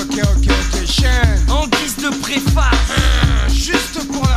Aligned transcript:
ok, 0.00 0.18
ok, 0.22 0.46
ok, 0.48 0.86
chaîne. 0.86 1.44
En 1.48 1.66
guise 1.66 1.96
de 1.96 2.08
préface, 2.20 2.74
Juste 3.48 4.06
pour 4.10 4.29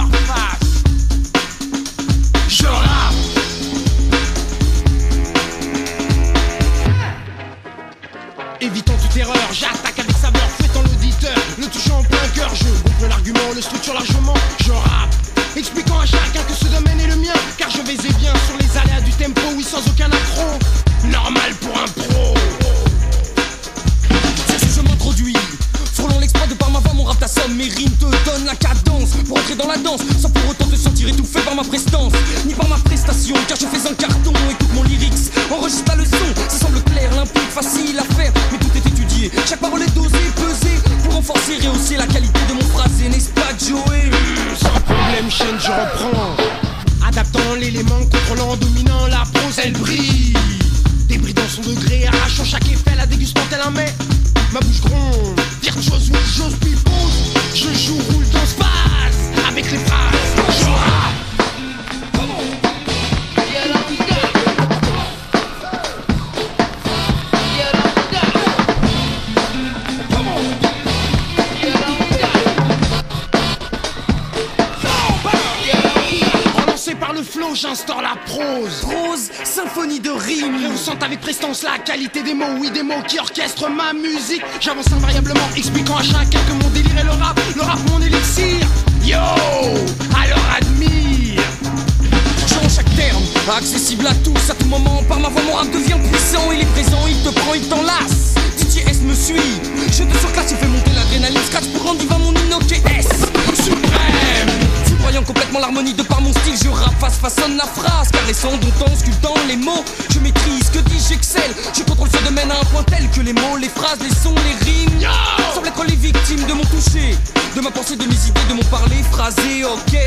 accessible 93.63 94.05
à 94.07 94.13
tous, 94.15 94.49
à 94.49 94.55
tout 94.55 94.67
moment. 94.67 95.01
Par 95.07 95.19
ma 95.21 95.29
voix, 95.29 95.41
mon 95.43 95.53
rap 95.53 95.71
devient 95.71 95.95
puissant. 96.11 96.51
Il 96.51 96.59
est 96.59 96.71
présent, 96.73 97.07
il 97.07 97.17
te 97.23 97.29
prend, 97.29 97.53
il 97.53 97.65
t'enlace. 97.69 98.35
DJ 98.59 98.83
S 98.85 98.99
me 99.01 99.13
suit. 99.13 99.61
Je 99.87 100.03
te 100.03 100.17
surclasse, 100.17 100.51
il 100.51 100.57
fait 100.57 100.67
monter 100.67 100.91
l'adrénaline. 100.93 101.39
Scratch 101.47 101.67
pour 101.69 101.83
rendre 101.83 101.99
divin 101.99 102.17
mon 102.17 102.33
Inoke 102.33 102.73
S. 102.73 103.07
Suprême. 103.55 104.49
Foudroyant 104.85 105.23
complètement 105.23 105.59
l'harmonie 105.59 105.93
de 105.93 106.03
par 106.03 106.19
mon 106.19 106.33
style, 106.33 106.55
je 106.61 106.67
rappe, 106.67 106.99
face 106.99 107.15
façonne 107.15 107.55
la 107.55 107.65
phrase. 107.65 108.09
Caressant, 108.11 108.51
domptant, 108.57 108.93
sculptant 108.97 109.33
les 109.47 109.55
mots. 109.55 109.85
Je 110.11 110.19
maîtrise, 110.19 110.69
que 110.69 110.79
dis 110.79 111.01
j'excelle. 111.07 111.51
Je 111.73 111.83
contrôle 111.83 112.09
ce 112.11 112.21
domaine 112.25 112.51
à 112.51 112.59
un 112.59 112.65
point 112.65 112.83
tel 112.83 113.09
que 113.11 113.21
les 113.21 113.33
mots, 113.33 113.55
les 113.55 113.69
phrases, 113.69 113.99
les 114.03 114.13
sons, 114.13 114.35
les 114.43 114.71
rimes. 114.71 115.07
Semblent 115.55 115.69
être 115.69 115.85
les 115.85 115.95
victimes 115.95 116.43
de 116.49 116.53
mon 116.53 116.65
toucher. 116.65 117.15
De 117.55 117.61
ma 117.61 117.71
pensée, 117.71 117.95
de 117.95 118.03
mes 118.03 118.27
idées, 118.27 118.47
de 118.49 118.55
mon 118.55 118.63
parler 118.63 119.01
phrasé, 119.09 119.63
ok. 119.63 119.97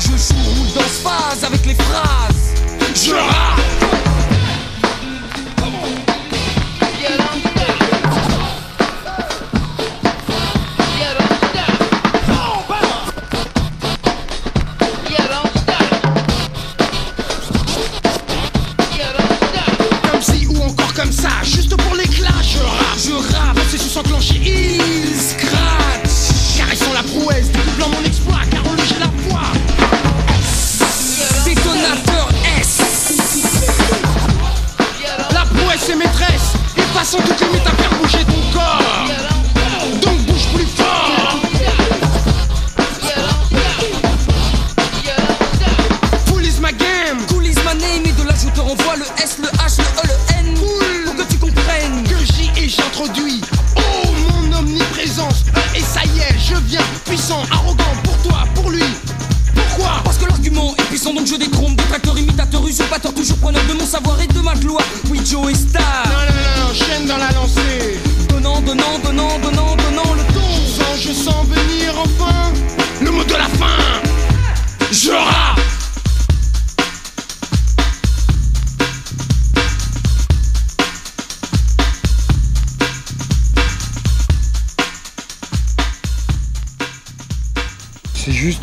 Je 0.00 0.08
joue, 0.08 0.42
roule, 0.42 0.72
danse, 0.74 0.98
phase 1.04 1.44
avec 1.44 1.64
les 1.66 1.74
phrases. 1.74 2.65
Je 2.94 3.12
rappe. 3.12 4.25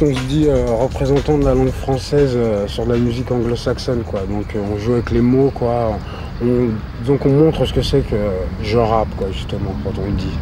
On 0.04 0.14
se 0.16 0.20
dit, 0.24 0.46
euh, 0.48 0.66
représentant 0.70 1.38
de 1.38 1.46
la 1.46 1.54
langue 1.54 1.72
française 1.72 2.34
euh, 2.36 2.68
sur 2.68 2.86
de 2.86 2.94
la 2.94 3.00
musique 3.00 3.32
anglo-saxonne, 3.32 4.04
quoi. 4.04 4.22
Donc 4.30 4.56
euh, 4.56 4.60
on 4.74 4.78
joue 4.78 4.94
avec 4.94 5.12
les 5.12 5.22
mots, 5.22 5.52
quoi. 5.54 5.98
On- 6.44 6.70
donc 7.06 7.26
on 7.26 7.30
montre 7.30 7.66
ce 7.66 7.74
que 7.74 7.82
c'est 7.82 8.02
que 8.02 8.16
je 8.62 8.78
rappe, 8.78 9.16
quoi, 9.18 9.28
justement, 9.32 9.74
quand 9.84 9.92
on 10.02 10.06
le 10.06 10.12
dit. 10.14 10.38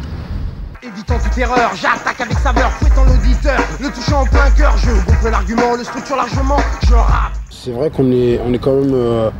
Évitant 0.82 1.14
toute 1.18 1.38
erreur, 1.38 1.70
j'attaque 1.80 2.20
avec 2.20 2.38
saveur, 2.38 2.70
fouettant 2.72 3.04
l'auditeur, 3.04 3.58
le 3.80 3.88
touchant 3.90 4.22
en 4.22 4.26
plein 4.26 4.50
cœur, 4.50 4.76
je 4.78 4.90
gonfle 5.06 5.30
l'argument, 5.30 5.76
le 5.78 5.84
structure 5.84 6.16
largement, 6.16 6.56
je 6.88 6.94
rappe. 6.94 7.32
C'est 7.50 7.70
vrai 7.70 7.90
qu'on 7.90 8.10
est, 8.10 8.40
on 8.44 8.52
est 8.52 8.58
quand 8.58 8.72
même 8.74 9.30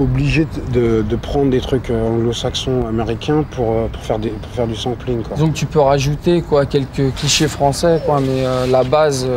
obligé 0.00 0.46
de, 0.72 1.16
prendre 1.16 1.50
des 1.50 1.60
trucs 1.60 1.90
euh, 1.90 2.08
anglo-saxons 2.08 2.86
américains 2.86 3.44
pour, 3.50 3.72
euh, 3.72 3.88
pour, 3.88 4.02
faire 4.02 4.18
du 4.66 4.74
sampling, 4.74 5.22
quoi. 5.22 5.36
Donc 5.36 5.54
tu 5.54 5.66
peux 5.66 5.80
rajouter 5.80 6.42
quoi, 6.42 6.66
quelques 6.66 7.14
clichés 7.14 7.48
français, 7.48 8.00
quoi, 8.04 8.20
mais 8.20 8.46
euh, 8.46 8.66
la 8.66 8.82
base, 8.82 9.28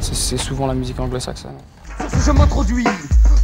c'est 0.00 0.36
souvent 0.36 0.66
la 0.66 0.74
musique 0.74 0.98
anglo-saxonne. 0.98 1.52
Ce 2.10 2.26
je 2.26 2.30
m'introduis 2.32 2.84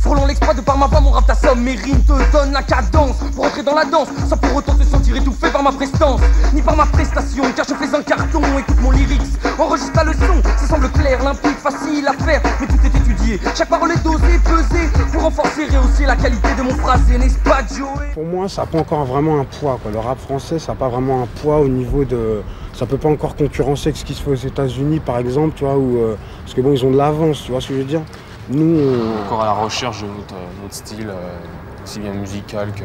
Frôlant 0.00 0.26
l'exploit 0.26 0.54
de 0.54 0.60
par 0.60 0.78
ma 0.78 0.86
voix, 0.86 1.00
mon 1.00 1.10
rap 1.10 1.26
t'assomme. 1.26 1.60
Mes 1.60 1.74
rimes 1.74 2.02
te 2.04 2.12
donnent 2.32 2.52
la 2.52 2.62
cadence 2.62 3.16
Pour 3.34 3.44
entrer 3.44 3.62
dans 3.62 3.74
la 3.74 3.84
danse, 3.84 4.08
sans 4.28 4.36
pour 4.36 4.54
autant 4.56 4.75
te 4.75 4.84
sentir 4.84 5.16
étouffé 5.16 5.50
par 5.50 5.62
ma 5.62 5.72
prestance 5.72 6.20
Ni 6.55 6.62
par 6.62 6.76
ma 6.76 6.87
prestation, 6.87 7.44
car 7.55 7.66
je 7.69 7.75
fais 7.75 7.96
un 7.96 8.02
carton. 8.02 8.40
Écoute 8.58 8.81
mon 8.81 8.93
lyrics, 8.93 9.20
enregistre 9.58 9.93
la 9.96 10.05
leçon. 10.05 10.43
Ça 10.56 10.66
semble 10.69 10.88
clair, 10.90 11.22
limpide, 11.22 11.56
facile 11.56 12.06
à 12.06 12.12
faire 12.25 12.40
Mais 12.60 12.66
tout 12.66 12.78
est 12.84 12.96
étudié, 12.96 13.40
chaque 13.56 13.69
parole 13.69 13.90
est 13.90 14.02
dosée, 14.02 14.38
pesée 14.44 14.88
Pour 15.12 15.22
renforcer, 15.22 15.66
rehausser 15.66 16.06
la 16.06 16.16
qualité 16.16 16.49
de 16.56 16.62
mon 16.62 16.75
phrasé 16.75 17.19
N'est-ce 17.19 17.38
pas 17.38 17.60
Joey? 17.66 18.12
Pour 18.14 18.25
moi, 18.25 18.49
ça 18.49 18.62
n'a 18.62 18.66
pas 18.69 18.78
encore 18.78 19.05
vraiment 19.05 19.40
un 19.40 19.44
poids, 19.44 19.78
quoi. 19.82 19.90
Le 19.90 19.99
rap 19.99 20.19
français, 20.19 20.58
ça 20.58 20.72
n'a 20.72 20.78
pas 20.78 20.88
vraiment 20.88 21.22
un 21.22 21.40
poids 21.43 21.58
au 21.58 21.69
niveau 21.69 22.05
de... 22.05 22.43
Ça 22.72 22.87
peut 22.87 22.99
pas 22.99 23.08
encore 23.08 23.34
concurrencer 23.34 23.88
avec 23.88 23.96
ce 23.96 24.05
qui 24.05 24.14
se 24.14 24.22
fait 24.22 24.31
aux 24.31 24.34
États-Unis, 24.34 25.00
par 25.00 25.19
exemple, 25.19 25.55
tu 25.56 25.64
vois, 25.64 25.76
où, 25.76 25.99
euh, 25.99 26.14
parce 26.44 26.55
que 26.55 26.60
bon, 26.60 26.72
ils 26.72 26.84
ont 26.84 26.93
de 26.93 26.96
l'avance, 26.96 27.43
tu 27.44 27.50
vois 27.50 27.60
ce 27.60 27.69
que 27.69 27.75
je 27.75 27.78
veux 27.81 27.84
dire? 27.84 28.02
Nous, 28.50 28.80
on- 28.80 29.26
Encore 29.26 29.42
à 29.42 29.46
la 29.46 29.52
recherche 29.52 30.00
de 30.02 30.06
notre, 30.06 30.34
notre 30.62 30.74
style, 30.74 31.08
euh, 31.08 31.84
aussi 31.84 32.00
bien 32.00 32.12
musical 32.12 32.68
que. 32.72 32.82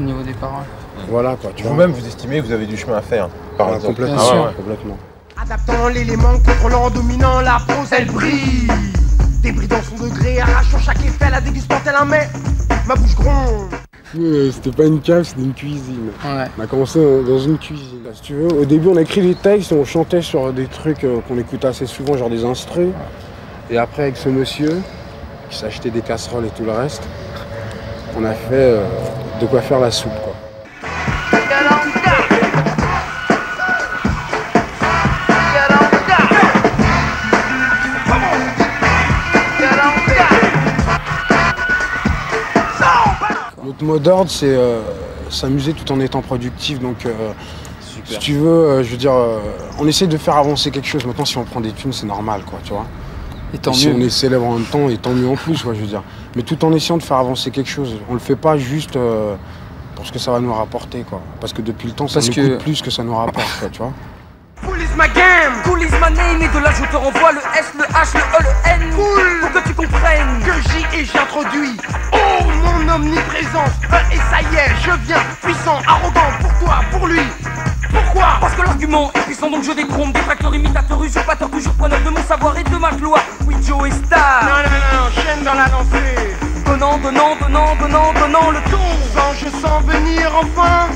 Au 0.00 0.04
niveau 0.04 0.22
des 0.22 0.32
paroles. 0.32 0.64
voilà, 1.10 1.36
quoi. 1.36 1.50
Vous-même, 1.62 1.90
vous 1.90 2.06
estimez 2.06 2.40
que 2.40 2.46
vous 2.46 2.52
avez 2.52 2.66
du 2.66 2.76
chemin 2.76 2.96
à 2.96 3.02
faire, 3.02 3.28
par 3.56 3.68
Ah, 3.68 3.74
exemple. 3.76 3.94
complètement, 3.96 4.18
sûr. 4.24 4.34
ouais, 4.44 4.52
complètement. 4.56 4.96
Adaptant 5.40 5.88
l'élément, 5.88 6.38
contrôlant, 6.44 6.90
dominant 6.90 7.40
la 7.40 7.58
prose, 7.66 7.92
elle 7.92 8.06
brille. 8.06 8.68
Débridant 9.42 9.80
son 9.82 10.02
degré, 10.04 10.40
arrachant 10.40 10.78
chaque 10.78 11.04
effet, 11.04 11.30
la 11.30 11.40
dégustant 11.40 11.76
tel 11.84 11.94
un 11.94 12.04
mets. 12.04 12.28
Ma 12.88 12.94
bouche 12.94 13.14
gronde. 13.16 13.68
Euh, 14.18 14.50
C'était 14.52 14.70
pas 14.74 14.84
une 14.84 15.00
cave, 15.00 15.24
c'était 15.24 15.42
une 15.42 15.52
cuisine. 15.52 16.10
Ouais. 16.24 16.44
On 16.58 16.62
a 16.62 16.66
commencé 16.66 16.98
dans- 16.98 17.38
une 17.38 17.58
cuisine. 17.58 18.00
Si 18.14 18.22
tu 18.22 18.34
veux, 18.34 18.48
au 18.52 18.64
début, 18.64 18.88
on 18.88 18.96
a 18.96 19.02
écrit 19.02 19.20
des 19.20 19.34
textes 19.34 19.70
et 19.72 19.74
on 19.74 19.84
chantait 19.84 20.22
sur 20.22 20.52
des 20.52 20.66
trucs 20.66 21.04
euh, 21.04 21.18
qu'on 21.28 21.38
écoutait 21.38 21.66
assez 21.68 21.86
souvent, 21.86 22.16
genre 22.16 22.30
des 22.30 22.44
instrus. 22.44 22.88
Et 23.70 23.76
après, 23.76 24.04
avec 24.04 24.16
ce 24.16 24.30
monsieur 24.30 24.80
qui 25.50 25.58
s'achetait 25.58 25.90
des 25.90 26.00
casseroles 26.00 26.46
et 26.46 26.50
tout 26.50 26.64
le 26.64 26.72
reste, 26.72 27.02
on 28.16 28.24
a 28.24 28.32
fait 28.32 28.54
euh, 28.54 28.86
de 29.42 29.46
quoi 29.46 29.60
faire 29.60 29.78
la 29.78 29.90
soupe. 29.90 30.10
Quoi. 30.24 30.34
Notre 43.64 43.84
mot 43.84 43.98
d'ordre, 43.98 44.30
c'est 44.30 44.46
euh, 44.46 44.80
s'amuser 45.28 45.74
tout 45.74 45.92
en 45.92 46.00
étant 46.00 46.22
productif. 46.22 46.80
Donc, 46.80 47.04
euh, 47.04 47.32
si 48.06 48.18
tu 48.18 48.32
veux, 48.32 48.82
je 48.82 48.92
veux 48.92 48.96
dire, 48.96 49.12
on 49.78 49.86
essaie 49.86 50.06
de 50.06 50.16
faire 50.16 50.36
avancer 50.36 50.70
quelque 50.70 50.88
chose. 50.88 51.04
Maintenant, 51.04 51.26
si 51.26 51.36
on 51.36 51.44
prend 51.44 51.60
des 51.60 51.72
thunes, 51.72 51.92
c'est 51.92 52.06
normal, 52.06 52.40
quoi, 52.48 52.60
tu 52.64 52.72
vois. 52.72 52.86
Et 53.54 53.58
tant 53.58 53.72
Et 53.72 53.74
si 53.74 53.88
mieux. 53.88 53.94
on 53.96 54.00
est 54.06 54.10
célèbre 54.10 54.44
en 54.46 54.54
même 54.54 54.64
temps, 54.66 54.88
et 54.88 54.98
tant 54.98 55.10
mieux 55.12 55.28
en 55.28 55.36
plus, 55.36 55.62
quoi, 55.62 55.72
je 55.74 55.80
veux 55.80 55.86
dire. 55.86 56.02
Mais 56.36 56.42
tout 56.42 56.62
en 56.64 56.72
essayant 56.72 56.98
de 56.98 57.02
faire 57.02 57.16
avancer 57.16 57.50
quelque 57.50 57.70
chose. 57.70 57.96
On 58.10 58.12
le 58.14 58.18
fait 58.20 58.36
pas 58.36 58.56
juste 58.58 58.96
euh, 58.96 59.34
pour 59.94 60.06
ce 60.06 60.12
que 60.12 60.18
ça 60.18 60.32
va 60.32 60.40
nous 60.40 60.52
rapporter, 60.52 61.04
quoi. 61.08 61.20
Parce 61.40 61.52
que 61.52 61.62
depuis 61.62 61.88
le 61.88 61.94
temps, 61.94 62.08
ça 62.08 62.14
Parce 62.14 62.28
nous 62.28 62.34
que- 62.34 62.48
coûte 62.56 62.58
plus 62.62 62.82
que 62.82 62.90
ça 62.90 63.02
nous 63.02 63.16
rapporte, 63.16 63.48
quoi, 63.58 63.68
tu 63.70 63.78
vois. 63.78 63.92
Cool 64.66 64.76
is 64.80 64.88
my 64.96 65.06
game, 65.14 65.54
cool 65.64 65.80
is 65.80 65.86
my 65.92 66.12
name 66.16 66.42
Et 66.42 66.48
de 66.48 66.58
là 66.64 66.72
je 66.76 66.82
te 66.90 66.96
renvoie 66.96 67.30
le 67.30 67.38
S, 67.56 67.72
le 67.78 67.84
H, 67.84 68.14
le 68.14 68.20
E, 68.20 68.42
le 68.42 68.70
N 68.82 68.90
Cool 68.96 69.40
Pour 69.40 69.52
que 69.62 69.68
tu 69.68 69.72
comprennes 69.74 70.42
Que 70.44 70.52
j'y 70.68 70.98
ai 71.00 71.04
j'introduis 71.04 71.76
Oh 72.12 72.42
mon 72.64 72.92
omniprésence 72.92 73.70
Euh, 73.92 73.96
Et 74.12 74.16
ça 74.16 74.40
y 74.42 74.56
est, 74.56 74.74
je 74.82 74.90
viens 75.06 75.22
puissant, 75.42 75.78
arrogant 75.86 76.26
pour 76.40 76.52
toi, 76.58 76.80
pour 76.90 77.06
lui 77.06 77.20
Pourquoi 77.90 78.38
Parce 78.40 78.54
que 78.54 78.62
l'argument 78.62 79.10
est 79.14 79.20
puissant 79.20 79.50
donc 79.50 79.64
je 79.64 79.72
détrompe 79.72 80.12
Détracteur, 80.12 80.54
imitateur, 80.54 81.02
usurpateur, 81.02 81.50
toujours 81.50 81.72
preneur 81.74 81.98
de 82.04 82.10
mon 82.10 82.22
savoir 82.22 82.56
et 82.58 82.64
de 82.64 82.76
ma 82.76 82.90
gloire 82.92 83.24
Oui 83.46 83.54
Joe 83.66 83.88
est 83.88 83.90
Non, 83.90 84.06
star 84.06 84.44
non, 84.44 84.98
non, 84.98 85.22
chaîne 85.22 85.44
dans 85.44 85.54
la 85.54 85.68
lancée 85.68 86.36
Donnant, 86.66 86.98
donnant, 86.98 87.36
donnant, 87.40 87.76
donnant, 87.80 88.12
donnant 88.12 88.50
le 88.50 88.70
ton 88.70 88.78
Quand 89.14 89.32
je 89.34 89.48
sens 89.48 89.82
venir 89.84 90.30
enfin 90.34 90.88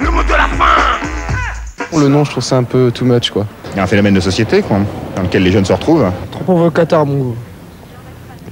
le 0.00 0.10
mot 0.10 0.22
de 0.22 0.30
la 0.30 0.48
fin 0.48 1.96
Le 1.96 2.08
nom, 2.08 2.24
je 2.24 2.30
trouve 2.30 2.44
ça 2.44 2.56
un 2.56 2.64
peu 2.64 2.90
too 2.90 3.04
much, 3.04 3.30
quoi. 3.30 3.46
Il 3.72 3.76
y 3.76 3.80
a 3.80 3.82
un 3.82 3.86
phénomène 3.86 4.14
de 4.14 4.20
société 4.20 4.62
quoi, 4.62 4.78
dans 5.14 5.22
lequel 5.22 5.42
les 5.42 5.52
jeunes 5.52 5.64
se 5.64 5.72
retrouvent. 5.72 6.10
Trop 6.30 6.44
provocateur, 6.44 7.06
mon 7.06 7.18
gros. 7.18 7.36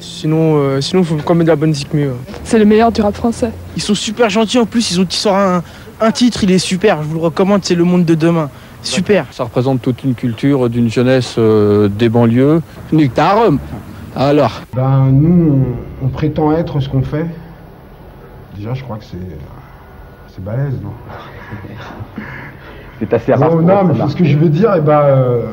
Sinon, 0.01 0.57
euh, 0.57 0.81
sinon, 0.81 1.03
faut 1.03 1.17
quand 1.25 1.35
même 1.35 1.45
de 1.45 1.51
la 1.51 1.57
bonne 1.57 1.71
musique 1.71 1.93
mieux. 1.93 2.13
C'est 2.45 2.59
le 2.59 2.65
meilleur 2.65 2.93
du 2.93 3.01
rap 3.01 3.15
français. 3.15 3.51
Ils 3.77 3.83
sont 3.83 3.95
super 3.95 4.31
gentils 4.31 4.59
en 4.59 4.67
plus. 4.67 4.91
Ils 4.93 5.01
ont 5.01 5.07
ils 5.11 5.17
sortent 5.17 5.37
un, 5.37 5.63
un 6.01 6.11
titre, 6.13 6.45
il 6.45 6.51
est 6.53 6.59
super. 6.59 7.03
Je 7.03 7.09
vous 7.09 7.15
le 7.15 7.21
recommande. 7.21 7.65
C'est 7.65 7.75
Le 7.75 7.85
Monde 7.85 8.05
de 8.05 8.15
demain. 8.15 8.51
Super. 8.83 9.27
Ça 9.33 9.45
représente 9.45 9.83
toute 9.83 10.05
une 10.05 10.15
culture 10.15 10.71
d'une 10.71 10.89
jeunesse 10.91 11.35
euh, 11.39 11.89
des 11.89 12.09
banlieues. 12.09 12.63
Nique 12.93 13.15
ta 13.15 13.33
rhum. 13.35 13.59
Alors 14.17 14.63
Ben, 14.75 15.11
nous, 15.13 15.65
on, 16.03 16.07
on 16.07 16.09
prétend 16.09 16.53
être 16.53 16.81
ce 16.81 16.89
qu'on 16.89 17.03
fait. 17.03 17.27
Déjà, 18.57 18.75
je 18.75 18.83
crois 18.85 18.97
que 18.99 19.05
c'est. 19.05 19.17
C'est 20.29 20.45
balèze, 20.45 20.81
non? 20.83 20.93
C'est 23.01 23.13
assez 23.15 23.33
Bon, 23.35 23.63
non, 23.63 23.85
mais 23.85 24.09
ce 24.09 24.17
que 24.17 24.25
je 24.25 24.37
veux 24.37 24.49
dire, 24.49 24.75
eh 24.77 24.81
ben. 24.81 25.01
euh, 25.01 25.47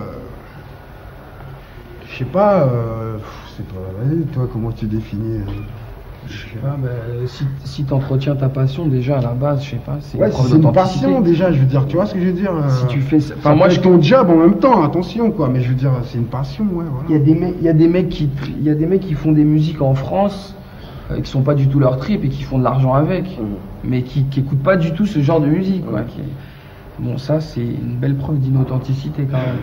je 2.08 2.18
sais 2.18 2.26
pas. 2.26 2.64
euh, 2.64 3.18
c'est 3.56 3.68
toi, 3.68 3.82
vas-y, 4.00 4.22
toi, 4.34 4.48
comment 4.52 4.72
tu 4.72 4.86
définis 4.86 5.38
euh, 5.42 5.52
je 6.28 6.54
sais 6.54 6.60
pas. 6.60 6.78
si 7.28 7.46
si 7.64 7.84
t'entretiens 7.86 8.36
ta 8.36 8.50
passion, 8.50 8.88
déjà 8.88 9.18
à 9.20 9.22
la 9.22 9.34
base, 9.34 9.64
je 9.64 9.72
sais 9.72 9.76
pas, 9.78 9.98
c'est 10.02 10.18
Ouais, 10.18 10.32
c'est 10.32 10.56
une 10.56 10.72
passion 10.72 11.22
déjà, 11.22 11.52
je 11.52 11.60
veux 11.60 11.66
dire, 11.66 11.86
tu 11.88 11.96
vois 11.96 12.06
ce 12.06 12.14
que 12.14 12.20
je 12.20 12.26
veux 12.28 12.32
dire 12.34 12.54
euh, 12.56 12.70
Si 12.70 12.88
tu 12.88 13.02
fais 13.02 13.20
ça- 13.20 13.36
Enfin, 13.38 13.56
moi, 13.56 13.70
je 13.70 13.80
ton 13.80 14.02
job 14.02 14.30
en 14.30 14.36
même 14.38 14.60
temps, 14.60 14.84
attention, 14.84 15.32
quoi, 15.32 15.50
mais 15.50 15.62
je 15.62 15.70
veux 15.70 15.76
dire, 15.76 15.92
c'est 16.06 16.18
une 16.18 16.28
passion, 16.28 16.66
ouais, 16.66 16.86
voilà. 16.90 17.08
Il 17.10 17.12
y 17.14 17.16
a 17.16 17.20
des 17.20 17.36
mecs, 17.36 17.56
il 17.60 17.64
y 17.66 17.70
a 17.70 17.74
des 17.74 17.88
mecs 17.88 18.10
qui, 18.10 18.30
il 18.58 18.64
y 18.64 18.70
a 18.70 18.76
des 18.76 18.86
mecs 18.86 19.02
qui 19.02 19.14
font 19.14 19.32
des 19.32 19.44
musiques 19.46 19.82
en 19.82 19.94
France 19.94 20.56
euh, 21.12 21.22
qui 21.22 21.30
sont 21.30 21.44
pas 21.44 21.54
du 21.56 21.68
tout 21.68 21.80
leur 21.80 21.98
trip 21.98 22.24
et 22.24 22.30
qui 22.30 22.44
font 22.44 22.58
de 22.58 22.64
l'argent 22.64 22.94
avec, 22.94 23.40
mais 23.84 24.04
qui, 24.04 24.26
qui 24.26 24.40
écoutent 24.40 24.64
pas 24.64 24.78
du 24.78 24.94
tout 24.94 25.06
ce 25.06 25.20
genre 25.22 25.40
de 25.42 25.48
musique. 25.48 25.86
Quoi, 25.86 26.02
qui- 26.04 26.22
Bon, 26.98 27.18
ça 27.18 27.42
c'est 27.42 27.62
une 27.66 27.98
belle 27.98 28.16
preuve 28.16 28.40
d'inauthenticité 28.40 29.28
quand 29.30 29.38
même. 29.38 29.58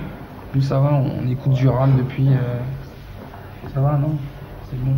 Nous 0.55 0.61
ça 0.61 0.79
va, 0.81 0.93
on, 0.95 1.25
on 1.25 1.29
écoute 1.29 1.53
du 1.55 1.67
rap 1.69 1.91
depuis. 1.97 2.29
euh, 2.29 2.61
Ça 3.73 3.81
va, 3.81 3.97
non? 3.97 4.19
C'est 4.71 4.77
bon, 4.79 4.97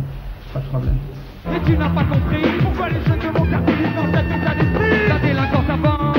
pas 0.53 0.59
de 0.59 0.65
problème. 0.65 0.97
Et 1.53 1.59
tu 1.65 1.77
n'as 1.77 1.89
pas 1.89 2.03
compris 2.03 2.43
pourquoi 2.63 2.89
les 2.89 2.95
jeunes 3.05 3.33
dans 3.33 3.45
cet 4.13 4.25
état 4.25 4.55
d'esprit. 4.55 5.09
La 5.09 5.19
délinquance 5.19 5.69
avance. 5.69 6.17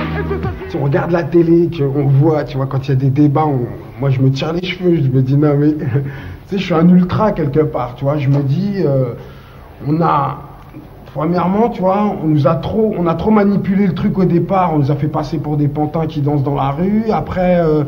Si 0.69 0.77
on 0.77 0.85
regarde 0.85 1.11
la 1.11 1.25
télé, 1.25 1.69
qu'on 1.77 2.07
voit, 2.07 2.45
tu 2.45 2.57
vois, 2.57 2.67
quand 2.67 2.87
il 2.87 2.91
y 2.91 2.93
a 2.93 2.97
des 2.97 3.11
débats, 3.11 3.47
moi 4.01 4.11
je 4.11 4.21
me 4.21 4.31
tire 4.31 4.53
les 4.53 4.65
cheveux, 4.65 4.97
je 4.97 5.09
me 5.11 5.23
dis 5.23 5.37
non 5.37 5.57
mais, 5.59 5.73
tu 5.75 5.85
sais, 6.47 6.59
je 6.59 6.65
suis 6.65 6.75
un 6.75 6.89
ultra 6.89 7.33
quelque 7.33 7.61
part, 7.61 7.95
tu 7.97 8.05
vois, 8.05 8.17
je 8.19 8.29
me 8.29 8.43
dis, 8.43 8.77
euh, 8.85 9.15
on 9.87 10.01
a, 10.01 10.39
premièrement, 11.15 11.69
tu 11.71 11.81
vois, 11.81 12.03
on 12.23 12.27
nous 12.29 12.47
a 12.47 12.57
trop, 12.57 12.95
on 12.99 13.07
a 13.07 13.15
trop 13.15 13.31
manipulé 13.31 13.87
le 13.87 13.95
truc 13.95 14.19
au 14.19 14.25
départ, 14.25 14.75
on 14.75 14.79
nous 14.79 14.91
a 14.91 14.97
fait 14.97 15.09
passer 15.09 15.39
pour 15.39 15.57
des 15.57 15.69
pantins 15.69 16.07
qui 16.07 16.21
dansent 16.21 16.43
dans 16.45 16.55
la 16.55 16.71
rue, 16.71 17.05
après, 17.13 17.61
euh, 17.61 17.85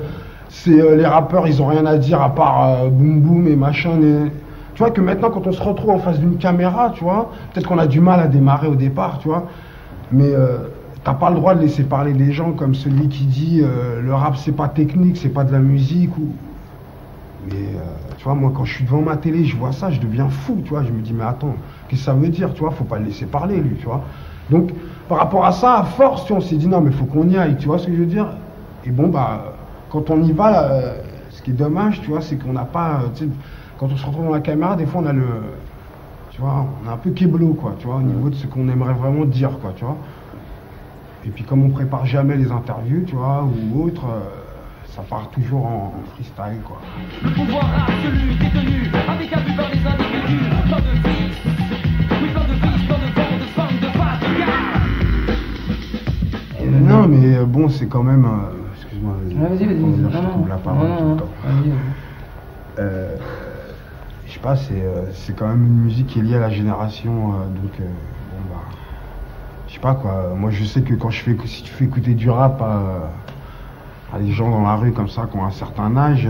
c'est 0.48 0.80
euh, 0.80 0.96
les 0.96 1.06
rappeurs, 1.06 1.46
ils 1.48 1.60
ont 1.62 1.66
rien 1.66 1.84
à 1.86 1.98
dire 1.98 2.20
à 2.22 2.34
part 2.34 2.86
boum 2.90 3.20
boum 3.20 3.46
et 3.48 3.56
machin, 3.56 3.90
et- 4.02 4.30
tu 4.78 4.84
vois 4.84 4.92
que 4.92 5.00
maintenant 5.00 5.30
quand 5.30 5.44
on 5.44 5.50
se 5.50 5.60
retrouve 5.60 5.90
en 5.90 5.98
face 5.98 6.20
d'une 6.20 6.36
caméra, 6.36 6.92
tu 6.94 7.02
vois, 7.02 7.32
peut-être 7.52 7.66
qu'on 7.66 7.78
a 7.78 7.88
du 7.88 8.00
mal 8.00 8.20
à 8.20 8.28
démarrer 8.28 8.68
au 8.68 8.76
départ, 8.76 9.18
tu 9.18 9.26
vois, 9.26 9.48
mais 10.12 10.32
euh, 10.32 10.68
t'as 11.02 11.14
pas 11.14 11.30
le 11.30 11.34
droit 11.34 11.56
de 11.56 11.60
laisser 11.62 11.82
parler 11.82 12.12
les 12.12 12.30
gens 12.30 12.52
comme 12.52 12.76
celui 12.76 13.08
qui 13.08 13.24
dit 13.24 13.60
euh, 13.60 14.00
le 14.00 14.14
rap 14.14 14.36
c'est 14.36 14.52
pas 14.52 14.68
technique, 14.68 15.16
c'est 15.16 15.30
pas 15.30 15.42
de 15.42 15.50
la 15.50 15.58
musique 15.58 16.16
ou. 16.16 16.28
Mais 17.50 17.56
euh, 17.56 17.80
tu 18.18 18.22
vois, 18.22 18.36
moi 18.36 18.52
quand 18.54 18.64
je 18.64 18.74
suis 18.74 18.84
devant 18.84 19.02
ma 19.02 19.16
télé, 19.16 19.44
je 19.44 19.56
vois 19.56 19.72
ça, 19.72 19.90
je 19.90 19.98
deviens 19.98 20.28
fou, 20.28 20.62
tu 20.62 20.70
vois. 20.70 20.84
Je 20.84 20.92
me 20.92 21.00
dis 21.00 21.12
mais 21.12 21.24
attends, 21.24 21.56
qu'est-ce 21.88 22.02
que 22.02 22.06
ça 22.06 22.12
veut 22.12 22.28
dire, 22.28 22.54
tu 22.54 22.60
vois? 22.60 22.70
Faut 22.70 22.84
pas 22.84 23.00
le 23.00 23.06
laisser 23.06 23.26
parler 23.26 23.56
lui, 23.56 23.74
tu 23.80 23.86
vois. 23.86 24.04
Donc 24.48 24.70
par 25.08 25.18
rapport 25.18 25.44
à 25.44 25.50
ça, 25.50 25.78
à 25.78 25.82
force, 25.82 26.24
tu 26.24 26.28
vois, 26.32 26.38
on 26.38 26.46
s'est 26.46 26.54
dit 26.54 26.68
non 26.68 26.80
mais 26.80 26.92
faut 26.92 27.06
qu'on 27.06 27.28
y 27.28 27.36
aille, 27.36 27.56
tu 27.56 27.66
vois 27.66 27.78
ce 27.78 27.88
que 27.88 27.92
je 27.92 27.98
veux 27.98 28.06
dire? 28.06 28.28
Et 28.84 28.92
bon 28.92 29.08
bah 29.08 29.54
quand 29.90 30.08
on 30.10 30.22
y 30.22 30.30
va, 30.30 30.70
euh, 30.70 30.98
ce 31.30 31.42
qui 31.42 31.50
est 31.50 31.54
dommage, 31.54 32.00
tu 32.00 32.10
vois, 32.10 32.20
c'est 32.20 32.36
qu'on 32.36 32.52
n'a 32.52 32.64
pas, 32.64 33.00
quand 33.78 33.86
on 33.92 33.96
se 33.96 34.04
retrouve 34.06 34.24
dans 34.26 34.32
la 34.32 34.40
caméra, 34.40 34.76
des 34.76 34.86
fois 34.86 35.00
on 35.02 35.06
a 35.06 35.12
le, 35.12 35.26
tu 36.30 36.40
vois, 36.40 36.66
on 36.84 36.88
a 36.88 36.92
un 36.92 36.96
peu 36.96 37.10
kéblo, 37.10 37.54
quoi, 37.54 37.74
tu 37.78 37.86
vois, 37.86 37.96
au 37.96 38.02
niveau 38.02 38.28
de 38.28 38.34
ce 38.34 38.46
qu'on 38.46 38.68
aimerait 38.68 38.94
vraiment 38.94 39.24
dire, 39.24 39.58
quoi, 39.60 39.72
tu 39.76 39.84
vois. 39.84 39.96
Et 41.26 41.30
puis 41.30 41.44
comme 41.44 41.62
on 41.64 41.70
prépare 41.70 42.04
jamais 42.06 42.36
les 42.36 42.50
interviews, 42.50 43.04
tu 43.06 43.14
vois, 43.16 43.44
ou 43.44 43.84
autre, 43.84 44.04
euh, 44.06 44.20
ça 44.86 45.02
part 45.02 45.30
toujours 45.30 45.66
en, 45.66 45.94
en 45.98 46.02
freestyle, 46.14 46.60
quoi. 46.64 46.78
Le 47.22 47.30
pouvoir 47.30 47.66
absolu 47.88 48.34
détenu 48.34 48.88
par 48.90 49.16
les 49.16 49.28
individus 49.86 50.44
Plein 50.68 50.78
de 50.78 50.92
vices, 51.08 51.42
oui 52.22 52.28
plein 52.30 52.44
de 52.44 52.54
vices, 52.54 52.84
plein 52.86 52.98
de 52.98 53.08
vent, 53.14 53.32
de 53.38 53.44
femme, 53.54 53.76
de 53.80 53.86
face, 53.98 54.20
de 54.20 54.26
gars 54.38 54.56
Non, 56.80 57.02
mais 57.08 57.26
euh, 57.36 57.44
bon, 57.46 57.68
c'est 57.68 57.88
quand 57.88 58.02
même. 58.02 58.24
euh, 58.24 58.28
Excuse-moi, 58.74 59.14
Ouais, 59.16 59.48
vas-y, 59.48 59.66
vas-y, 59.66 59.80
vas-y. 59.80 60.02
vas-y. 61.42 61.72
Euh, 62.78 63.16
sais 64.38 64.42
pas, 64.42 64.56
c'est 64.56 64.80
euh, 64.82 65.12
c'est 65.12 65.34
quand 65.36 65.48
même 65.48 65.64
une 65.66 65.80
musique 65.80 66.06
qui 66.08 66.20
est 66.20 66.22
liée 66.22 66.36
à 66.36 66.40
la 66.40 66.50
génération, 66.50 67.34
euh, 67.34 67.46
donc 67.48 67.80
euh, 67.80 67.84
bon 68.30 68.54
bah, 68.54 68.62
je 69.66 69.74
sais 69.74 69.80
pas 69.80 69.94
quoi. 69.94 70.32
Moi, 70.36 70.50
je 70.50 70.64
sais 70.64 70.82
que 70.82 70.94
quand 70.94 71.10
je 71.10 71.20
fais, 71.20 71.36
si 71.46 71.62
tu 71.62 71.70
fais 71.70 71.84
écouter 71.84 72.14
du 72.14 72.30
rap 72.30 72.60
à, 72.62 73.10
des 74.18 74.30
gens 74.32 74.50
dans 74.50 74.62
la 74.62 74.76
rue 74.76 74.92
comme 74.92 75.08
ça, 75.08 75.26
qui 75.30 75.36
ont 75.36 75.44
un 75.44 75.50
certain 75.50 75.96
âge, 75.96 76.26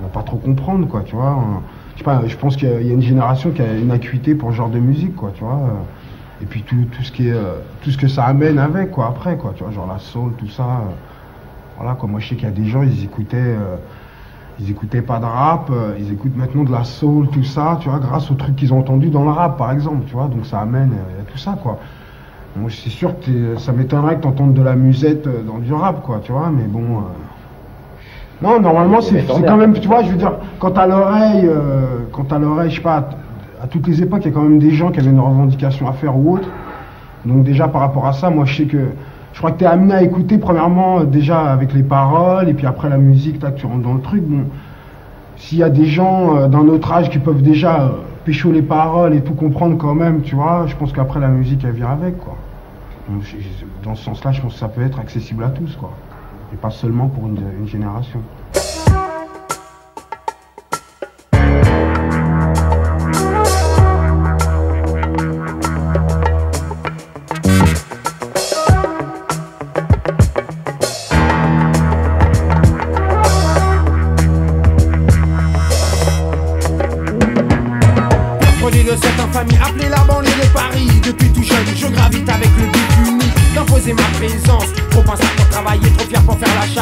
on 0.00 0.02
va 0.04 0.08
pas 0.10 0.22
trop 0.22 0.36
comprendre, 0.38 0.86
quoi, 0.88 1.02
tu 1.02 1.14
vois. 1.16 1.34
On- 1.36 1.62
je 1.94 1.98
sais 1.98 2.04
pas, 2.04 2.22
je 2.26 2.36
pense 2.36 2.56
qu'il 2.56 2.68
y 2.68 2.72
a- 2.72 2.80
une 2.94 3.02
génération 3.02 3.50
qui 3.50 3.62
a 3.62 3.74
une 3.76 3.90
acuité 3.90 4.34
pour 4.34 4.50
ce 4.52 4.56
genre 4.56 4.70
de 4.70 4.78
musique, 4.78 5.14
quoi, 5.16 5.30
tu 5.32 5.44
vois. 5.44 5.86
et 6.40 6.46
puis 6.46 6.62
tout, 6.62 6.84
tout 6.92 7.02
ce 7.02 7.10
qui 7.12 7.28
est, 7.28 7.34
tout 7.80 7.90
ce 7.90 7.98
que 7.98 8.06
ça 8.08 8.24
amène 8.26 8.58
avec, 8.58 8.90
quoi, 8.92 9.08
après, 9.08 9.36
quoi, 9.38 9.52
tu 9.56 9.64
vois, 9.64 9.72
genre 9.72 9.86
la 9.88 9.98
soul, 9.98 10.34
tout 10.36 10.48
ça. 10.48 10.82
voilà, 11.76 11.94
quoi. 11.94 12.08
Moi, 12.08 12.20
je 12.20 12.28
sais 12.28 12.34
qu'il 12.36 12.44
y 12.44 12.48
a 12.48 12.52
des 12.52 12.66
gens, 12.66 12.82
ils 12.82 13.04
écoutaient. 13.04 13.56
Ils 14.60 14.70
écoutaient 14.70 15.02
pas 15.02 15.18
de 15.18 15.24
rap, 15.24 15.70
euh, 15.70 15.94
ils 15.98 16.12
écoutent 16.12 16.36
maintenant 16.36 16.64
de 16.64 16.72
la 16.72 16.84
soul, 16.84 17.28
tout 17.28 17.44
ça, 17.44 17.78
tu 17.80 17.88
vois, 17.88 17.98
grâce 17.98 18.30
aux 18.30 18.34
trucs 18.34 18.56
qu'ils 18.56 18.72
ont 18.72 18.80
entendus 18.80 19.10
dans 19.10 19.24
le 19.24 19.30
rap, 19.30 19.56
par 19.56 19.70
exemple, 19.70 20.04
tu 20.06 20.14
vois, 20.14 20.26
donc 20.26 20.46
ça 20.46 20.60
amène 20.60 20.92
euh, 20.92 21.22
tout 21.30 21.38
ça, 21.38 21.56
quoi. 21.62 21.78
Moi, 22.56 22.70
c'est 22.70 22.90
sûr 22.90 23.12
que 23.20 23.56
ça 23.56 23.72
m'étonnerait 23.72 24.16
que 24.16 24.22
t'entendes 24.22 24.54
de 24.54 24.62
la 24.62 24.74
musette 24.74 25.26
euh, 25.26 25.42
dans 25.42 25.58
du 25.58 25.72
rap, 25.72 26.02
quoi, 26.02 26.20
tu 26.22 26.32
vois, 26.32 26.50
mais 26.50 26.64
bon... 26.64 27.02
Non, 28.40 28.60
normalement, 28.60 29.00
c'est 29.00 29.24
quand 29.26 29.56
même, 29.56 29.74
tu 29.74 29.88
vois, 29.88 30.04
je 30.04 30.10
veux 30.10 30.16
dire, 30.16 30.34
quand 30.60 30.70
t'as 30.70 30.86
l'oreille, 30.86 31.50
quand 32.12 32.22
t'as 32.22 32.38
l'oreille, 32.38 32.70
je 32.70 32.76
sais 32.76 32.82
pas, 32.82 32.98
à 32.98 33.08
à 33.60 33.66
toutes 33.66 33.88
les 33.88 34.00
époques, 34.00 34.20
il 34.24 34.28
y 34.28 34.30
a 34.30 34.32
quand 34.32 34.42
même 34.42 34.60
des 34.60 34.70
gens 34.70 34.92
qui 34.92 35.00
avaient 35.00 35.10
une 35.10 35.18
revendication 35.18 35.88
à 35.88 35.92
faire 35.92 36.16
ou 36.16 36.34
autre, 36.34 36.48
donc 37.24 37.42
déjà, 37.42 37.66
par 37.66 37.80
rapport 37.80 38.06
à 38.06 38.12
ça, 38.12 38.30
moi, 38.30 38.44
je 38.44 38.56
sais 38.56 38.66
que... 38.66 38.90
Je 39.32 39.38
crois 39.38 39.52
que 39.52 39.58
tu 39.58 39.64
es 39.64 39.68
amené 39.68 39.94
à 39.94 40.02
écouter 40.02 40.38
premièrement 40.38 41.00
euh, 41.00 41.04
déjà 41.04 41.40
avec 41.40 41.72
les 41.72 41.82
paroles 41.82 42.48
et 42.48 42.54
puis 42.54 42.66
après 42.66 42.88
la 42.88 42.98
musique, 42.98 43.38
tac, 43.38 43.56
tu 43.56 43.66
rentres 43.66 43.82
dans 43.82 43.94
le 43.94 44.00
truc. 44.00 44.22
Bon, 44.22 44.44
s'il 45.36 45.58
y 45.58 45.62
a 45.62 45.70
des 45.70 45.86
gens 45.86 46.36
euh, 46.36 46.48
d'un 46.48 46.66
autre 46.68 46.92
âge 46.92 47.10
qui 47.10 47.18
peuvent 47.18 47.42
déjà 47.42 47.82
euh, 47.82 47.88
pécho 48.24 48.50
les 48.50 48.62
paroles 48.62 49.14
et 49.14 49.20
tout 49.20 49.34
comprendre 49.34 49.76
quand 49.78 49.94
même, 49.94 50.22
tu 50.22 50.34
vois, 50.34 50.66
je 50.66 50.74
pense 50.76 50.92
qu'après 50.92 51.20
la 51.20 51.28
musique 51.28 51.64
elle 51.64 51.72
vient 51.72 51.90
avec 51.90 52.18
quoi. 52.18 52.36
Dans 53.84 53.94
ce 53.94 54.04
sens-là, 54.04 54.32
je 54.32 54.42
pense 54.42 54.52
que 54.52 54.58
ça 54.58 54.68
peut 54.68 54.82
être 54.82 54.98
accessible 54.98 55.42
à 55.42 55.48
tous, 55.48 55.76
quoi. 55.76 55.92
Et 56.52 56.56
pas 56.56 56.70
seulement 56.70 57.06
pour 57.06 57.26
une 57.26 57.66
génération. 57.66 58.20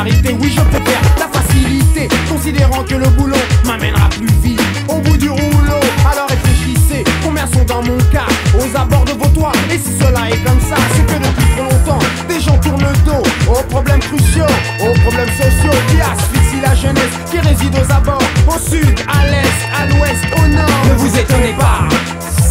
Oui 0.06 0.54
je 0.56 0.60
préfère 0.60 1.00
la 1.18 1.26
facilité. 1.26 2.06
Considérant 2.30 2.84
que 2.84 2.94
le 2.94 3.08
boulot 3.08 3.36
m'amènera 3.64 4.08
plus 4.10 4.32
vite. 4.40 4.62
Au 4.88 4.98
bout 4.98 5.16
du 5.16 5.28
rouleau 5.28 5.80
Alors 6.08 6.28
réfléchissez. 6.28 7.02
Combien 7.24 7.44
sont 7.48 7.64
dans 7.64 7.82
mon 7.82 7.98
cas 8.12 8.26
Aux 8.54 8.76
abords 8.76 9.04
de 9.04 9.12
vos 9.12 9.28
toits. 9.30 9.50
Et 9.68 9.78
si 9.78 9.98
cela 9.98 10.30
est 10.30 10.38
comme 10.44 10.60
ça 10.60 10.76
C'est 10.94 11.06
que 11.06 11.18
depuis 11.18 11.44
trop 11.56 11.64
longtemps 11.64 11.98
Des 12.28 12.40
gens 12.40 12.56
tournent 12.58 12.84
le 12.84 12.96
dos 13.04 13.22
Aux 13.50 13.64
problèmes 13.64 13.98
cruciaux 13.98 14.46
Aux 14.80 14.94
problèmes 15.00 15.30
sociaux 15.30 15.76
Qui 15.88 16.00
asphyxient 16.00 16.62
la 16.62 16.74
jeunesse 16.76 17.14
Qui 17.28 17.38
réside 17.40 17.74
aux 17.74 17.92
abords 17.92 18.22
Au 18.46 18.58
sud, 18.60 19.00
à 19.08 19.26
l'est, 19.26 19.60
à 19.74 19.86
l'ouest, 19.86 20.22
au 20.36 20.46
nord. 20.46 20.86
Ne 20.88 20.94
vous 20.94 21.18
étonnez 21.18 21.54
pas 21.58 21.80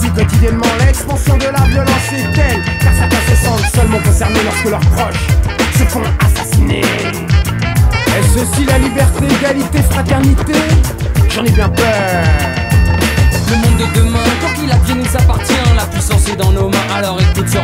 si 0.01 0.09
quotidiennement 0.09 0.65
l'expansion 0.79 1.37
de 1.37 1.45
la 1.45 1.61
violence 1.69 2.11
est 2.11 2.33
telle 2.33 2.61
Car 2.81 2.93
certains 2.93 3.33
se 3.33 3.45
sentent 3.45 3.71
seulement 3.73 3.99
concernés 3.99 4.43
lorsque 4.43 4.69
leurs 4.69 4.91
proches 4.91 5.27
se 5.77 5.83
font 5.85 6.03
aussi 8.45 8.65
la 8.65 8.77
liberté, 8.77 9.25
égalité, 9.25 9.81
fraternité. 9.89 10.53
J'en 11.29 11.43
ai 11.43 11.51
bien 11.51 11.69
peur. 11.69 11.85
Le 13.49 13.55
monde 13.57 13.77
de 13.77 13.99
demain, 13.99 14.23
quand 14.41 14.63
il 14.63 14.71
advient 14.71 14.95
nous 14.95 15.17
appartient 15.17 15.53
La 15.75 15.85
puissance 15.85 16.27
est 16.29 16.35
dans 16.35 16.51
nos 16.51 16.69
mains, 16.69 16.87
alors 16.95 17.19
écoute 17.21 17.47
ce 17.47 17.57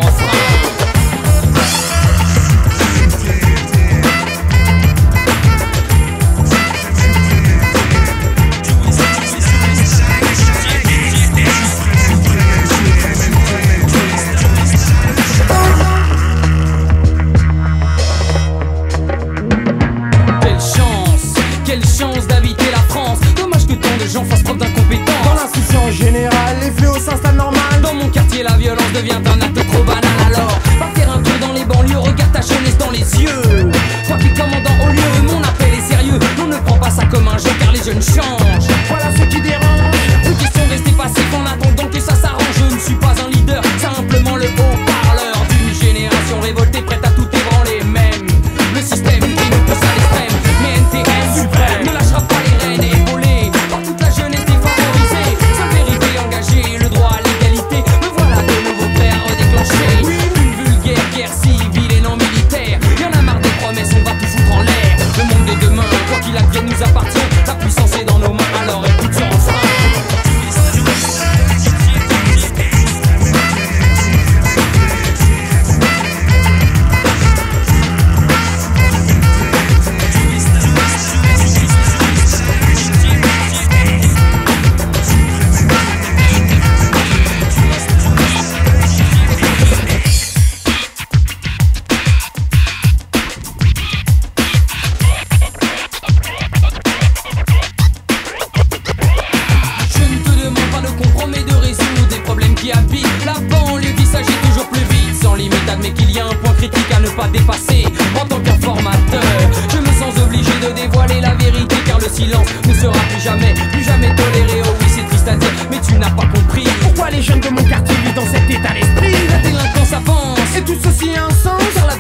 devient 29.02 29.22
un 29.26 29.42
acte 29.42 29.68
trop 29.72 29.84
banal 29.84 30.04
Alors, 30.28 30.60
va 30.80 30.88
faire 30.94 31.12
un 31.12 31.22
tour 31.22 31.34
dans 31.40 31.54
les 31.54 31.66
banlieues, 31.66 31.98
regarde 31.98 32.32
ta 32.32 32.42
jeunesse 32.42 32.78
dans 32.78 32.92
les 32.92 33.00
yeux. 33.00 33.72
Toi 34.08 34.18
qui 34.18 34.30
commandant 34.30 34.86
au 34.86 34.92
lieu, 34.92 35.02
mon 35.28 35.42
appel 35.42 35.74
est 35.74 35.92
sérieux. 35.92 36.20
On 36.42 36.48
ne 36.48 36.58
prend 36.58 36.78
pas 36.78 36.92
ça 36.92 37.06
comme 37.06 37.28
un 37.28 37.38
jeu 37.38 37.50
car 37.60 37.72
les 37.72 37.84
jeunes 37.84 38.02
changent 38.02 38.81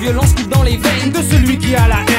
violence 0.01 0.33
coule 0.33 0.47
dans 0.47 0.63
les 0.63 0.77
veines 0.77 1.11
De 1.11 1.21
celui 1.21 1.57
qui 1.59 1.75
a 1.75 1.87
la 1.87 2.10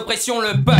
l'oppression. 0.00 0.40
Le 0.40 0.52
peuple 0.54 0.79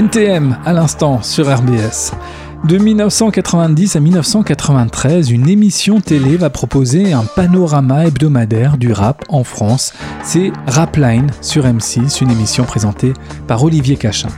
NTM 0.00 0.56
à 0.64 0.72
l'instant 0.72 1.22
sur 1.22 1.54
RBS. 1.54 2.12
De 2.64 2.78
1990 2.78 3.96
à 3.96 4.00
1993, 4.00 5.30
une 5.30 5.46
émission 5.46 6.00
télé 6.00 6.38
va 6.38 6.48
proposer 6.48 7.12
un 7.12 7.24
panorama 7.24 8.06
hebdomadaire 8.06 8.78
du 8.78 8.94
rap 8.94 9.26
en 9.28 9.44
France. 9.44 9.92
C'est 10.24 10.52
Rapline 10.66 11.30
sur 11.42 11.66
M6, 11.66 12.22
une 12.22 12.30
émission 12.30 12.64
présentée 12.64 13.12
par 13.46 13.62
Olivier 13.62 13.96
Cachin. 13.96 14.30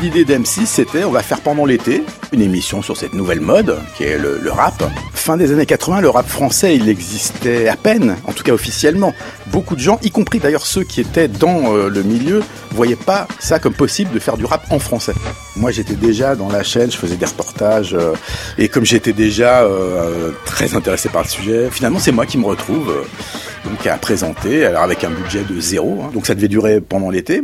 L'idée 0.00 0.24
d'M6, 0.24 0.64
c'était 0.64 1.02
on 1.02 1.10
va 1.10 1.22
faire 1.22 1.40
pendant 1.40 1.66
l'été 1.66 2.04
une 2.32 2.40
émission 2.40 2.82
sur 2.82 2.96
cette 2.96 3.14
nouvelle 3.14 3.40
mode 3.40 3.78
qui 3.96 4.04
est 4.04 4.16
le, 4.16 4.40
rap. 4.48 4.84
Fin 5.12 5.36
des 5.36 5.52
années 5.52 5.66
80, 5.66 6.02
le 6.02 6.08
rap 6.08 6.28
français, 6.28 6.76
il 6.76 6.88
existait 6.88 7.68
à 7.68 7.74
peine, 7.74 8.16
en 8.24 8.32
tout 8.32 8.44
cas 8.44 8.52
officiellement. 8.52 9.12
Beaucoup 9.48 9.74
de 9.74 9.80
gens, 9.80 9.98
y 10.02 10.12
compris 10.12 10.38
d'ailleurs 10.38 10.66
ceux 10.66 10.84
qui 10.84 11.00
étaient 11.00 11.26
dans 11.26 11.74
euh, 11.74 11.88
le 11.88 12.02
milieu, 12.04 12.44
voyaient 12.78 12.94
pas 12.94 13.26
ça 13.40 13.58
comme 13.58 13.74
possible 13.74 14.12
de 14.12 14.20
faire 14.20 14.36
du 14.36 14.44
rap 14.44 14.64
en 14.70 14.78
français. 14.78 15.14
Moi, 15.56 15.72
j'étais 15.72 15.96
déjà 15.96 16.36
dans 16.36 16.48
la 16.48 16.62
chaîne, 16.62 16.92
je 16.92 16.96
faisais 16.96 17.16
des 17.16 17.26
reportages, 17.26 17.92
euh, 17.92 18.12
et 18.56 18.68
comme 18.68 18.84
j'étais 18.84 19.12
déjà 19.12 19.62
euh, 19.62 20.30
très 20.44 20.76
intéressé 20.76 21.08
par 21.08 21.24
le 21.24 21.28
sujet, 21.28 21.70
finalement, 21.72 21.98
c'est 21.98 22.12
moi 22.12 22.24
qui 22.24 22.38
me 22.38 22.46
retrouve 22.46 22.90
euh, 22.90 23.68
donc 23.68 23.84
à 23.88 23.96
présenter, 23.96 24.64
alors 24.64 24.84
avec 24.84 25.02
un 25.02 25.10
budget 25.10 25.42
de 25.42 25.60
zéro. 25.60 26.04
Hein. 26.04 26.10
donc 26.14 26.26
ça 26.26 26.36
devait 26.36 26.46
durer 26.46 26.80
pendant 26.80 27.10
l'été. 27.10 27.42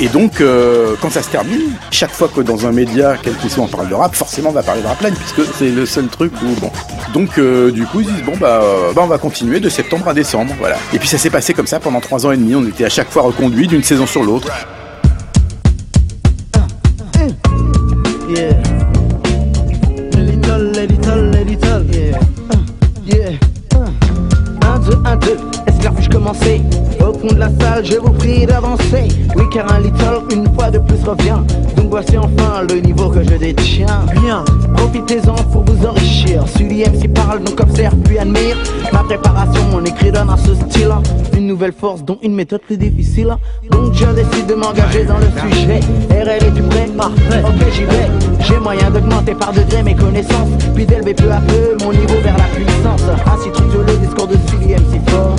Et 0.00 0.08
donc, 0.08 0.42
quand 1.00 1.10
ça 1.10 1.22
se 1.22 1.30
termine, 1.30 1.72
chaque 1.90 2.12
fois 2.12 2.28
que 2.28 2.42
dans 2.42 2.66
un 2.66 2.72
média, 2.72 3.16
quel 3.20 3.34
qu'il 3.34 3.50
soit, 3.50 3.64
on 3.64 3.68
parle 3.68 3.88
de 3.88 3.94
rap, 3.94 4.14
forcément 4.14 4.50
on 4.50 4.52
va 4.52 4.62
parler 4.62 4.82
de 4.82 4.86
rapline, 4.86 5.14
puisque 5.14 5.52
c'est 5.56 5.70
le 5.70 5.86
seul 5.86 6.06
truc 6.06 6.32
où, 6.42 6.60
bon. 6.60 6.70
Donc, 7.12 7.40
du 7.72 7.86
coup, 7.86 8.02
ils 8.02 8.06
disent, 8.06 8.24
bon, 8.24 8.36
bah, 8.38 8.62
bah, 8.94 9.02
on 9.02 9.06
va 9.08 9.18
continuer 9.18 9.58
de 9.58 9.68
septembre 9.68 10.08
à 10.08 10.14
décembre, 10.14 10.54
voilà. 10.60 10.76
Et 10.92 10.98
puis 10.98 11.08
ça 11.08 11.18
s'est 11.18 11.30
passé 11.30 11.54
comme 11.54 11.66
ça 11.66 11.80
pendant 11.80 12.00
trois 12.00 12.26
ans 12.26 12.32
et 12.32 12.36
demi, 12.36 12.54
on 12.54 12.66
était 12.66 12.83
à 12.84 12.88
chaque 12.88 13.10
fois 13.10 13.22
reconduit 13.22 13.66
d'une 13.66 13.82
saison 13.82 14.06
sur 14.06 14.22
l'autre. 14.22 14.48
est 24.76 24.90
ce 24.90 24.96
qu'à 24.96 25.72
Esclavage 25.72 26.08
commencé, 26.08 26.60
au 27.00 27.12
fond 27.12 27.34
de 27.34 27.38
la 27.38 27.48
salle, 27.60 27.84
je 27.84 27.96
vous 27.96 28.12
prie 28.12 28.46
d'avancer. 28.46 29.08
Oui, 29.36 29.44
car 29.52 29.72
un 29.72 29.80
little 29.80 30.13
de 30.70 30.78
plus, 30.78 31.02
revient. 31.04 31.38
Donc 31.76 31.86
voici 31.90 32.16
enfin 32.16 32.62
le 32.68 32.80
niveau 32.80 33.08
que 33.08 33.22
je 33.22 33.34
détiens. 33.34 34.04
Bien, 34.20 34.44
profitez-en 34.76 35.34
pour 35.52 35.64
vous 35.64 35.86
enrichir. 35.86 36.44
Sully 36.48 36.84
MC 36.84 37.12
parle, 37.12 37.42
donc 37.42 37.60
observe 37.60 37.96
puis 38.04 38.18
admire. 38.18 38.56
Ma 38.92 39.00
préparation, 39.04 39.62
mon 39.70 39.84
écrit 39.84 40.10
donne 40.10 40.30
à 40.30 40.36
ce 40.36 40.54
style. 40.54 40.92
Une 41.36 41.46
nouvelle 41.46 41.72
force, 41.72 42.04
dont 42.04 42.18
une 42.22 42.34
méthode 42.34 42.62
plus 42.62 42.76
difficile. 42.76 43.36
Donc 43.70 43.92
je 43.94 44.06
décide 44.06 44.46
de 44.46 44.54
m'engager 44.54 45.04
dans 45.04 45.18
le 45.18 45.26
sujet. 45.26 45.80
RL, 46.10 46.42
es-tu 46.42 46.62
prêt 46.62 46.88
Parfait. 46.96 47.42
Ok, 47.44 47.72
j'y 47.72 47.84
vais. 47.84 48.08
J'ai 48.40 48.58
moyen 48.58 48.90
d'augmenter 48.90 49.34
par 49.34 49.52
degré 49.52 49.82
mes 49.82 49.94
connaissances. 49.94 50.48
Puis 50.74 50.86
d'élever 50.86 51.14
peu 51.14 51.30
à 51.30 51.40
peu 51.40 51.84
mon 51.84 51.92
niveau 51.92 52.18
vers 52.22 52.36
la 52.38 52.44
puissance. 52.44 53.02
Ainsi 53.26 53.50
trouve 53.50 53.84
le 53.86 53.96
discours 53.98 54.28
de 54.28 54.36
Sully 54.48 54.74
MC 54.74 55.00
fort. 55.10 55.36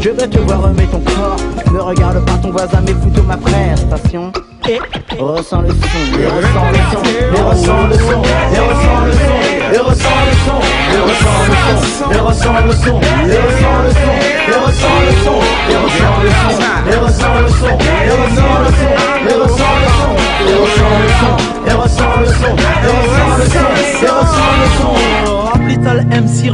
Je 0.00 0.10
veux 0.10 0.28
te 0.28 0.38
voir 0.38 0.62
remettre 0.62 0.90
ton 0.92 1.00
corps. 1.00 1.36
Ne 1.72 1.80
regarde 1.80 2.24
pas 2.24 2.38
ton 2.42 2.50
voisin, 2.50 2.80
mais 2.86 2.94
plutôt 2.94 3.22
ma 3.22 3.36
prestation. 3.36 4.32
Et 4.68 4.80
ressens 5.20 5.62
le 5.62 5.68
son, 5.68 5.76
et 6.18 6.26
ressens 6.26 6.70
le 6.72 6.78
son, 6.90 7.02
et 7.06 7.40
ressens 7.40 7.86
le 7.86 7.94
son, 7.94 8.22
et 8.42 8.58
ressens 8.58 9.02
le 9.06 9.12
son, 9.12 9.38
et 9.72 9.78
ressens 9.78 10.20
le 10.26 10.34
son, 10.44 10.58
et 10.58 10.98
ressens 10.98 11.46
le 11.46 11.54
son, 11.54 12.10
et 12.10 12.18
ressens 12.18 12.60
le 12.62 12.72
son, 12.72 12.98
et 12.98 13.04
ressens 13.06 13.36
le 13.36 13.42
son, 13.46 14.10
et 14.46 14.58
ressens 14.58 15.00
le 15.00 15.14
son, 15.22 15.38
et 15.38 15.76
ressens 15.76 16.00
le 16.00 16.30
son, 16.36 16.62
et 16.66 16.96
ressens 16.96 16.96
le 16.96 16.96
son, 16.96 16.96
et 16.96 16.96
ressens 16.96 17.36
le 17.36 17.48
son, 17.48 17.72
et 17.76 18.14
ressens 18.16 18.58
le 18.58 18.70
son, 18.76 18.92
et 19.26 19.38
ressens 19.40 19.76
le 19.76 19.88
son, 19.96 20.75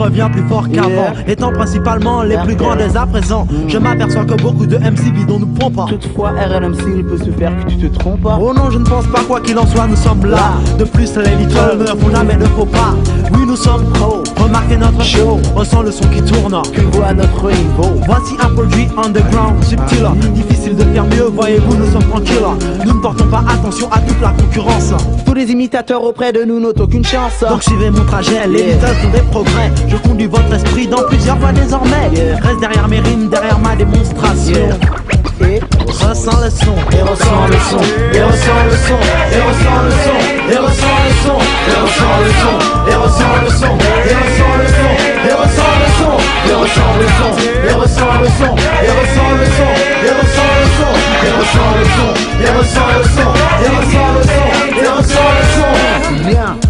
revient 0.02 0.28
plus 0.32 0.42
fort 0.48 0.68
qu'avant, 0.68 1.12
étant 1.26 1.52
principalement 1.52 2.22
les 2.22 2.36
plus 2.38 2.56
grands 2.56 2.76
dès 2.76 2.96
à 2.96 3.06
présent. 3.06 3.46
Je 3.68 3.78
m'aperçois 3.78 4.24
que 4.24 4.34
beaucoup 4.34 4.66
de 4.66 4.76
MC 4.76 5.12
bidons 5.12 5.38
nous 5.38 5.46
pompent 5.46 5.76
pas. 5.76 5.86
Toutefois, 5.88 6.30
RLMC, 6.30 6.82
il 6.96 7.04
peut 7.04 7.18
se 7.18 7.30
faire 7.30 7.52
que 7.56 7.70
tu 7.70 7.76
te 7.76 7.98
trompes 7.98 8.22
pas. 8.22 8.38
Oh 8.40 8.52
non, 8.52 8.70
je 8.70 8.78
ne 8.78 8.84
pense 8.84 9.06
pas, 9.06 9.20
quoi 9.26 9.40
qu'il 9.40 9.58
en 9.58 9.66
soit, 9.66 9.86
nous 9.86 9.96
sommes 9.96 10.26
là. 10.26 10.52
De 10.78 10.84
plus, 10.84 11.16
les 11.16 11.36
Little 11.36 11.78
ne 11.80 11.86
font 11.86 12.10
jamais 12.14 12.36
ne 12.36 12.46
faut 12.46 12.66
pas. 12.66 12.94
Oui, 13.32 13.40
nous 13.46 13.56
sommes 13.56 13.84
pro, 13.94 14.22
remarquez 14.42 14.76
notre 14.76 15.02
show. 15.02 15.38
Ressent 15.54 15.82
le 15.82 15.90
son 15.90 16.06
qui 16.08 16.22
tourne, 16.22 16.60
que 16.72 16.80
voit 16.96 17.12
notre 17.12 17.50
niveau? 17.50 17.92
Voici 18.06 18.34
un 18.40 18.48
produit 18.54 18.88
underground, 19.02 19.62
subtil, 19.62 20.06
difficile 20.34 20.76
de 20.76 20.84
faire 20.84 21.04
mieux. 21.04 21.30
Voyez-vous, 21.32 21.76
nous 21.76 21.90
sommes 21.90 22.08
tranquilles. 22.10 22.36
Nous 22.84 22.94
ne 22.94 23.00
portons 23.00 23.26
pas 23.26 23.44
attention 23.48 23.90
à 23.92 23.98
toute 24.00 24.20
la 24.20 24.30
concurrence. 24.30 24.92
Tous 25.24 25.34
les 25.34 25.50
imitateurs 25.50 26.02
auprès 26.02 26.32
de 26.32 26.44
nous 26.44 26.60
n'ont 26.60 26.74
aucune 26.78 27.04
chance. 27.04 27.44
Donc 27.48 27.62
suivez 27.62 27.90
mon 27.90 28.04
trajet, 28.04 28.46
les 28.48 28.72
Little 28.72 28.96
sont 29.02 29.10
des 29.10 29.22
progrès. 29.30 29.70
Je 29.92 29.98
conduis 30.08 30.26
votre 30.26 30.54
esprit 30.54 30.86
dans 30.86 31.02
plusieurs 31.02 31.36
voies 31.36 31.52
désormais. 31.52 32.08
Yeah. 32.14 32.36
Reste 32.40 32.60
derrière 32.60 32.88
mes 32.88 33.00
rimes, 33.00 33.28
derrière 33.28 33.58
ma 33.58 33.76
démonstration. 33.76 34.54
Yeah. 34.54 34.78
Et 35.46 35.60
ressens 35.84 36.40
le 36.40 36.48
son, 36.48 36.72
et 36.96 37.02
ressens 37.02 37.46
le 37.48 37.58
son, 37.68 37.78
et 38.14 38.22
ressens 38.22 38.64
le 38.64 38.76
son, 38.88 38.96
et 38.96 39.42
ressens 39.42 39.82
le 39.84 39.90
son, 40.00 40.16
et 40.48 40.56
ressens 40.56 41.02
le 41.04 41.12
son, 41.20 41.36
et 41.68 41.76
ressens 41.76 42.16
le 42.22 42.32
son, 42.40 42.56
et 42.88 42.96
ressens 42.96 43.36
le 43.42 43.50
son, 43.50 43.76
et 43.76 43.76
ressens 43.76 43.76
le 43.76 43.76
son, 43.76 43.76
et 43.76 43.98
ressens 45.42 45.76
le 45.76 45.98
son, 45.98 46.16
et 46.32 47.72
ressens 47.74 48.16
le 48.16 48.28
son, 48.28 48.48
et 48.48 48.48
ressens 48.48 48.48
le 48.48 48.48
son, 48.48 48.56
et 48.72 48.90
ressens 48.92 49.10
le 49.12 49.48
son, 49.62 49.92
et 49.92 50.10
ressens 50.10 50.48
le 50.48 50.60
son, 50.62 50.96
et 51.02 51.32
ressens 51.32 51.68
le 51.68 51.84
son, 51.84 52.10
et 52.40 52.50
ressens 52.56 52.90
le 52.92 53.04
son, 53.04 53.28
et 53.52 53.68
ressens 53.68 54.10
le 54.14 54.22
son, 54.22 54.40
et 54.80 54.88
ressens 54.88 55.30
le 55.36 55.44
son. 55.52 56.28
Bien. 56.28 56.61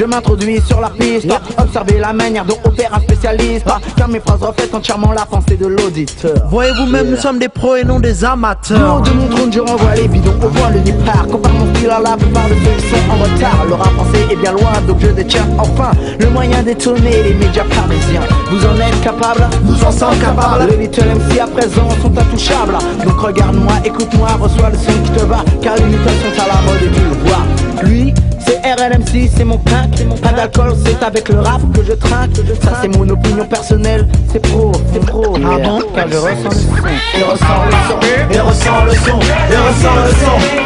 Je 0.00 0.06
m'introduis 0.06 0.62
sur 0.66 0.80
la 0.80 0.88
piste, 0.88 1.28
observez 1.58 1.98
la 1.98 2.14
manière 2.14 2.46
dont 2.46 2.56
opère 2.64 2.94
un 2.94 3.00
spécialiste, 3.00 3.66
car 3.98 4.08
mes 4.08 4.20
phrases 4.20 4.40
reflètent 4.40 4.74
entièrement 4.74 5.12
la 5.12 5.26
pensée 5.26 5.58
de 5.58 5.66
l'auditeur. 5.66 6.48
Voyez-vous 6.50 6.86
même, 6.86 7.04
Yeah. 7.04 7.10
nous 7.10 7.16
sommes 7.18 7.38
des 7.38 7.50
pros 7.50 7.76
et 7.76 7.84
non 7.84 8.00
des 8.00 8.24
amateurs. 8.24 8.96
haut 8.96 9.00
de 9.02 9.10
mon 9.10 9.28
trône, 9.28 9.52
je 9.52 9.60
renvoie 9.60 9.94
les 9.96 10.08
bidons 10.08 10.32
au 10.42 10.48
point 10.48 10.70
le 10.70 10.80
départ. 10.80 11.26
Compare 11.30 11.52
mon 11.52 11.74
style 11.74 11.90
à 11.90 12.00
la 12.00 12.16
plupart 12.16 12.48
de 12.48 12.54
ceux 12.54 12.82
qui 12.82 12.88
sont 12.88 13.10
en 13.10 13.16
retard. 13.22 13.66
Le 13.68 13.74
rap 13.74 13.92
français 13.92 14.26
est 14.30 14.36
bien 14.36 14.52
loin, 14.52 14.72
donc 14.88 14.96
je 15.00 15.08
détiens 15.08 15.46
enfin 15.58 15.90
le 16.18 16.30
moyen 16.30 16.62
d'étonner 16.62 17.22
les 17.22 17.34
médias 17.34 17.64
parisiens. 17.64 18.22
Vous 18.50 18.64
en 18.64 18.76
êtes 18.80 19.02
capable 19.02 19.50
Nous 19.64 19.84
en 19.84 19.92
sommes 19.92 20.18
capables. 20.18 20.66
Les 20.70 20.78
Little 20.78 21.08
MC 21.08 21.40
à 21.40 21.46
présent 21.46 21.90
sont 22.00 22.18
intouchables. 22.18 22.78
Donc 23.04 23.20
regarde-moi, 23.20 23.74
écoute-moi, 23.84 24.28
reçois 24.40 24.70
le 24.70 24.78
son 24.78 24.98
qui 25.04 25.10
te 25.10 25.26
va. 25.26 25.44
Car 25.60 25.76
les 25.76 25.84
Little 25.84 26.16
sont 26.24 26.42
à 26.42 26.46
la 26.46 26.62
mode 26.62 26.82
et 26.84 26.90
tu 26.90 27.02
le 27.02 27.28
vois. 27.28 27.42
Lui, 27.82 28.14
c'est 28.50 28.60
RLMC, 28.74 29.30
c'est 29.36 29.44
mon 29.44 29.58
pack. 29.58 29.90
Pas 30.22 30.32
d'alcool, 30.32 30.74
c'est 30.84 31.02
avec 31.02 31.28
le 31.28 31.40
rap 31.40 31.60
que 31.74 31.84
je 31.84 31.92
traque. 31.92 32.30
Ça, 32.62 32.72
c'est 32.80 32.88
mon 32.88 33.08
opinion 33.08 33.44
personnelle, 33.46 34.08
c'est 34.32 34.40
pro, 34.40 34.72
c'est 34.92 35.06
pro. 35.06 35.36
Ah 35.36 35.58
bon 35.58 35.80
je 36.10 36.16
ressens 36.16 36.48
le 36.48 36.50
son. 36.50 36.88
Il 37.14 37.24
ressent 37.24 37.64
le 37.66 37.72
son, 37.72 37.98
il 38.30 38.40
ressent 38.40 38.84
le 38.84 38.92
son, 38.92 39.18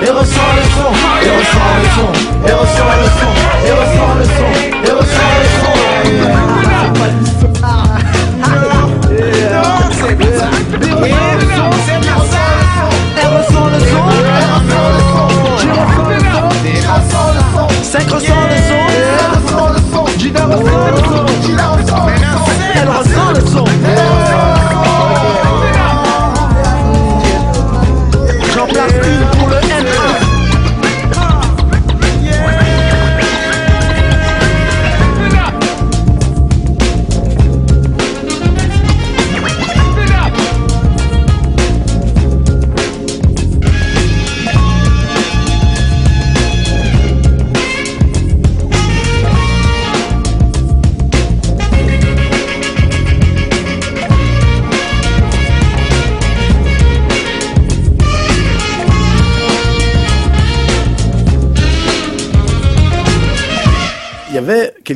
il 0.02 0.10
ressent 0.10 0.52
le 0.56 0.62
son, 0.74 0.90
il 1.22 1.30
ressent 1.30 1.72
le 1.76 1.88
son, 1.94 2.08
il 2.46 2.52
ressent 2.52 2.92
le 2.94 3.08
son, 3.18 3.30
il 3.66 3.72
ressent 3.72 4.14
le 4.14 4.24
son, 4.24 4.24
il 4.24 4.24
ressent 4.24 4.24
le 4.24 4.24
son, 4.24 4.48
il 4.84 4.92
ressent 4.92 5.18
le 5.18 5.44
son. 5.44 5.74
C'est 10.80 11.33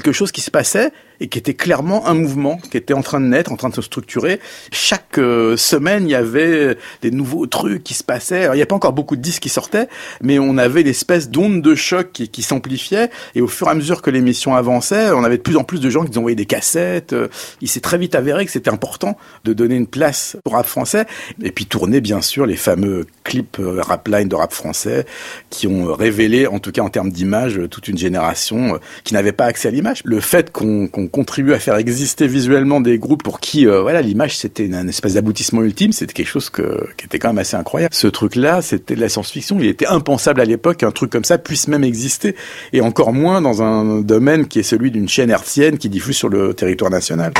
quelque 0.02 0.14
chose 0.14 0.32
qui 0.32 0.40
se 0.40 0.50
passait 0.50 0.92
et 1.20 1.28
qui 1.28 1.38
était 1.38 1.54
clairement 1.54 2.06
un 2.06 2.14
mouvement 2.14 2.58
qui 2.70 2.76
était 2.76 2.94
en 2.94 3.02
train 3.02 3.20
de 3.20 3.26
naître, 3.26 3.52
en 3.52 3.56
train 3.56 3.68
de 3.68 3.74
se 3.74 3.82
structurer. 3.82 4.40
Chaque 4.70 5.18
euh, 5.18 5.56
semaine, 5.56 6.04
il 6.04 6.10
y 6.10 6.14
avait 6.14 6.76
des 7.02 7.10
nouveaux 7.10 7.46
trucs 7.46 7.82
qui 7.82 7.94
se 7.94 8.04
passaient. 8.04 8.44
Alors, 8.44 8.54
il 8.54 8.58
n'y 8.58 8.62
a 8.62 8.66
pas 8.66 8.76
encore 8.76 8.92
beaucoup 8.92 9.16
de 9.16 9.22
disques 9.22 9.42
qui 9.42 9.48
sortaient, 9.48 9.88
mais 10.22 10.38
on 10.38 10.58
avait 10.58 10.82
l'espèce 10.82 11.28
d'onde 11.28 11.62
de 11.62 11.74
choc 11.74 12.10
qui, 12.12 12.28
qui 12.28 12.42
s'amplifiait. 12.42 13.10
Et 13.34 13.40
au 13.40 13.48
fur 13.48 13.66
et 13.66 13.70
à 13.70 13.74
mesure 13.74 14.02
que 14.02 14.10
l'émission 14.10 14.54
avançait, 14.54 15.10
on 15.10 15.24
avait 15.24 15.38
de 15.38 15.42
plus 15.42 15.56
en 15.56 15.64
plus 15.64 15.80
de 15.80 15.90
gens 15.90 16.04
qui 16.04 16.12
nous 16.12 16.18
envoyaient 16.18 16.36
des 16.36 16.46
cassettes. 16.46 17.12
Euh, 17.12 17.28
Il 17.60 17.68
s'est 17.68 17.80
très 17.80 17.98
vite 17.98 18.14
avéré 18.14 18.44
que 18.46 18.52
c'était 18.52 18.70
important 18.70 19.16
de 19.44 19.52
donner 19.52 19.74
une 19.74 19.86
place 19.86 20.36
au 20.44 20.50
rap 20.50 20.66
français. 20.66 21.06
Et 21.42 21.50
puis 21.50 21.66
tourner, 21.66 22.00
bien 22.00 22.22
sûr, 22.22 22.46
les 22.46 22.56
fameux 22.56 23.06
clips 23.24 23.58
euh, 23.58 23.82
rap 23.82 24.06
line 24.08 24.28
de 24.28 24.34
rap 24.34 24.52
français 24.52 25.06
qui 25.50 25.66
ont 25.66 25.92
révélé, 25.92 26.46
en 26.46 26.58
tout 26.58 26.70
cas 26.70 26.82
en 26.82 26.90
termes 26.90 27.10
d'image, 27.10 27.60
toute 27.70 27.88
une 27.88 27.98
génération 27.98 28.78
qui 29.04 29.14
n'avait 29.14 29.32
pas 29.32 29.46
accès 29.46 29.68
à 29.68 29.70
l'image. 29.70 30.00
Le 30.04 30.20
fait 30.20 30.52
qu'on 30.52 30.88
qu'on 31.08 31.18
contribue 31.18 31.52
à 31.52 31.58
faire 31.58 31.76
exister 31.76 32.26
visuellement 32.26 32.80
des 32.80 32.98
groupes 32.98 33.22
pour 33.22 33.40
qui, 33.40 33.66
euh, 33.66 33.82
voilà, 33.82 34.02
l'image 34.02 34.36
c'était 34.36 34.66
une 34.66 34.88
espèce 34.88 35.14
d'aboutissement 35.14 35.62
ultime, 35.62 35.92
c'était 35.92 36.12
quelque 36.12 36.28
chose 36.28 36.50
que, 36.50 36.88
qui 36.96 37.06
était 37.06 37.18
quand 37.18 37.28
même 37.28 37.38
assez 37.38 37.56
incroyable. 37.56 37.94
Ce 37.94 38.06
truc-là, 38.06 38.62
c'était 38.62 38.94
de 38.94 39.00
la 39.00 39.08
science-fiction. 39.08 39.58
Il 39.60 39.66
était 39.66 39.86
impensable 39.86 40.40
à 40.40 40.44
l'époque 40.44 40.78
qu'un 40.78 40.90
truc 40.90 41.10
comme 41.10 41.24
ça 41.24 41.38
puisse 41.38 41.68
même 41.68 41.84
exister, 41.84 42.36
et 42.72 42.80
encore 42.80 43.12
moins 43.12 43.40
dans 43.40 43.62
un 43.62 44.00
domaine 44.00 44.46
qui 44.46 44.58
est 44.60 44.62
celui 44.62 44.90
d'une 44.90 45.08
chaîne 45.08 45.30
hertzienne 45.30 45.78
qui 45.78 45.88
diffuse 45.88 46.16
sur 46.16 46.28
le 46.28 46.54
territoire 46.54 46.90
national. 46.90 47.32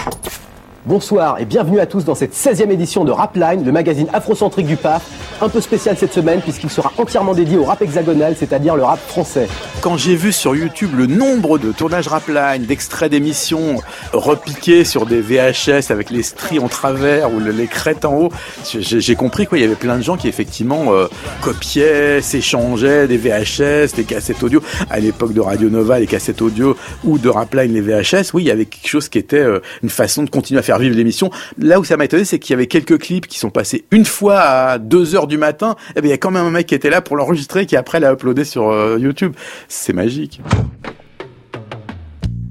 Bonsoir 0.86 1.38
et 1.38 1.44
bienvenue 1.44 1.80
à 1.80 1.86
tous 1.86 2.04
dans 2.04 2.14
cette 2.14 2.32
16e 2.34 2.70
édition 2.70 3.04
de 3.04 3.10
Rapline, 3.10 3.62
le 3.62 3.72
magazine 3.72 4.06
afrocentrique 4.14 4.66
du 4.66 4.76
PAF. 4.76 5.02
Un 5.42 5.48
peu 5.50 5.60
spécial 5.60 5.96
cette 5.98 6.12
semaine 6.14 6.40
puisqu'il 6.40 6.70
sera 6.70 6.92
entièrement 6.96 7.34
dédié 7.34 7.58
au 7.58 7.64
rap 7.64 7.82
hexagonal, 7.82 8.34
c'est-à-dire 8.38 8.74
le 8.74 8.84
rap 8.84 8.98
français. 8.98 9.48
Quand 9.82 9.96
j'ai 9.98 10.16
vu 10.16 10.32
sur 10.32 10.56
YouTube 10.56 10.92
le 10.96 11.06
nombre 11.06 11.58
de 11.58 11.72
tournages 11.72 12.08
rapline, 12.08 12.64
d'extraits 12.66 13.10
d'émissions 13.10 13.76
repiqués 14.14 14.84
sur 14.84 15.04
des 15.04 15.20
VHS 15.20 15.90
avec 15.90 16.08
les 16.10 16.22
stries 16.22 16.58
en 16.58 16.68
travers 16.68 17.34
ou 17.34 17.38
le- 17.40 17.50
les 17.52 17.66
crêtes 17.66 18.04
en 18.06 18.14
haut, 18.14 18.28
j'ai 18.72 19.14
compris 19.14 19.46
quoi. 19.46 19.58
Il 19.58 19.62
y 19.62 19.64
avait 19.64 19.74
plein 19.74 19.96
de 19.98 20.02
gens 20.02 20.16
qui 20.16 20.28
effectivement 20.28 20.92
euh, 20.94 21.06
copiaient, 21.42 22.22
s'échangeaient 22.22 23.06
des 23.08 23.18
VHS, 23.18 23.94
des 23.94 24.04
cassettes 24.04 24.42
audio. 24.42 24.62
À 24.90 25.00
l'époque 25.00 25.34
de 25.34 25.40
Radio 25.40 25.68
Nova, 25.68 26.00
les 26.00 26.06
cassettes 26.06 26.40
audio 26.40 26.76
ou 27.04 27.18
de 27.18 27.28
Rapline, 27.28 27.74
les 27.74 27.80
VHS, 27.82 28.32
oui, 28.32 28.44
il 28.44 28.46
y 28.46 28.50
avait 28.50 28.64
quelque 28.64 28.88
chose 28.88 29.08
qui 29.10 29.18
était 29.18 29.36
euh, 29.36 29.60
une 29.82 29.90
façon 29.90 30.22
de 30.22 30.30
continuer 30.30 30.60
à 30.60 30.62
faire 30.62 30.77
l'émission. 30.78 31.30
Là 31.58 31.80
où 31.80 31.84
ça 31.84 31.96
m'a 31.96 32.04
étonné, 32.04 32.24
c'est 32.24 32.38
qu'il 32.38 32.52
y 32.52 32.54
avait 32.54 32.66
quelques 32.66 32.98
clips 32.98 33.26
qui 33.26 33.38
sont 33.38 33.50
passés 33.50 33.84
une 33.90 34.04
fois 34.04 34.40
à 34.40 34.78
2 34.78 35.14
heures 35.14 35.26
du 35.26 35.38
matin. 35.38 35.76
Et 35.96 36.00
bien, 36.00 36.08
il 36.08 36.10
y 36.10 36.14
a 36.14 36.18
quand 36.18 36.30
même 36.30 36.46
un 36.46 36.50
mec 36.50 36.66
qui 36.66 36.74
était 36.74 36.90
là 36.90 37.00
pour 37.00 37.16
l'enregistrer, 37.16 37.66
qui 37.66 37.76
après 37.76 38.00
l'a 38.00 38.12
uploadé 38.12 38.44
sur 38.44 38.70
euh, 38.70 38.98
YouTube. 38.98 39.32
C'est 39.68 39.92
magique. 39.92 40.40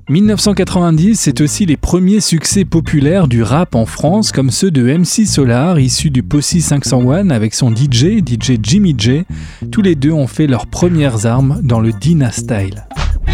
1990, 0.10 1.20
c'est 1.20 1.42
aussi 1.42 1.66
les 1.66 1.76
premiers 1.76 2.22
succès 2.22 2.64
populaires 2.64 3.28
du 3.28 3.44
rap 3.44 3.76
en 3.76 3.86
France, 3.86 4.32
comme 4.32 4.52
ceux 4.52 4.72
de 4.72 4.84
MC 4.84 5.28
Solar, 5.28 5.80
issu 5.80 6.10
du 6.12 6.24
Posse 6.24 6.58
501 6.60 7.30
avec 7.30 7.54
son 7.54 7.76
DJ, 7.76 8.20
DJ 8.26 8.54
Jimmy 8.64 8.96
J. 8.98 9.24
Tous 9.70 9.82
les 9.82 9.96
deux 9.96 10.14
ont 10.14 10.28
fait 10.28 10.48
leurs 10.48 10.68
premières 10.68 11.26
armes 11.26 11.60
dans 11.62 11.82
le 11.82 11.92
Dina 11.92 12.32
Style. 12.32 12.88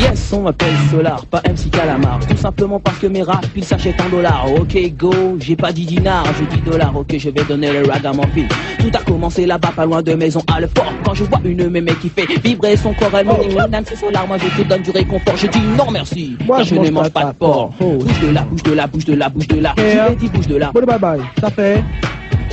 Yes, 0.04 0.34
on 0.34 0.42
m'appelle 0.42 0.74
Solar, 0.92 1.26
pas 1.28 1.42
MC 1.48 1.70
Calamar. 1.72 2.20
Tout 2.28 2.36
simplement 2.38 2.80
parce 2.80 2.98
que 3.00 3.08
mes 3.08 3.24
rap, 3.24 3.46
ils 3.56 3.64
s'achètent 3.64 4.02
en 4.02 4.10
dollars. 4.10 4.46
Ok, 4.60 4.76
go, 4.98 5.14
j'ai 5.40 5.56
pas 5.56 5.72
dit 5.72 5.86
dinar, 5.86 6.26
j'ai 6.38 6.46
dit 6.46 6.62
dollars. 6.62 6.96
Ok, 6.96 7.16
je 7.18 7.30
vais 7.30 7.44
donner 7.46 7.72
le 7.72 7.88
rag 7.90 8.06
à 8.06 8.12
mon 8.12 8.24
fils. 8.28 8.48
Tout 8.80 8.92
a 8.94 9.00
commencé 9.00 9.46
là-bas, 9.46 9.70
pas 9.76 9.86
loin 9.86 10.02
de 10.02 10.14
maison 10.14 10.42
à 10.54 10.60
le 10.60 10.68
fort. 10.68 10.92
Quand 11.06 11.14
je 11.14 11.24
vois 11.24 11.40
une 11.46 11.70
mémé 11.70 11.94
qui 12.02 12.10
fait 12.10 12.26
vibrer 12.44 12.76
son 12.76 12.94
corps, 12.94 13.12
elle 13.18 13.28
me 13.28 13.48
dit 13.50 13.56
Madame, 13.56 13.84
c'est 13.88 13.96
Solar, 13.96 14.28
moi 14.28 14.38
je 14.38 14.62
te 14.62 14.68
donne 14.68 14.82
du 14.82 14.92
réconfort. 14.92 15.38
Je 15.38 15.48
dis 15.48 15.62
non 15.78 15.90
merci, 15.92 16.36
Moi, 16.46 16.58
car 16.58 16.66
je 16.66 16.76
je 16.76 16.82
ne 16.82 16.90
mange 16.92 17.10
pas 17.10 17.26
de 17.26 17.32
porc. 17.34 17.72
Bouge 17.80 18.20
de 18.22 18.30
là, 18.32 18.42
bouge 18.50 18.64
de 18.64 18.74
là, 18.74 18.88
bouge 18.88 19.06
de 19.06 19.14
là, 19.14 19.30
bouge 19.30 19.48
de 19.48 19.60
là. 19.60 19.74
Je 19.78 19.84
Yeah. 19.84 20.08
lui 20.08 20.14
ai 20.14 20.16
dit 20.18 20.28
bouge 20.28 20.48
de 20.48 20.56
là. 20.58 20.72
Bon, 20.74 20.82
bye 20.86 21.00
bye, 21.00 21.22
ça 21.40 21.50
fait. 21.50 21.84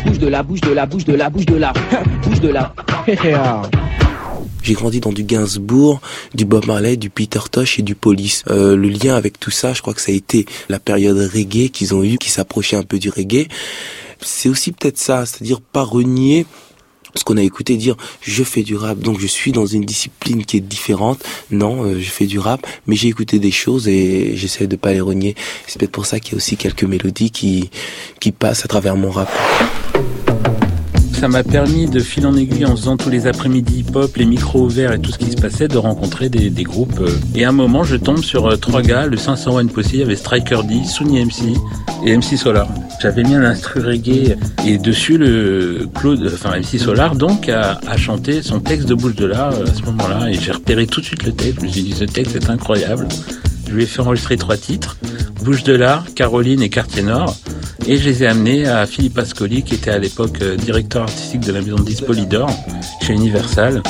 Bouge 0.07 0.19
de 0.19 0.29
là, 0.29 0.43
bouge 0.43 0.61
de 0.61 0.73
là, 0.73 0.87
bouge 0.87 1.05
de 1.05 1.15
là, 1.15 1.29
bouge 1.31 1.47
de 1.47 1.57
là. 1.57 1.73
Bouge 2.25 2.41
de 2.41 2.49
là. 2.49 2.73
J'ai 4.63 4.75
grandi 4.75 5.01
dans 5.01 5.13
du 5.13 5.25
Gainsbourg, 5.25 6.01
du 6.35 6.45
Bob 6.45 6.67
Marley, 6.67 6.97
du 6.97 7.11
Peter 7.11 7.41
Tosh 7.51 7.79
et 7.79 7.83
du 7.83 7.95
Police. 7.95 8.43
Euh, 8.51 8.77
le 8.77 8.89
lien 8.89 9.15
avec 9.15 9.41
tout 9.41 9.51
ça, 9.51 9.73
je 9.73 9.83
crois 9.83 9.95
que 9.95 10.01
ça 10.01 10.13
a 10.13 10.15
été 10.15 10.47
la 10.69 10.79
période 10.79 11.17
reggae 11.17 11.71
qu'ils 11.71 11.95
ont 11.95 12.03
eu, 12.03 12.19
qui 12.19 12.31
s'approchait 12.31 12.77
un 12.77 12.83
peu 12.83 12.99
du 12.99 13.11
reggae. 13.11 13.49
C'est 14.21 14.49
aussi 14.49 14.73
peut-être 14.73 14.99
ça, 14.99 15.25
c'est-à-dire 15.25 15.61
pas 15.61 15.83
renier 15.83 16.47
ce 17.15 17.25
qu'on 17.25 17.37
a 17.37 17.43
écouté 17.43 17.77
dire 17.77 17.97
je 18.21 18.45
fais 18.45 18.63
du 18.63 18.77
rap 18.77 18.99
donc 18.99 19.19
je 19.19 19.27
suis 19.27 19.53
dans 19.53 19.67
une 19.67 19.85
discipline 19.85 20.45
qui 20.45 20.59
est 20.59 20.61
différente 20.61 21.23
non 21.51 21.85
euh, 21.85 21.99
je 21.99 22.11
fais 22.11 22.27
du 22.27 22.39
rap 22.39 22.67
mais 22.87 22.97
j'ai 22.97 23.09
écouté 23.09 23.39
des 23.39 23.51
choses 23.51 23.89
et 23.89 24.37
j'essaie 24.37 24.67
de 24.67 24.77
pas 24.77 24.93
les 24.93 25.01
renier 25.01 25.35
c'est 25.67 25.81
peut-être 25.81 25.93
pour 25.93 26.07
ça 26.07 26.21
qu'il 26.21 26.33
y 26.33 26.35
a 26.35 26.37
aussi 26.37 26.57
quelques 26.57 26.85
mélodies 26.85 27.31
qui 27.31 27.71
qui 28.21 28.33
passent 28.33 28.65
à 28.65 28.69
travers 28.69 28.97
mon 28.97 29.11
rap 29.11 29.29
Ça 31.21 31.29
m'a 31.29 31.43
permis 31.43 31.85
de 31.85 32.01
fil 32.01 32.27
en 32.27 32.35
aiguille 32.35 32.65
en 32.65 32.75
faisant 32.75 32.97
tous 32.97 33.11
les 33.11 33.27
après-midi 33.27 33.81
hip-hop, 33.81 34.17
les 34.17 34.25
micros 34.25 34.61
ouverts 34.61 34.95
et 34.95 34.99
tout 34.99 35.13
ce 35.13 35.19
qui 35.19 35.31
se 35.31 35.37
passait, 35.37 35.69
de 35.69 35.77
rencontrer 35.77 36.31
des, 36.31 36.51
groupes. 36.63 36.99
euh. 36.99 37.11
Et 37.35 37.45
à 37.45 37.51
un 37.51 37.53
moment, 37.53 37.85
je 37.85 37.97
tombe 37.97 38.25
sur 38.25 38.47
euh, 38.47 38.57
trois 38.57 38.81
gars, 38.81 39.05
le 39.05 39.19
501 39.19 39.67
Pussy, 39.67 39.99
il 39.99 40.11
y 40.11 40.17
Striker 40.17 40.61
D, 40.67 40.83
Sunny 40.87 41.23
MC 41.23 41.59
et 42.07 42.17
MC 42.17 42.39
Solar. 42.39 42.69
J'avais 43.03 43.23
mis 43.23 43.35
un 43.35 43.45
instru 43.45 43.81
reggae 43.81 44.39
et 44.67 44.79
dessus 44.79 45.19
le 45.19 45.87
Claude, 45.95 46.27
enfin 46.33 46.59
MC 46.59 46.79
Solar 46.79 47.15
donc 47.15 47.51
a, 47.51 47.79
chanté 47.99 48.41
son 48.41 48.61
texte 48.61 48.89
de 48.89 48.95
bouche 48.95 49.17
de 49.17 49.27
là 49.27 49.49
à 49.49 49.75
ce 49.75 49.83
moment-là 49.83 50.31
et 50.31 50.35
j'ai 50.41 50.53
repéré 50.53 50.87
tout 50.87 51.03
de 51.03 51.07
suite 51.07 51.27
le 51.27 51.33
texte. 51.33 51.61
Je 51.61 51.67
me 51.67 51.71
suis 51.71 51.83
dit 51.83 51.93
ce 51.93 52.05
texte 52.05 52.35
est 52.35 52.49
incroyable. 52.49 53.07
Je 53.71 53.77
lui 53.77 53.85
ai 53.85 53.87
fait 53.87 54.01
enregistrer 54.01 54.37
trois 54.37 54.57
titres, 54.57 54.97
Bouche 55.45 55.63
de 55.63 55.73
l'Art, 55.73 56.13
Caroline 56.15 56.61
et 56.61 56.69
Quartier 56.69 57.03
Nord. 57.03 57.37
Et 57.87 57.99
je 57.99 58.05
les 58.05 58.25
ai 58.25 58.27
amenés 58.27 58.67
à 58.67 58.85
Philippe 58.85 59.17
Ascoli, 59.17 59.63
qui 59.63 59.77
était 59.77 59.93
à 59.93 59.99
l'époque 59.99 60.43
euh, 60.43 60.57
directeur 60.57 61.03
artistique 61.03 61.43
de 61.43 61.53
la 61.53 61.61
maison 61.61 61.77
Polydor, 62.05 62.51
chez 63.01 63.13
Universal, 63.13 63.81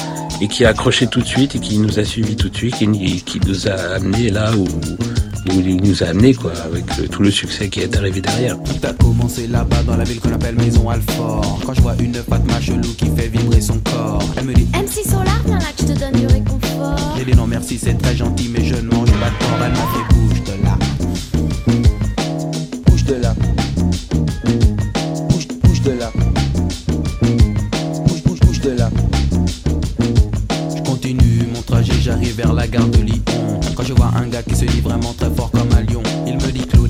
et 0.41 0.49
qui 0.49 0.65
a 0.65 0.71
accroché 0.71 1.07
tout 1.07 1.21
de 1.21 1.27
suite 1.27 1.55
et 1.57 1.61
qui 1.61 1.79
nous 1.79 1.99
a 1.99 2.05
suivis 2.05 2.37
tout 2.37 2.49
de 2.49 2.57
suite 2.57 2.77
et 2.81 2.87
qui- 2.87 3.41
nous 3.47 3.69
a 3.69 3.73
amenés 3.97 4.31
là 4.31 4.53
où, 4.57 4.65
où 4.65 5.61
il 5.61 5.77
nous 5.83 6.03
a 6.03 6.07
amenés, 6.09 6.35
quoi, 6.35 6.53
avec 6.65 6.85
euh, 6.99 7.07
tout 7.09 7.23
le 7.23 7.31
succès 7.31 7.69
qui 7.69 7.81
est 7.81 7.97
arrivé 7.97 8.21
derrière. 8.21 8.57
Tout 8.63 8.87
a 8.87 8.93
commencé 8.93 9.47
là-bas 9.47 9.83
dans 9.87 9.97
la 9.97 10.05
ville 10.05 10.21
qu'on 10.21 10.33
appelle 10.33 10.55
Maison 10.57 10.89
Alfort. 10.91 11.61
Quand 11.65 11.75
je 11.75 11.81
vois 11.81 11.95
une 12.01 12.15
Fatma 12.15 12.61
chelou 12.61 12.95
qui 12.97 13.07
fait 13.17 13.29
vibrer 13.29 13.61
son 13.61 13.79
corps, 13.81 14.23
elle 14.37 14.45
me 14.45 14.55
dit 14.55 14.67
MC 14.75 15.05
Solar, 15.09 15.41
viens 15.47 15.59
là 15.59 15.65
que 15.77 15.83
je 15.87 15.93
te 15.93 15.99
donne 15.99 16.21
du 16.21 16.27
réconfort. 16.27 17.15
J'ai 17.19 17.25
dit 17.25 17.37
non 17.37 17.47
merci, 17.47 17.79
c'est 17.83 17.95
très 17.95 18.17
gentil, 18.17 18.51
mais 18.53 18.65
je 18.65 18.75
ne 18.77 18.83
mange 18.91 19.11
pas 19.13 19.31
de 19.31 19.39
porc. 19.39 19.59
Elle 19.65 19.73
m'a 19.73 19.77
fait 19.79 20.15
bouge 20.15 20.43
de 20.45 20.65
là. 20.65 20.79
La 32.49 32.67
gare 32.67 32.89
de 32.89 32.99
Lyon. 32.99 33.23
Quand 33.77 33.83
je 33.85 33.93
vois 33.93 34.11
un 34.17 34.27
gars 34.29 34.43
qui 34.43 34.55
se 34.55 34.65
dit 34.65 34.81
vraiment 34.81 35.13
très 35.15 35.31
fort 35.31 35.51
comme 35.51 35.69
un 35.73 35.83
lion, 35.83 36.03
il 36.27 36.35
me 36.35 36.51
dit 36.51 36.67
Claude 36.67 36.90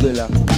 de 0.00 0.14
la 0.14 0.49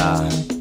Yeah. 0.00 0.59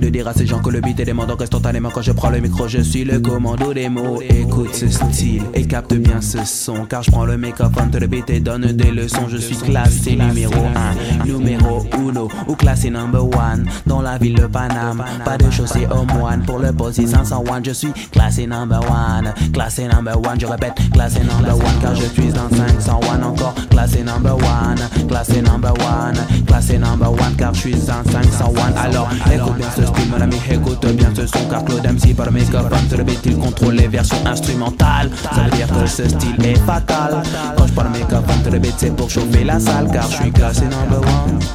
De 0.00 0.08
dire 0.08 0.26
à 0.26 0.32
ces 0.32 0.46
gens 0.46 0.60
que 0.60 0.70
le 0.70 0.80
beat 0.80 0.98
est 1.00 1.04
demandant 1.04 1.36
instantanément 1.38 1.90
quand 1.90 2.02
je 2.02 2.12
prends 2.12 2.30
le 2.30 2.40
micro. 2.40 2.66
Je 2.68 2.80
suis 2.80 3.04
le 3.04 3.20
commando 3.20 3.72
des 3.74 3.88
mots. 3.88 4.20
Écoute 4.22 4.74
ce 4.74 4.88
style 4.88 5.42
et 5.54 5.66
capte 5.66 5.94
bien 5.94 6.20
ce 6.20 6.38
son. 6.44 6.86
Car 6.86 7.02
je 7.02 7.10
prends 7.10 7.24
le 7.24 7.36
microphone, 7.36 7.90
te 7.90 7.98
le 7.98 8.06
beat 8.06 8.30
et 8.30 8.40
donne 8.40 8.66
des 8.72 8.90
leçons. 8.90 9.28
Je 9.28 9.36
suis 9.36 9.56
classé 9.56 10.16
numéro 10.16 10.54
1, 10.54 11.26
numéro 11.26 11.86
1 11.92 12.48
ou 12.48 12.56
classé 12.56 12.90
number 12.90 13.22
1 13.38 13.64
dans 13.86 14.00
la 14.00 14.18
ville 14.18 14.34
de 14.34 14.46
Paname. 14.46 15.04
Pas 15.24 15.36
de 15.36 15.50
chaussée 15.50 15.86
au 15.90 16.04
moine 16.04 16.42
pour 16.42 16.58
le 16.58 16.72
poste 16.72 17.06
501. 17.06 17.62
Je 17.64 17.72
suis 17.72 17.92
classé 18.10 18.46
number 18.46 18.80
1, 18.80 19.50
classé 19.52 19.86
number 19.86 20.16
1. 20.16 20.38
Je 20.38 20.46
répète, 20.46 20.74
classé 20.92 21.20
number 21.20 21.54
1 21.54 21.80
car 21.80 21.94
je 21.94 22.06
suis 22.06 22.28
dans 22.28 22.48
501 22.48 23.22
encore. 23.22 23.54
Classé 23.70 24.02
number 24.02 24.36
1, 24.36 25.06
classé 25.06 25.42
number 25.42 25.74
1, 25.74 26.44
classé 26.46 26.78
number 26.78 27.12
1 27.12 27.34
car 27.36 27.54
je 27.54 27.60
suis 27.60 27.74
en 27.74 28.10
501 28.10 28.72
Alors 28.82 29.08
écoute 29.32 29.56
bien 29.56 29.68
ce 29.76 29.89
mon 30.10 30.20
ami 30.20 30.36
écoute 30.50 30.86
bien 30.94 31.10
ce 31.14 31.26
son 31.26 31.44
Car 31.48 31.64
Claude 31.64 31.86
MC 31.86 32.14
par 32.14 32.30
microphone 32.32 32.88
sur 32.88 32.98
le 32.98 33.04
beat 33.04 33.20
il 33.24 33.36
contrôle 33.36 33.74
les 33.74 33.88
versions 33.88 34.16
instrumentales. 34.26 35.10
Ça 35.34 35.42
veut 35.42 35.50
dire 35.50 35.68
que 35.68 35.86
ce 35.86 36.08
style 36.08 36.44
est 36.44 36.58
fatal. 36.58 37.22
Quand 37.56 37.66
je 37.66 37.72
parle 37.72 37.90
microphone 37.90 38.42
sur 38.42 38.52
le 38.52 38.58
beat 38.58 38.74
c'est 38.76 38.94
pour 38.94 39.10
chauffer 39.10 39.44
la 39.44 39.58
salle 39.60 39.90
Car 39.92 40.08
je 40.10 40.16
suis 40.16 40.32
classé 40.32 40.62
number 40.64 41.00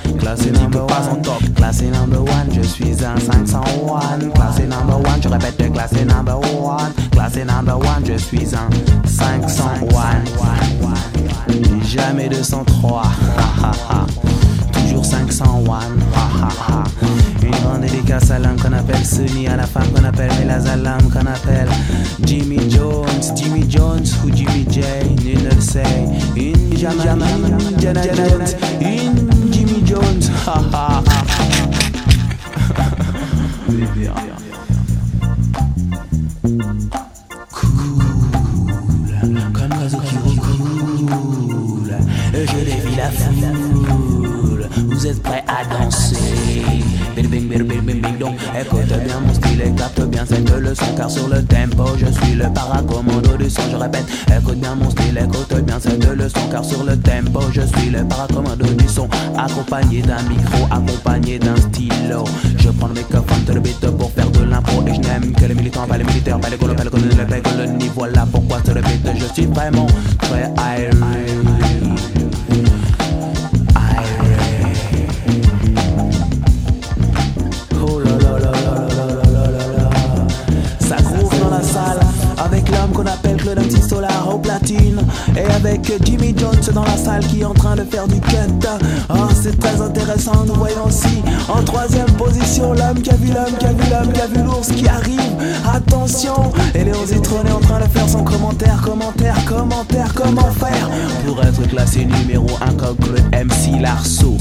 1 0.06 0.18
Classé 0.18 0.52
number 0.52 0.86
1 0.86 1.54
Classé 1.56 1.86
number 1.88 2.22
1 2.22 2.54
Je 2.56 2.62
suis 2.62 2.94
en 3.06 3.18
501 3.20 4.30
Classé 4.34 4.64
number 4.64 4.98
1 4.98 5.22
Je 5.22 5.28
répète 5.30 5.72
classé 5.72 6.06
number 6.06 6.40
1 6.40 7.10
Classé 7.12 7.46
number 7.46 7.80
1 7.80 8.06
Je 8.06 8.18
suis 8.18 8.48
en 8.56 8.70
501 9.08 10.24
Jamais 11.86 12.30
203 12.30 13.04
ha, 15.14 15.18
ha, 15.18 15.24
ha. 15.28 15.28
Toujours 15.32 15.32
501 15.32 15.80
ha, 16.16 16.30
ha, 16.42 16.50
ha. 16.68 16.84
Une 17.42 17.52
grande 17.52 17.82
dédicace 17.82 18.32
à 18.32 18.40
l'homme 18.40 18.60
qu'on 18.62 18.74
appelle 18.74 19.06
Sunny 19.06 19.48
À 19.48 19.56
la 19.56 19.68
femme 19.68 19.88
qu'on 19.94 20.04
appelle 20.04 20.32
Melazalam 20.40 21.02
Qu'on 21.12 21.26
appelle 21.28 21.68
Jimmy 22.24 22.60
Jones 22.70 23.06
Jimmy 23.36 23.66
Jones 23.70 24.06
ou 24.24 24.30
Jimmy 24.34 24.66
J 24.70 24.82
Nul 25.24 25.44
ne 25.44 25.56
le 25.56 25.62
sait 25.62 25.84
Une 26.36 26.78
Jana 26.78 27.04
Jones 27.04 28.46
Une 28.82 29.30
Jimmy 29.52 29.84
Jones 29.86 30.32
ha, 30.48 30.62
ha, 30.74 31.04
Comme 32.76 34.65
Vous 45.06 45.12
êtes 45.12 45.22
prêts 45.22 45.44
à 45.48 45.64
danser. 45.66 46.18
Bing 47.16 47.30
bing 47.30 47.48
bing 47.48 47.64
bing 47.68 47.86
bing 47.86 48.02
bing 48.02 48.18
donc 48.18 48.38
Écoute 48.60 48.88
bien 48.88 49.20
mon 49.20 49.36
style 49.36 49.62
et 49.62 49.72
capte 49.76 50.02
bien 50.08 50.26
cette 50.26 50.50
leçon. 50.50 50.86
Car 50.98 51.12
sur 51.12 51.28
le 51.28 51.44
tempo 51.44 51.86
je 51.96 52.08
suis 52.08 52.34
le 52.34 52.52
paracommando 52.52 53.38
du 53.38 53.48
son. 53.48 53.62
Je 53.70 53.76
répète 53.76 54.06
écoute 54.36 54.60
bien 54.60 54.74
mon 54.74 54.90
style 54.90 55.16
écoute 55.16 55.64
bien 55.64 55.80
cette 55.80 56.04
leçon. 56.04 56.40
Car 56.50 56.66
sur 56.66 56.84
le 56.84 56.98
tempo 56.98 57.40
je 57.54 57.62
suis 57.62 57.92
le 57.92 58.04
paracommando 58.08 58.66
du 58.66 58.88
son. 58.88 59.08
Accompagné 59.38 60.02
d'un 60.02 60.24
micro, 60.24 60.66
accompagné 60.72 61.38
d'un 61.38 61.56
stylo. 61.56 62.24
Je 62.58 62.70
prends 62.70 62.88
le 62.88 62.96
microphone 62.96 63.44
de 63.46 63.54
le 63.54 63.60
beat 63.60 63.88
pour 64.00 64.12
faire 64.12 64.32
de 64.32 64.44
l'impro. 64.44 64.84
Et 64.88 64.96
je 64.96 65.02
n'aime 65.02 65.34
que 65.36 65.46
les 65.46 65.54
militants, 65.54 65.86
pas 65.86 66.00
les 66.00 66.04
militaires, 66.04 66.40
pas 66.40 66.50
les 66.50 66.58
colons, 66.58 66.74
pas 66.74 66.84
les 66.84 67.36
les 67.36 67.42
colonies. 67.44 67.92
Voilà 67.94 68.26
pourquoi 68.32 68.58
sur 68.66 68.74
le 68.74 68.82
je 68.82 69.34
suis 69.36 69.46
vraiment 69.46 69.86
très 70.18 70.52
irate 70.58 71.55
dans 86.76 86.84
la 86.84 86.98
salle 86.98 87.26
qui 87.26 87.40
est 87.40 87.46
en 87.46 87.54
train 87.54 87.76
de 87.78 87.84
faire 87.84 88.06
du 88.06 88.20
cut. 88.20 88.36
Oh, 89.10 89.14
c'est 89.34 89.58
très 89.58 89.82
intéressant, 89.82 90.44
nous 90.46 90.56
voyons 90.56 90.86
aussi 90.86 91.22
en 91.48 91.64
troisième 91.64 92.12
position 92.18 92.74
l'homme 92.74 93.02
qui 93.02 93.10
a 93.10 93.16
vu 93.16 93.30
l'homme, 93.30 93.58
qui 93.58 93.66
a 93.66 93.72
vu 93.72 93.90
l'homme, 93.90 94.12
qui 94.12 94.22
a 94.22 94.28
vu 94.28 94.44
l'ours 94.44 94.68
qui 94.68 94.88
arrive. 94.88 95.16
Attention, 95.74 96.52
et 96.74 96.84
Léon 96.84 97.06
Zitron 97.06 97.46
est 97.46 97.52
en 97.52 97.62
train 97.62 97.80
de 97.80 97.88
faire 97.88 98.10
son 98.10 98.24
commentaire, 98.24 98.82
commentaire, 98.84 99.38
commentaire, 99.46 100.14
comment 100.14 100.52
faire 100.52 100.90
pour 101.26 101.42
être 101.42 101.66
classé 101.70 102.06
numéro 102.06 102.48
1 102.62 102.74
comme 102.74 102.98
le 103.14 103.22
MC 103.46 103.82
Larceau? 103.82 104.36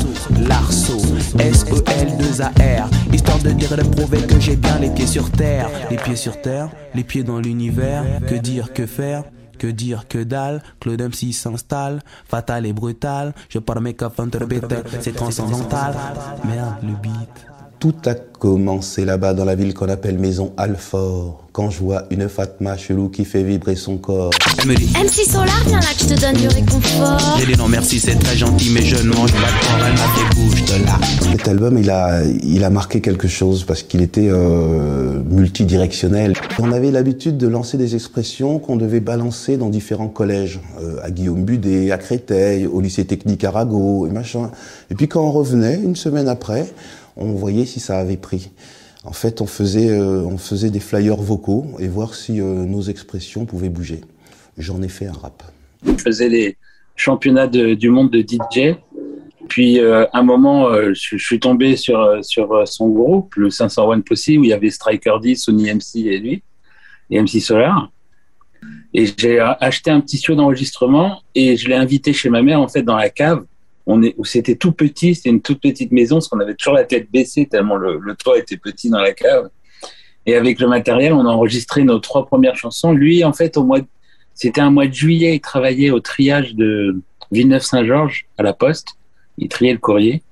Larceau, 0.48 0.98
S-E-L-2-A-R, 1.38 2.88
histoire 3.12 3.38
de 3.38 3.50
dire 3.50 3.72
et 3.72 3.76
de 3.76 3.88
prouver 3.88 4.18
que 4.22 4.40
j'ai 4.40 4.56
bien 4.56 4.80
les 4.80 4.90
pieds 4.90 5.06
sur 5.06 5.30
terre. 5.30 5.68
Les 5.88 5.96
pieds 5.96 6.16
sur 6.16 6.40
terre, 6.40 6.68
les 6.96 7.04
pieds 7.04 7.22
dans 7.22 7.38
l'univers, 7.38 8.02
que 8.28 8.34
dire, 8.34 8.72
que 8.72 8.86
faire? 8.86 9.22
Que 9.58 9.66
dire, 9.66 10.06
que 10.08 10.24
dalle, 10.24 10.62
Claude 10.80 11.02
MC 11.02 11.32
s'installe, 11.32 12.02
fatal 12.26 12.66
et 12.66 12.72
brutal, 12.72 13.34
je 13.48 13.58
parle 13.58 13.80
mes 13.80 13.94
coffres 13.94 14.14
c'est 15.00 15.12
transcendantal. 15.12 15.94
Merde, 16.44 16.76
le 16.82 16.94
beat. 16.94 17.53
Tout 17.84 17.92
a 18.06 18.14
commencé 18.14 19.04
là-bas 19.04 19.34
dans 19.34 19.44
la 19.44 19.54
ville 19.54 19.74
qu'on 19.74 19.90
appelle 19.90 20.18
Maison 20.18 20.54
Alfort. 20.56 21.44
Quand 21.52 21.68
je 21.68 21.80
vois 21.80 22.04
une 22.10 22.30
Fatma 22.30 22.78
chelou 22.78 23.10
qui 23.10 23.26
fait 23.26 23.42
vibrer 23.42 23.76
son 23.76 23.98
corps. 23.98 24.30
MC 24.64 25.30
Solar, 25.30 25.62
viens 25.66 25.80
là 25.80 25.86
que 25.92 26.02
je 26.02 26.14
te 26.14 26.18
donne 26.18 26.34
du 26.34 26.48
réconfort. 26.48 27.36
J'ai 27.38 27.44
dit 27.44 27.58
non 27.58 27.68
merci, 27.68 28.00
c'est 28.00 28.14
très 28.14 28.38
gentil, 28.38 28.70
mais 28.72 28.80
je 28.80 28.96
ne 29.06 29.12
mange 29.12 29.32
pas 29.32 29.38
de 29.38 29.66
corps, 29.66 29.86
elle 29.86 29.92
m'a 29.92 29.98
fait 29.98 30.34
bouge 30.34 30.64
de 30.64 30.86
là. 30.86 30.98
Cet 31.30 31.46
album, 31.46 31.76
il 31.76 31.90
a, 31.90 32.24
il 32.24 32.64
a 32.64 32.70
marqué 32.70 33.02
quelque 33.02 33.28
chose 33.28 33.64
parce 33.64 33.82
qu'il 33.82 34.00
était 34.00 34.30
euh, 34.30 35.22
multidirectionnel. 35.28 36.32
On 36.58 36.72
avait 36.72 36.90
l'habitude 36.90 37.36
de 37.36 37.48
lancer 37.48 37.76
des 37.76 37.94
expressions 37.94 38.58
qu'on 38.60 38.76
devait 38.76 39.00
balancer 39.00 39.58
dans 39.58 39.68
différents 39.68 40.08
collèges, 40.08 40.58
euh, 40.82 40.96
à 41.02 41.10
Guillaume 41.10 41.44
Budet, 41.44 41.90
à 41.90 41.98
Créteil, 41.98 42.66
au 42.66 42.80
lycée 42.80 43.04
technique 43.04 43.44
Arago 43.44 44.06
et 44.06 44.10
machin. 44.10 44.50
Et 44.90 44.94
puis 44.94 45.06
quand 45.06 45.22
on 45.22 45.32
revenait, 45.32 45.78
une 45.84 45.96
semaine 45.96 46.28
après, 46.28 46.66
on 47.16 47.32
voyait 47.32 47.66
si 47.66 47.80
ça 47.80 47.98
avait 47.98 48.16
pris. 48.16 48.50
En 49.04 49.12
fait, 49.12 49.40
on 49.42 49.46
faisait, 49.46 49.90
euh, 49.90 50.22
on 50.22 50.38
faisait 50.38 50.70
des 50.70 50.80
flyers 50.80 51.16
vocaux 51.16 51.66
et 51.78 51.88
voir 51.88 52.14
si 52.14 52.40
euh, 52.40 52.64
nos 52.64 52.80
expressions 52.80 53.44
pouvaient 53.44 53.68
bouger. 53.68 54.00
J'en 54.56 54.80
ai 54.82 54.88
fait 54.88 55.06
un 55.06 55.12
rap. 55.12 55.42
Je 55.84 55.92
faisais 55.92 56.28
les 56.28 56.56
championnats 56.96 57.46
du 57.46 57.90
monde 57.90 58.10
de 58.10 58.20
DJ. 58.20 58.76
Puis, 59.48 59.78
euh, 59.78 60.06
un 60.14 60.22
moment, 60.22 60.72
je, 60.94 61.16
suis 61.18 61.38
tombé 61.38 61.76
sur, 61.76 62.24
sur 62.24 62.66
son 62.66 62.88
groupe, 62.88 63.34
le 63.34 63.50
501 63.50 64.00
Posse, 64.00 64.28
où 64.28 64.44
il 64.44 64.46
y 64.46 64.52
avait 64.54 64.70
Striker 64.70 65.16
D, 65.20 65.34
Sony 65.34 65.70
MC 65.74 65.96
et 65.96 66.18
lui, 66.18 66.42
et 67.10 67.20
MC 67.20 67.40
Solar. 67.40 67.90
Et 68.94 69.06
j'ai 69.18 69.38
acheté 69.60 69.90
un 69.90 70.00
petit 70.00 70.16
studio 70.16 70.36
d'enregistrement 70.36 71.20
et 71.34 71.58
je 71.58 71.68
l'ai 71.68 71.74
invité 71.74 72.14
chez 72.14 72.30
ma 72.30 72.40
mère, 72.40 72.60
en 72.60 72.68
fait, 72.68 72.82
dans 72.82 72.96
la 72.96 73.10
cave. 73.10 73.44
On 73.86 74.02
est, 74.02 74.14
c'était 74.24 74.56
tout 74.56 74.72
petit, 74.72 75.14
c'était 75.14 75.30
une 75.30 75.42
toute 75.42 75.60
petite 75.60 75.92
maison, 75.92 76.16
parce 76.16 76.28
qu'on 76.28 76.40
avait 76.40 76.54
toujours 76.54 76.74
la 76.74 76.84
tête 76.84 77.10
baissée 77.10 77.46
tellement 77.46 77.76
le, 77.76 77.98
le 77.98 78.14
toit 78.14 78.38
était 78.38 78.56
petit 78.56 78.88
dans 78.88 79.00
la 79.00 79.12
cave. 79.12 79.50
Et 80.26 80.36
avec 80.36 80.58
le 80.58 80.68
matériel, 80.68 81.12
on 81.12 81.26
a 81.26 81.30
enregistré 81.30 81.84
nos 81.84 81.98
trois 81.98 82.26
premières 82.26 82.56
chansons. 82.56 82.92
Lui, 82.92 83.24
en 83.24 83.32
fait, 83.32 83.56
au 83.56 83.64
mois, 83.64 83.80
c'était 84.34 84.60
un 84.60 84.70
mois 84.70 84.86
de 84.86 84.94
juillet, 84.94 85.36
il 85.36 85.40
travaillait 85.40 85.90
au 85.90 86.00
triage 86.00 86.54
de 86.54 86.98
Villeneuve-Saint-Georges 87.30 88.26
à 88.38 88.42
la 88.42 88.54
Poste. 88.54 88.88
Il 89.36 89.48
triait 89.48 89.72
le 89.72 89.78
courrier. 89.78 90.22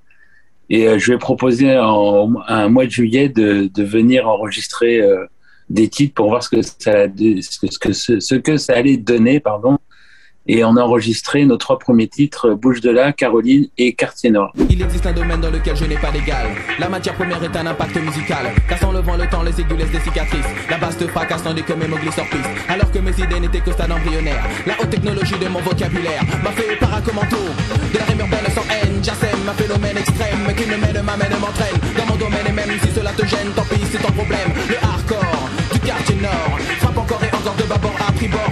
Et 0.70 0.88
euh, 0.88 0.98
je 0.98 1.10
lui 1.10 1.16
ai 1.16 1.18
proposé 1.18 1.76
en, 1.76 2.32
un 2.48 2.68
mois 2.68 2.86
de 2.86 2.90
juillet 2.90 3.28
de, 3.28 3.68
de 3.72 3.82
venir 3.82 4.26
enregistrer 4.28 5.02
euh, 5.02 5.26
des 5.68 5.88
titres 5.88 6.14
pour 6.14 6.28
voir 6.28 6.42
ce 6.42 6.48
que 6.48 6.62
ça, 6.62 7.06
ce 7.06 7.78
que, 7.78 7.92
ce 7.92 8.34
que 8.34 8.56
ça 8.56 8.74
allait 8.74 8.96
donner, 8.96 9.40
pardon. 9.40 9.78
Et 10.48 10.64
on 10.64 10.76
a 10.76 10.82
enregistré 10.82 11.44
nos 11.44 11.56
trois 11.56 11.78
premiers 11.78 12.08
titres, 12.08 12.50
Bouche 12.54 12.80
de 12.80 12.90
là, 12.90 13.12
Caroline 13.12 13.68
et 13.78 13.92
Quartier 13.94 14.30
Nord. 14.30 14.52
Il 14.68 14.82
existe 14.82 15.06
un 15.06 15.12
domaine 15.12 15.40
dans 15.40 15.50
lequel 15.50 15.76
je 15.76 15.84
n'ai 15.84 15.96
pas 15.96 16.10
d'égal. 16.10 16.48
La 16.80 16.88
matière 16.88 17.14
première 17.14 17.42
est 17.44 17.56
un 17.56 17.66
impact 17.66 17.96
musical. 17.96 18.46
Cassant 18.68 18.90
le 18.90 18.98
vent, 19.00 19.16
le 19.16 19.28
temps, 19.28 19.42
les 19.42 19.52
aiguilles 19.60 19.78
laissent 19.78 19.92
des 19.92 20.00
cicatrices. 20.00 20.46
La 20.68 20.78
basse 20.78 20.98
te 20.98 21.06
fracasse 21.06 21.44
tandis 21.44 21.62
que 21.62 21.72
mes 21.74 21.86
mots 21.86 21.96
glissent 21.96 22.16
piste. 22.30 22.50
Alors 22.68 22.90
que 22.90 22.98
mes 22.98 23.12
idées 23.12 23.38
n'étaient 23.38 23.60
qu'au 23.60 23.70
stade 23.70 23.92
embryonnaire. 23.92 24.42
La 24.66 24.74
haute 24.80 24.90
technologie 24.90 25.38
de 25.38 25.48
mon 25.48 25.60
vocabulaire 25.60 26.24
m'a 26.42 26.50
fait 26.50 26.76
paracommando. 26.76 27.38
De 27.92 27.98
la 27.98 28.04
rime 28.04 28.20
urbaine 28.20 28.50
sans 28.52 28.66
haine, 28.66 28.98
Jassem, 29.02 29.48
un 29.48 29.52
phénomène 29.52 29.96
extrême 29.96 30.54
qui 30.56 30.66
me 30.66 30.76
mène, 30.76 31.02
m'amène, 31.04 31.38
m'entraîne. 31.40 31.78
Dans 31.96 32.06
mon 32.06 32.16
domaine 32.16 32.46
et 32.48 32.52
même 32.52 32.70
si 32.82 32.90
cela 32.90 33.12
te 33.12 33.24
gêne, 33.24 33.52
tant 33.54 33.62
pis, 33.62 33.80
c'est 33.92 34.02
ton 34.02 34.10
problème. 34.10 34.50
Le 34.68 34.76
hardcore 34.82 35.50
du 35.72 35.78
quartier 35.80 36.16
nord 36.16 36.58
frappe 36.80 36.98
encore 36.98 37.22
et 37.22 37.34
encore 37.34 37.54
de 37.54 37.62
bâbord 37.64 37.96
à 38.08 38.12
tribord 38.12 38.51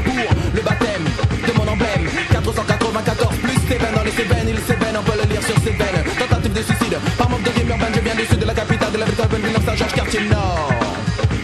Sur 5.46 5.57
ses 5.64 5.70
veines. 5.70 6.05
Tentative 6.18 6.53
de 6.53 6.62
suicide, 6.62 6.98
par 7.16 7.31
manque 7.31 7.42
de 7.42 7.50
rime 7.50 7.68
urbaine, 7.70 7.92
je 7.94 8.00
viens 8.00 8.14
du 8.14 8.26
sud 8.26 8.38
de 8.38 8.46
la 8.46 8.55
capitale 8.55 8.92
de 8.92 8.98
la 8.98 9.05
ville 9.07 9.14
de 9.14 9.64
Saint-Georges, 9.64 9.92
quartier 9.92 10.20
nord. 10.29 10.70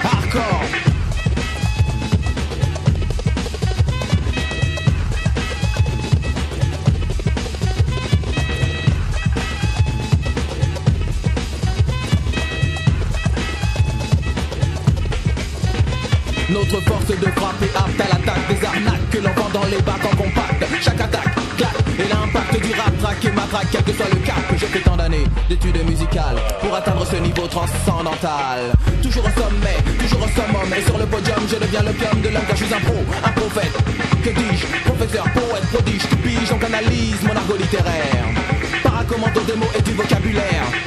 Hardcore. 0.05 0.63
Notre 16.51 16.81
force 16.83 17.07
de 17.07 17.31
frappe 17.33 17.63
est 17.63 17.77
apte 17.77 18.01
à 18.01 18.05
l'attaque 18.05 18.49
des 18.49 18.67
arnaques 18.67 19.11
que 19.11 19.19
l'on 19.19 19.33
vend 19.35 19.49
dans 19.53 19.67
les 19.67 19.83
bacs 19.83 20.05
en 20.05 20.17
compact. 20.17 20.65
Chaque 20.81 21.01
attaque, 21.01 21.26
quel 23.71 23.83
que 23.83 23.93
soit 23.93 24.09
le 24.13 24.21
cap. 24.21 24.37
J'ai 24.57 24.67
fait 24.67 24.81
tant 24.81 24.97
d'années 24.97 25.25
d'études 25.49 25.83
musicales 25.89 26.37
pour 26.61 26.75
atteindre 26.75 27.05
ce 27.07 27.17
niveau 27.17 27.47
transcendantal. 27.47 28.73
Toujours 29.03 29.25
au 29.25 29.41
sommet, 29.41 29.77
toujours 29.99 30.23
au 30.23 30.29
summum, 30.29 30.73
et 30.77 30.83
sur 30.83 30.99
le 30.99 31.07
podium, 31.07 31.41
je 31.49 31.57
deviens 31.57 31.83
l'opium 31.83 32.21
de 32.21 32.29
l'homme 32.29 32.45
car 32.47 32.57
je 32.57 32.65
suis 32.65 32.75
un 32.75 32.81
pro, 32.81 32.95
un 33.25 33.31
prophète. 33.31 33.77
Que 34.23 34.31
dis-je? 34.31 34.67
Professeur, 34.85 35.25
poète, 35.33 35.67
prodige, 35.73 36.09
tu 36.09 36.17
piges, 36.17 36.51
donc 36.51 36.65
analyse 36.65 37.23
mon 37.23 37.37
argot 37.37 37.57
littéraire. 37.57 38.27
Paracommando 38.83 39.41
des 39.43 39.57
mots 39.57 39.71
et 39.77 39.83
du 39.83 39.93
vocabulaire. 39.93 40.86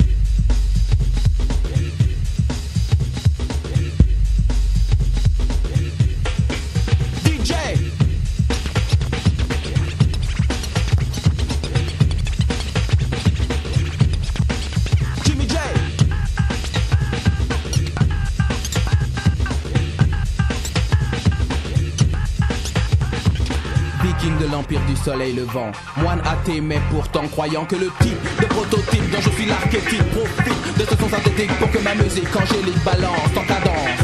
Soleil 25.04 25.34
levant 25.34 25.72
Moine 25.98 26.22
athée 26.26 26.62
mais 26.62 26.80
pourtant 26.92 27.28
croyant 27.28 27.66
que 27.66 27.76
le 27.76 27.90
type 28.02 28.22
de 28.40 28.46
prototype 28.46 29.10
dont 29.12 29.22
je 29.22 29.30
suis 29.30 29.46
l'archétype 29.46 30.04
Profite 30.12 30.78
de 30.78 30.84
ce 30.84 30.96
son 30.96 31.10
synthétique 31.10 31.52
pour 31.60 31.72
que 31.72 31.80
ma 31.80 31.96
musique 31.96 32.36
angélique 32.36 32.84
balance 32.84 33.36
en 33.36 33.44
cadence. 33.44 34.00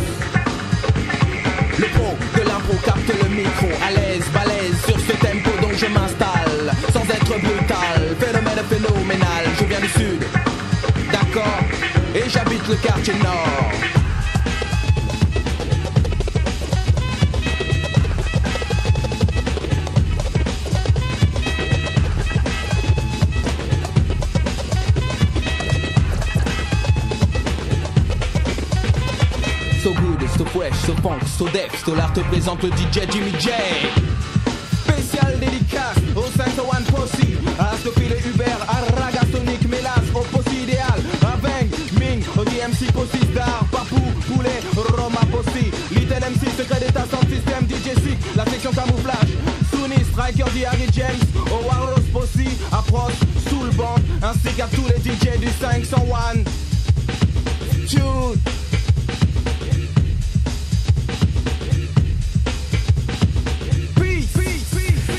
Le 1.77 1.85
pro 1.87 2.15
de 2.35 2.47
l'impro 2.47 2.73
capte 2.85 3.11
le 3.23 3.29
micro 3.29 3.67
À 3.85 3.91
l'aise, 3.91 4.25
balèze 4.33 4.81
sur 4.85 4.99
ce 4.99 5.11
tempo 5.13 5.51
donc 5.61 5.73
je 5.77 5.87
m'installe. 5.87 6.71
Sans 6.93 7.03
être 7.03 7.39
brutal, 7.41 8.15
phénomène 8.19 8.63
phénoménal. 8.69 9.45
Je 9.59 9.65
viens 9.65 9.79
du 9.79 9.89
sud, 9.89 10.23
d'accord 11.11 11.59
Et 12.15 12.29
j'habite 12.29 12.67
le 12.67 12.75
quartier 12.75 13.13
nord 13.23 13.94
so 31.37 31.49
def 31.49 31.83
Solar 31.83 32.13
te 32.13 32.21
présente 32.21 32.63
le 32.63 32.69
DJ 32.69 33.11
Jimmy 33.11 33.31
J. 33.39 33.49
Spécial 34.87 35.37
dédicace 35.39 35.97
au 36.15 36.23
501 36.23 36.81
Posse 36.83 37.11
À 37.59 37.73
Sophie 37.83 38.07
le 38.07 38.17
Uber, 38.29 38.55
à 38.67 39.01
Ragasonic, 39.01 39.67
Mélas, 39.67 40.01
au 40.13 40.19
Posse 40.19 40.53
idéal. 40.53 41.01
À 41.23 41.35
Ming, 41.99 42.23
au 42.37 42.43
DMC 42.45 42.91
Posse 42.93 43.19
Star, 43.33 43.65
Papou, 43.71 44.01
Poulet, 44.27 44.61
Roma 44.75 45.19
Posse 45.31 45.53
Little 45.91 46.23
MC, 46.23 46.47
secret 46.57 46.79
d'état 46.79 47.05
sans 47.11 47.21
système, 47.27 47.67
DJ 47.67 47.93
Sick, 48.01 48.17
la 48.35 48.45
section 48.45 48.71
camouflage 48.71 49.35
Sunny, 49.71 50.03
Striker, 50.05 50.43
The 50.43 50.65
Harry 50.71 50.87
James, 50.93 51.19
au 51.51 51.65
Warlos 51.67 52.01
Posse 52.13 52.47
Approche, 52.71 53.19
sous 53.49 53.63
le 53.63 53.71
banc, 53.71 53.95
ainsi 54.21 54.55
qu'à 54.55 54.67
tous 54.67 54.85
les 54.87 54.99
DJ 55.01 55.37
du 55.39 55.47
501 55.59 56.43
Tune 57.87 58.54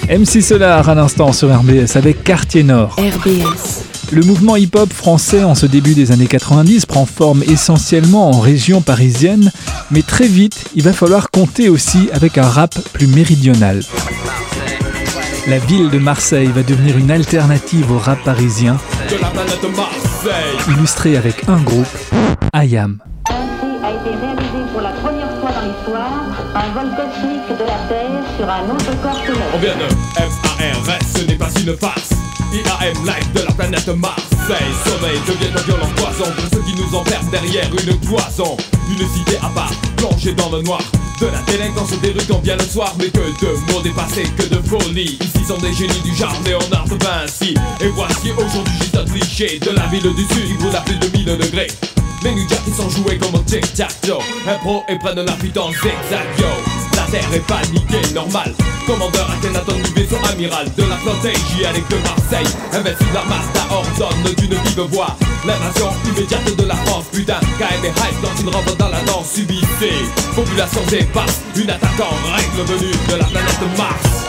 MC 0.08 0.40
Solar 0.40 0.88
à 0.88 0.94
l'instant 0.94 1.32
sur 1.32 1.52
RBS 1.52 1.96
avec 1.96 2.22
Quartier 2.22 2.62
Nord. 2.62 2.94
RBS. 2.96 4.12
Le 4.12 4.22
mouvement 4.22 4.54
hip-hop 4.54 4.92
français 4.92 5.42
en 5.42 5.56
ce 5.56 5.66
début 5.66 5.94
des 5.94 6.12
années 6.12 6.28
90 6.28 6.86
prend 6.86 7.06
forme 7.06 7.42
essentiellement 7.42 8.30
en 8.30 8.38
région 8.38 8.82
parisienne, 8.82 9.50
mais 9.90 10.02
très 10.02 10.28
vite, 10.28 10.70
il 10.76 10.84
va 10.84 10.92
falloir 10.92 11.32
compter 11.32 11.68
aussi 11.68 12.08
avec 12.12 12.38
un 12.38 12.48
rap 12.48 12.78
plus 12.92 13.08
méridional. 13.08 13.80
La 15.48 15.58
ville 15.58 15.90
de 15.90 15.98
Marseille 15.98 16.50
va 16.54 16.62
devenir 16.62 16.98
une 16.98 17.10
alternative 17.10 17.90
au 17.90 17.98
rap 17.98 18.22
parisien, 18.22 18.76
illustré 20.68 21.16
avec 21.16 21.48
un 21.48 21.58
groupe, 21.58 21.86
IAM. 22.54 22.98
Un. 28.48 28.62
On 29.54 29.58
vient 29.58 29.74
de 29.74 29.88
FARS, 30.14 31.00
ce 31.16 31.24
n'est 31.24 31.34
pas 31.34 31.48
une 31.60 31.76
farce. 31.76 32.10
IAM 32.52 32.94
live 33.04 33.32
de 33.34 33.40
la 33.40 33.52
planète 33.52 33.88
Marseille. 33.88 34.72
Sommeil 34.84 35.18
devient 35.26 35.50
un 35.52 35.62
violent 35.62 35.90
poison 35.96 36.30
pour 36.30 36.44
ceux 36.52 36.62
qui 36.62 36.80
nous 36.80 36.96
enferment 36.96 37.28
derrière 37.32 37.68
une 37.72 37.98
cloison. 37.98 38.56
Une 38.88 39.08
cité 39.08 39.36
à 39.42 39.48
part, 39.48 39.72
plongée 39.96 40.32
dans 40.34 40.48
le 40.50 40.62
noir. 40.62 40.80
De 41.20 41.26
la 41.26 41.42
délinquance 41.42 41.98
des 42.00 42.10
rues 42.10 42.26
quand 42.28 42.38
vient 42.44 42.56
le 42.56 42.62
soir, 42.62 42.94
mais 43.00 43.08
que 43.08 43.18
de 43.18 43.72
mots 43.72 43.80
dépassés, 43.82 44.30
que 44.38 44.44
de 44.44 44.62
folie. 44.62 45.18
Ici 45.20 45.44
sont 45.44 45.58
des 45.58 45.72
génies 45.72 46.00
du 46.04 46.14
genre 46.14 46.36
Léonard 46.44 46.86
de 46.86 47.04
Vinci. 47.04 47.54
Et 47.80 47.88
voici 47.88 48.30
aujourd'hui 48.30 48.74
juste 48.80 48.96
un 48.96 49.04
cliché 49.06 49.58
de 49.58 49.70
la 49.70 49.86
ville 49.86 50.14
du 50.14 50.22
sud 50.34 50.46
qui 50.46 50.54
brûle 50.54 50.76
à 50.76 50.82
plus 50.82 50.96
de 50.96 51.08
1000 51.08 51.24
degrés. 51.36 51.68
Les 52.22 52.30
Jack 52.48 52.64
qui 52.64 52.70
sont 52.70 52.90
joués 52.90 53.18
comme 53.18 53.34
au 53.34 53.42
tic-tac-toe 53.42 54.18
Impro 54.48 54.84
et 54.88 54.98
prennent 54.98 55.20
la 55.20 55.32
fuite 55.32 55.56
en 55.58 55.70
zigzag 55.70 56.26
yo 56.38 56.75
terre 57.10 57.34
est 57.34 57.40
paniquée, 57.40 58.14
normal. 58.14 58.54
Commandeur 58.86 59.28
Akhenaton 59.30 59.76
du 59.76 60.00
vaisseau 60.00 60.16
amiral 60.30 60.66
De 60.76 60.82
la 60.82 60.96
flotte 60.96 61.24
hygiénique 61.24 61.88
de 61.90 61.96
Marseille. 61.96 62.46
Invincible 62.72 63.16
Armada 63.16 63.66
ordonne 63.70 64.34
d'une 64.36 64.54
vive 64.54 64.80
voix. 64.92 65.16
L'invasion 65.46 65.88
immédiate 66.04 66.56
de 66.56 66.64
la 66.64 66.74
France 66.74 67.04
Putain, 67.12 67.40
KM 67.58 67.84
et 67.84 67.88
hype 67.88 68.20
quand 68.22 68.30
ils 68.40 68.48
rentrent 68.48 68.76
dans 68.76 68.88
la 68.88 69.00
danse 69.02 69.32
subissée 69.32 70.04
Population 70.34 70.80
dépasse, 70.90 71.40
une 71.56 71.70
attaque 71.70 72.00
en 72.00 72.34
règle 72.34 72.72
venue 72.72 72.92
de 73.08 73.14
la 73.14 73.24
planète 73.24 73.76
Mars. 73.76 74.26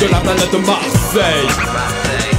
De 0.00 0.06
la 0.06 0.18
planète 0.18 0.66
Marseille. 0.66 2.33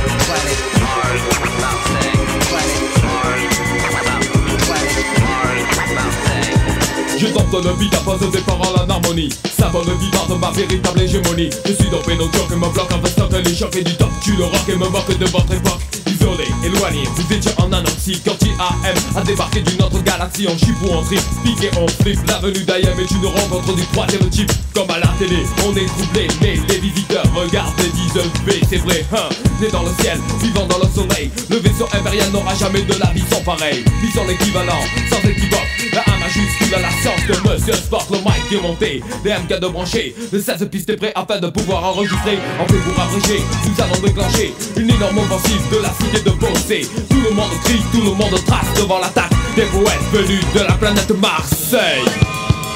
Tente 7.35 7.61
de 7.61 7.69
vie 7.77 7.89
des 8.31 8.41
paroles 8.43 8.79
en 8.79 8.89
harmonie. 8.89 9.27
Savonne 9.59 9.91
vivant 9.99 10.25
de 10.29 10.35
ma 10.35 10.51
véritable 10.51 11.01
hégémonie. 11.01 11.49
Je 11.65 11.73
suis 11.73 11.89
nos 12.15 12.31
jokes 12.31 12.51
et 12.53 12.55
me 12.55 12.73
bloque 12.73 12.93
en 12.93 12.99
vestant 12.99 13.27
les 13.29 13.53
chocs 13.53 13.75
et 13.75 13.83
du 13.83 13.93
top 13.97 14.09
Tu 14.23 14.37
le 14.37 14.45
rock 14.45 14.69
et 14.69 14.75
me 14.77 14.87
moque 14.87 15.17
de 15.17 15.25
votre 15.25 15.53
époque 15.53 16.04
Isolé, 16.25 16.47
éloigné, 16.63 17.03
vous 17.15 17.33
étiez 17.33 17.51
en 17.57 17.71
anoxie 17.71 18.19
Quand 18.25 18.35
IAM 18.43 18.95
a 19.15 19.21
débarqué 19.21 19.61
d'une 19.61 19.81
autre 19.83 20.01
galaxie 20.01 20.47
En 20.47 20.57
chip 20.57 20.75
ou 20.83 20.91
en 20.91 21.03
trip, 21.03 21.21
piqué 21.43 21.69
on 21.79 21.87
flip. 21.87 22.19
L'avenue 22.27 22.63
d'IAM 22.63 22.99
est 22.99 23.11
une 23.11 23.27
rencontre 23.27 23.75
du 23.75 23.85
troisième 23.87 24.27
type. 24.29 24.51
Comme 24.73 24.89
à 24.89 24.99
la 24.99 25.07
télé, 25.19 25.43
on 25.65 25.75
est 25.75 25.85
troublé 25.85 26.27
Mais 26.41 26.57
les 26.67 26.79
visiteurs 26.79 27.23
regardent 27.35 27.79
et 27.79 27.89
disent 27.89 28.23
V. 28.45 28.61
C'est 28.67 28.77
vrai, 28.77 29.05
hein, 29.13 29.29
né 29.61 29.67
dans 29.69 29.83
le 29.83 29.91
ciel, 30.01 30.17
vivant 30.41 30.65
dans 30.65 30.79
le 30.79 30.87
soleil 30.93 31.29
Le 31.49 31.57
vaisseau 31.57 31.87
impérial 31.93 32.31
n'aura 32.31 32.55
jamais 32.55 32.81
de 32.81 32.93
la 32.99 33.11
vie 33.11 33.23
sans 33.29 33.41
pareil 33.41 33.85
Vie 34.01 34.11
sans 34.11 34.27
équivalent, 34.27 34.81
sans 35.09 35.29
équivoque 35.29 35.59
La 35.93 36.01
A 36.01 36.17
majuscule 36.19 36.75
à 36.75 36.81
la 36.81 36.89
science 36.89 37.21
de 37.27 37.49
Monsieur 37.49 37.73
Sport 37.73 38.07
Le 38.11 38.17
mic 38.17 38.51
est 38.51 38.61
monté, 38.61 39.03
les 39.23 39.31
MK 39.31 39.59
de 39.59 39.67
brancher 39.67 40.15
Le 40.31 40.41
16 40.41 40.67
pistes 40.71 40.89
est 40.89 40.97
prêt 40.97 41.13
afin 41.15 41.39
de 41.39 41.47
pouvoir 41.47 41.83
enregistrer. 41.83 42.37
En 42.59 42.67
fait 42.67 42.79
pour 42.79 42.99
abréger, 42.99 43.41
nous 43.65 43.83
allons 43.83 44.01
déclencher 44.01 44.53
Une 44.75 44.89
énorme 44.89 45.19
offensive 45.19 45.61
de 45.71 45.77
la 45.77 45.89
cité 45.89 46.14
de 46.23 46.31
Bossé 46.31 46.87
Tout 47.09 47.21
le 47.21 47.31
monde 47.35 47.51
crie, 47.63 47.81
tout 47.91 48.01
le 48.01 48.11
monde 48.11 48.43
trace 48.45 48.73
devant 48.75 48.99
l'attaque 48.99 49.31
Des 49.55 49.63
poètes 49.63 49.99
venus 50.11 50.43
de 50.53 50.59
la 50.59 50.73
planète 50.73 51.11
Marseille. 51.19 52.03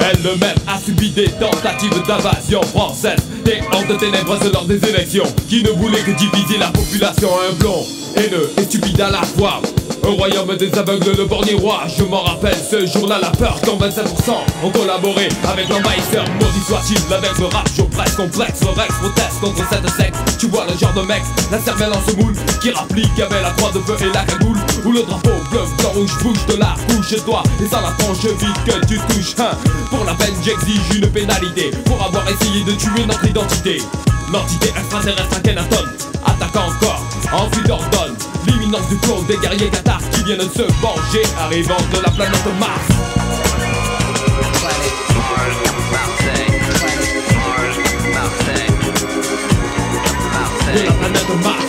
Elle-même 0.01 0.55
a 0.67 0.79
subi 0.79 1.11
des 1.11 1.29
tentatives 1.31 2.01
d'invasion 2.07 2.61
française 2.63 3.19
Des 3.49 3.61
hordes 3.71 3.97
ténébreuses 3.97 4.51
lors 4.53 4.65
des 4.65 4.77
élections. 4.87 5.23
Qui 5.47 5.63
ne 5.63 5.71
voulaient 5.71 6.03
que 6.03 6.11
diviser 6.11 6.59
la 6.59 6.67
population 6.67 7.29
Un 7.49 7.53
blond, 7.53 7.83
haineux 8.15 8.51
et 8.59 8.61
stupide 8.61 9.01
à 9.01 9.09
la 9.09 9.23
fois. 9.23 9.59
Un 10.03 10.11
royaume 10.11 10.55
des 10.55 10.71
aveugles, 10.77 11.15
le 11.17 11.25
bornier 11.25 11.55
roi. 11.55 11.81
Je 11.97 12.03
m'en 12.03 12.21
rappelle 12.21 12.55
ce 12.55 12.85
jour-là, 12.85 13.17
la 13.19 13.31
peur 13.31 13.59
quand 13.65 13.77
27% 13.77 14.05
ont 14.63 14.69
collaboré 14.69 15.29
avec 15.47 15.67
l'envahisseur 15.67 16.25
Maudit 16.39 16.63
soit-il 16.67 17.13
avec 17.13 17.37
le 17.39 17.45
rap, 17.45 17.67
jour 17.75 17.89
presque 17.89 18.17
complexe. 18.17 18.61
Le 18.61 18.69
Rex 18.69 18.93
proteste 18.95 19.39
contre 19.41 19.63
cette 19.69 19.89
secte. 19.89 20.15
Tu 20.39 20.47
vois 20.47 20.65
le 20.71 20.77
genre 20.77 20.93
de 20.93 21.01
mec, 21.01 21.21
la 21.51 21.59
cervelle 21.59 21.91
en 21.91 22.09
semoule 22.09 22.33
Qui 22.61 22.71
rapplique 22.71 23.19
avec 23.19 23.41
la 23.41 23.51
croix 23.51 23.71
de 23.71 23.79
feu 23.79 23.97
et 23.99 24.13
la 24.13 24.23
cagoule. 24.23 24.57
Ou 24.85 24.91
le 24.91 25.01
drapeau 25.03 25.31
bleu, 25.51 25.61
blanc, 25.79 25.91
rouge, 25.93 26.17
bouge 26.21 26.45
de 26.47 26.55
la 26.55 26.75
couche 26.87 27.09
chez 27.09 27.19
toi. 27.19 27.43
Et 27.63 27.67
ça 27.67 27.81
la 27.81 27.91
tranche 28.03 28.23
vite 28.23 28.63
que 28.65 28.85
tu 28.85 28.99
touches 29.09 29.35
hein. 29.39 29.57
Pour 29.89 30.05
la 30.05 30.13
peine 30.13 30.33
j'exige 30.43 30.95
une 30.95 31.09
pénalité. 31.09 31.71
Pour 31.85 32.01
avoir 32.03 32.23
essayé 32.29 32.63
de 32.63 32.71
tuer 32.71 33.05
notre 33.05 33.25
identité 33.25 33.38
L'entité 33.39 34.67
extraterrestre 34.67 35.37
à 35.37 35.39
Kenaton 35.39 35.85
Attaque 36.25 36.55
encore, 36.57 37.01
envie 37.31 37.63
d'ordonne. 37.65 38.13
L'imminence 38.45 38.89
du 38.89 38.97
tour 38.97 39.23
des 39.23 39.37
guerriers 39.37 39.69
cathares 39.69 40.01
Qui 40.11 40.23
viennent 40.25 40.41
se 40.41 40.63
venger 40.81 41.23
Arrivant 41.39 41.77
de 41.93 42.01
la 42.03 42.11
planète 42.11 42.59
Mars. 42.59 42.87
De 50.75 50.85
la 50.85 50.91
planète 50.91 51.29
Mars. 51.41 51.65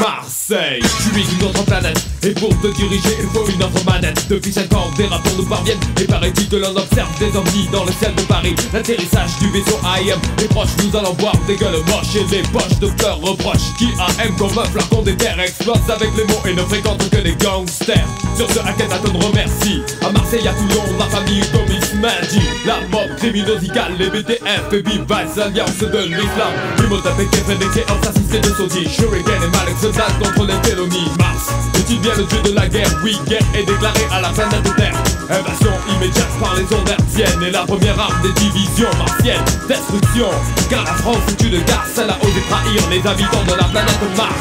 Marseille, 0.00 0.82
tu 0.82 1.20
es 1.20 1.22
d'une 1.22 1.44
autre 1.44 1.64
planète 1.64 2.13
Et 2.26 2.32
pour 2.32 2.48
te 2.60 2.68
diriger 2.68 3.18
il 3.20 3.28
faut 3.28 3.46
une 3.46 3.62
autre 3.62 3.84
manette. 3.84 4.26
Depuis 4.28 4.52
5 4.52 4.72
ans 4.72 4.90
des 4.96 5.06
rapports 5.06 5.34
nous 5.36 5.44
parviennent. 5.44 5.78
Et 6.00 6.04
paraît-il 6.04 6.48
que 6.48 6.56
l'on 6.56 6.74
observe 6.74 7.18
des 7.18 7.36
ovnis 7.36 7.68
dans 7.70 7.84
le 7.84 7.92
ciel 7.92 8.14
de 8.14 8.22
Paris. 8.22 8.54
L'atterrissage 8.72 9.38
du 9.40 9.50
vaisseau 9.50 9.78
AM 9.84 10.18
Les 10.38 10.48
proches 10.48 10.76
nous 10.82 10.98
allons 10.98 11.12
voir 11.18 11.34
des 11.46 11.56
gueules 11.56 11.84
moches 11.86 12.16
Et 12.16 12.24
des 12.30 12.42
poches 12.48 12.78
de 12.80 12.86
fleurs 12.98 13.20
reproches. 13.20 13.74
Qui 13.76 13.88
AM 13.98 14.34
comme 14.36 14.56
un 14.58 14.64
flacon 14.64 15.02
des 15.02 15.14
terres 15.16 15.38
Explose 15.38 15.84
avec 15.88 16.10
les 16.16 16.24
mots 16.24 16.40
et 16.46 16.54
ne 16.54 16.62
fréquente 16.62 17.10
que 17.10 17.18
les 17.18 17.34
gangsters. 17.34 18.08
Sur 18.36 18.50
ce 18.50 18.58
Akhenaton 18.60 19.18
remercie. 19.18 19.82
À 20.00 20.10
Marseille, 20.10 20.48
à 20.48 20.54
Toulon, 20.54 20.84
la 20.98 21.06
famille 21.06 21.42
Gomis 21.52 22.00
Madi 22.00 22.40
La 22.64 22.80
mob 22.88 23.16
criminosicale, 23.18 23.96
les 23.98 24.08
BTF 24.08 24.72
Et 24.72 24.82
Vivas, 24.82 25.42
alliance 25.42 25.78
de 25.78 25.98
l'islam. 25.98 26.54
Imhotep 26.78 27.20
et 27.20 27.26
Kéops 27.26 28.08
assistés 28.08 28.40
de 28.40 28.54
Saudi 28.54 28.88
Shuriken 28.88 29.42
et 29.42 29.56
Malek 29.56 29.76
se 29.78 30.24
contre 30.24 30.46
les 30.46 30.68
Télonies 30.68 31.10
Mars 31.18 31.73
bien 31.92 32.14
le 32.16 32.24
dieu 32.24 32.40
de 32.42 32.52
la 32.54 32.66
guerre. 32.68 32.88
Oui, 33.02 33.18
guerre 33.26 33.42
est 33.54 33.64
déclarée 33.64 34.06
à 34.10 34.20
la 34.20 34.28
planète 34.30 34.64
Terre 34.76 34.94
Invasion 35.30 35.72
immédiate 35.94 36.28
par 36.40 36.54
les 36.54 36.62
ondes 36.62 36.88
hertziennes 36.88 37.42
Et 37.46 37.50
la 37.50 37.64
première 37.64 37.98
arme 37.98 38.22
des 38.22 38.32
divisions 38.40 38.88
martiennes. 38.98 39.44
Destruction, 39.68 40.28
car 40.70 40.84
la 40.84 40.94
France 40.94 41.16
est 41.28 41.42
une 41.42 41.62
garce 41.64 41.98
Elle 41.98 42.10
a 42.10 42.16
osé 42.22 42.40
trahir 42.48 42.82
les 42.90 43.06
habitants 43.06 43.44
de 43.44 43.54
la 43.54 43.64
planète 43.64 44.16
Mars. 44.16 44.34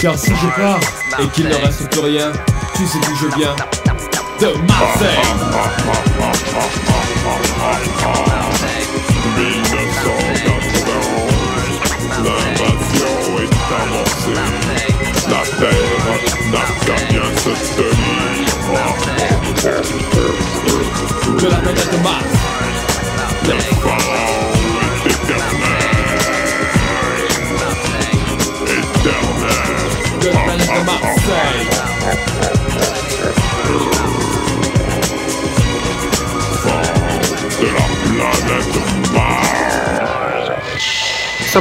Car 0.00 0.18
si 0.18 0.30
je 0.30 0.60
pars 0.60 0.80
et 1.20 1.28
qu'il 1.28 1.48
ne 1.48 1.54
reste 1.54 1.88
plus 1.90 2.00
rien 2.00 2.32
Tu 2.74 2.86
sais 2.86 2.98
d'où 2.98 3.16
je 3.16 3.36
viens. 3.36 3.56
De 4.38 4.48
Marseille 4.68 5.16
L'invasion 13.68 13.78
est 13.78 13.82
avancée. 13.82 14.36
La 15.28 15.42
terre 15.58 16.06
n'a 16.52 16.64
qu'à 16.86 17.00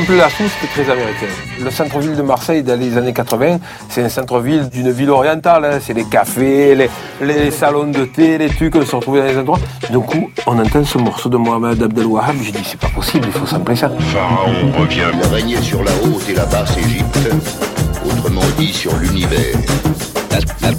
de 0.02 0.14
la 0.16 0.30
sauce, 0.30 0.52
c'était 0.60 0.84
très 0.84 0.92
américain. 0.92 1.26
Le 1.64 1.70
centre-ville 1.72 2.16
de 2.16 2.22
Marseille, 2.22 2.64
dans 2.64 2.78
les 2.78 2.98
années 2.98 3.14
80, 3.14 3.60
c'est 3.90 4.04
un 4.04 4.10
centre-ville 4.10 4.68
d'une 4.70 4.92
ville 4.92 5.10
orientale. 5.10 5.64
hein. 5.66 5.80
C'est 5.82 5.94
les 5.94 6.04
cafés, 6.04 6.76
les, 6.76 6.90
les 7.22 7.50
salons 7.52 7.86
de 7.90 8.04
thé, 8.06 8.38
les 8.38 8.50
trucs, 8.50 8.76
on 8.76 8.86
se 8.86 8.96
retrouve 8.96 9.18
dans 9.20 9.24
les 9.26 9.38
endroits. 9.38 9.60
Du 9.90 10.00
coup, 10.00 10.30
on 10.48 10.60
entend 10.60 10.84
ce 10.84 10.98
morceau 10.98 11.30
de 11.30 11.38
Mohamed 11.38 11.82
Abdel 11.82 12.06
Wahab. 12.08 12.36
J'ai 12.44 12.52
dit, 12.52 12.64
c'est 12.66 12.80
pas 12.80 12.90
possible, 12.90 13.26
il 13.28 13.32
faut 13.34 13.46
sampler 13.46 13.76
ça. 13.76 13.90
Pharaon 14.14 14.72
revient. 14.78 15.04
Il 15.14 15.34
régnait 15.34 15.62
sur 15.62 15.82
la 15.84 15.92
haute 16.04 16.28
et 16.30 16.34
la 16.34 16.46
basse 16.46 16.78
Égypte, 16.78 17.30
autrement 18.06 18.42
dit 18.58 18.74
sur 18.74 18.96
l'univers. 18.98 19.56
La, 20.32 20.38
la- 20.40 20.72
la- 20.72 20.76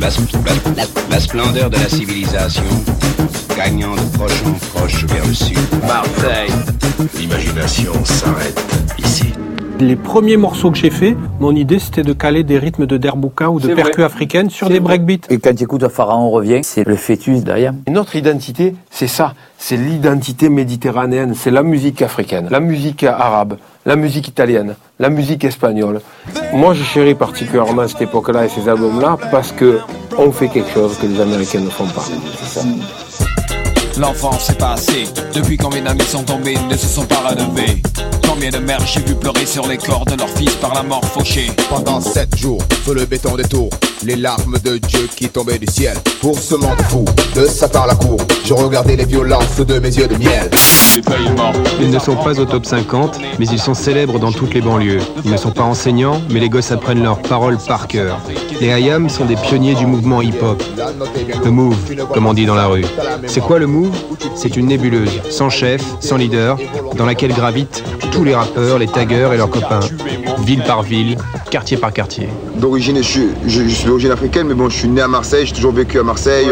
la- 0.00 0.08
la- 0.08 0.74
la- 0.76 0.84
la 1.10 1.20
splendeur 1.20 1.70
de 1.70 1.76
la 1.76 1.88
civilisation, 1.88 2.62
gagnant 3.64 3.94
de 3.94 4.16
proche 4.16 4.42
en 4.44 4.76
proche 4.76 5.04
vers 5.04 5.24
le 5.24 5.34
sud. 5.34 5.58
Marseille. 5.86 6.50
L'imagination 7.18 7.92
s'arrête 8.04 8.60
ici. 8.98 9.26
Les 9.78 9.94
premiers 9.94 10.36
morceaux 10.36 10.70
que 10.70 10.78
j'ai 10.78 10.90
faits, 10.90 11.16
mon 11.38 11.54
idée 11.54 11.78
c'était 11.78 12.02
de 12.02 12.12
caler 12.12 12.42
des 12.42 12.58
rythmes 12.58 12.86
de 12.86 12.96
derbouka 12.96 13.50
ou 13.50 13.60
de 13.60 13.72
percus 13.74 14.04
africaines 14.04 14.50
sur 14.50 14.68
des 14.68 14.80
breakbeats. 14.80 15.26
Et 15.30 15.38
quand 15.38 15.54
tu 15.54 15.62
écoutes 15.62 15.86
Pharaon 15.88 16.30
revient, 16.30 16.60
c'est 16.62 16.84
le 16.84 16.96
fœtus 16.96 17.44
derrière. 17.44 17.72
Et 17.86 17.90
Notre 17.92 18.16
identité, 18.16 18.74
c'est 18.90 19.06
ça, 19.06 19.34
c'est 19.58 19.76
l'identité 19.76 20.48
méditerranéenne, 20.48 21.34
c'est 21.34 21.50
la 21.50 21.62
musique 21.62 22.02
africaine, 22.02 22.48
la 22.50 22.60
musique 22.60 23.04
arabe, 23.04 23.58
la 23.86 23.94
musique 23.94 24.26
italienne, 24.28 24.74
la 24.98 25.08
musique 25.08 25.44
espagnole. 25.44 26.00
Moi, 26.52 26.74
je 26.74 26.82
chéris 26.82 27.14
particulièrement 27.14 27.86
cette 27.86 28.02
époque-là 28.02 28.44
et 28.44 28.48
ces 28.48 28.68
albums-là 28.68 29.18
parce 29.30 29.52
que 29.52 29.78
on 30.18 30.32
fait 30.32 30.48
quelque 30.48 30.70
chose 30.70 30.96
que 30.98 31.06
les 31.06 31.20
Américains 31.20 31.60
ne 31.60 31.70
font 31.70 31.86
pas. 31.86 32.04
L'enfance 34.02 34.50
est 34.50 34.58
passée, 34.58 35.04
depuis 35.32 35.56
combien 35.56 35.82
d'amis 35.82 36.02
sont 36.02 36.24
tombés, 36.24 36.56
ne 36.68 36.76
se 36.76 36.88
sont 36.88 37.06
pas 37.06 37.20
relevés. 37.20 37.80
Combien 38.34 38.48
de 38.48 38.64
mères 38.64 38.86
j'ai 38.86 39.00
vu 39.00 39.14
pleurer 39.14 39.44
sur 39.44 39.68
les 39.68 39.76
corps 39.76 40.06
de 40.06 40.16
leurs 40.16 40.30
fils 40.30 40.54
par 40.54 40.72
la 40.72 40.82
mort 40.82 41.04
fauchée. 41.04 41.50
Pendant 41.68 42.00
sept 42.00 42.34
jours, 42.34 42.62
sous 42.82 42.94
le 42.94 43.04
béton 43.04 43.36
des 43.36 43.44
tours, 43.44 43.68
les 44.04 44.16
larmes 44.16 44.56
de 44.64 44.78
Dieu 44.78 45.06
qui 45.14 45.28
tombaient 45.28 45.58
du 45.58 45.66
ciel. 45.66 45.98
Pour 46.22 46.38
ce 46.38 46.54
monde 46.54 46.80
fou, 46.88 47.04
de 47.36 47.44
Satan 47.44 47.84
la 47.84 47.94
cour, 47.94 48.16
je 48.46 48.54
regardais 48.54 48.96
les 48.96 49.04
violences 49.04 49.60
de 49.60 49.78
mes 49.78 49.94
yeux 49.94 50.08
de 50.08 50.16
miel. 50.16 50.50
Ils 51.78 51.90
ne 51.90 51.98
sont 51.98 52.16
pas 52.16 52.40
au 52.40 52.46
top 52.46 52.64
50, 52.64 53.20
mais 53.38 53.46
ils 53.46 53.58
sont 53.58 53.74
célèbres 53.74 54.18
dans 54.18 54.32
toutes 54.32 54.54
les 54.54 54.62
banlieues. 54.62 55.02
Ils 55.26 55.30
ne 55.30 55.36
sont 55.36 55.50
pas 55.50 55.64
enseignants, 55.64 56.22
mais 56.30 56.40
les 56.40 56.48
gosses 56.48 56.72
apprennent 56.72 57.02
leurs 57.02 57.20
paroles 57.20 57.58
par 57.58 57.86
cœur. 57.86 58.18
Les 58.62 58.70
Hayam 58.70 59.10
sont 59.10 59.26
des 59.26 59.36
pionniers 59.36 59.74
du 59.74 59.84
mouvement 59.84 60.22
hip-hop. 60.22 60.62
Le 61.44 61.50
move, 61.50 61.76
comme 62.14 62.26
on 62.26 62.32
dit 62.32 62.46
dans 62.46 62.54
la 62.54 62.66
rue. 62.66 62.86
C'est 63.26 63.42
quoi 63.42 63.58
le 63.58 63.66
move? 63.66 63.94
C'est 64.36 64.56
une 64.56 64.66
nébuleuse, 64.68 65.20
sans 65.28 65.50
chef, 65.50 65.82
sans 66.00 66.16
leader, 66.16 66.56
dans 66.96 67.04
laquelle 67.04 67.34
gravitent 67.34 67.84
tous 68.12 68.21
les 68.24 68.34
rappeurs, 68.34 68.78
les 68.78 68.86
taggers 68.86 69.32
et 69.32 69.36
leurs 69.36 69.50
copains. 69.50 69.80
Ville 70.44 70.62
par 70.64 70.82
ville, 70.82 71.16
quartier 71.50 71.76
par 71.76 71.92
quartier. 71.92 72.28
D'origine, 72.56 72.96
je, 72.98 73.02
suis- 73.02 73.28
je- 73.46 73.62
je 73.68 73.74
suis 73.74 73.86
d'origine 73.86 74.10
africaine, 74.10 74.46
mais 74.48 74.54
bon, 74.54 74.68
je 74.68 74.76
suis 74.76 74.88
né 74.88 75.00
à 75.00 75.08
Marseille, 75.08 75.46
j'ai 75.46 75.52
toujours 75.54 75.72
vécu 75.72 75.98
à 75.98 76.02
Marseille. 76.02 76.46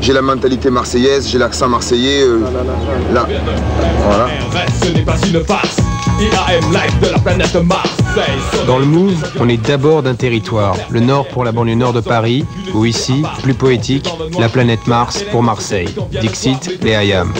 J'ai 0.00 0.12
la 0.12 0.22
mentalité 0.22 0.70
marseillaise, 0.70 1.28
j'ai 1.28 1.38
l'accent 1.38 1.68
marseillais. 1.68 2.22
euh, 2.22 2.40
là, 3.12 3.26
voilà. 4.06 4.28
Ce 4.82 4.88
n'est 4.88 5.02
pas 5.02 5.16
une 5.26 5.42
farce. 5.44 5.76
IAM 6.20 6.72
Live 6.72 7.00
de 7.02 7.08
la 7.12 7.18
planète 7.18 7.54
Marseille. 7.64 8.01
Dans 8.66 8.78
le 8.78 8.84
Move, 8.84 9.24
on 9.40 9.48
est 9.48 9.56
d'abord 9.56 10.02
d'un 10.02 10.14
territoire. 10.14 10.76
Le 10.90 11.00
nord 11.00 11.26
pour 11.28 11.44
la 11.44 11.52
banlieue 11.52 11.74
nord 11.74 11.94
de 11.94 12.00
Paris, 12.00 12.44
ou 12.74 12.84
ici, 12.84 13.22
plus 13.42 13.54
poétique, 13.54 14.12
la 14.38 14.48
planète 14.48 14.86
Mars 14.86 15.22
pour 15.30 15.42
Marseille. 15.42 15.88
Dixit, 16.20 16.78
les 16.82 16.94
Hayam. 16.94 17.32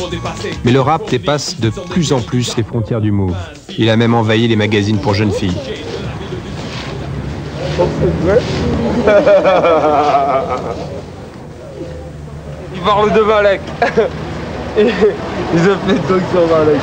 Mais 0.64 0.72
le 0.72 0.80
rap 0.80 1.10
dépasse 1.10 1.60
de 1.60 1.68
plus 1.68 2.12
en 2.12 2.20
plus 2.20 2.56
les 2.56 2.62
frontières 2.62 3.02
du 3.02 3.10
Move. 3.10 3.36
Il 3.76 3.90
a 3.90 3.96
même 3.96 4.14
envahi 4.14 4.48
les 4.48 4.56
magazines 4.56 4.98
pour 4.98 5.12
jeunes 5.14 5.32
filles. 5.32 5.56
Il 12.74 12.80
parle 12.80 13.12
de 13.12 13.20
Malek. 13.20 13.60
Ils 14.78 14.84
ont 14.84 15.78
fait 15.86 16.08
donc 16.08 16.22
sur 16.32 16.46
Malek. 16.48 16.80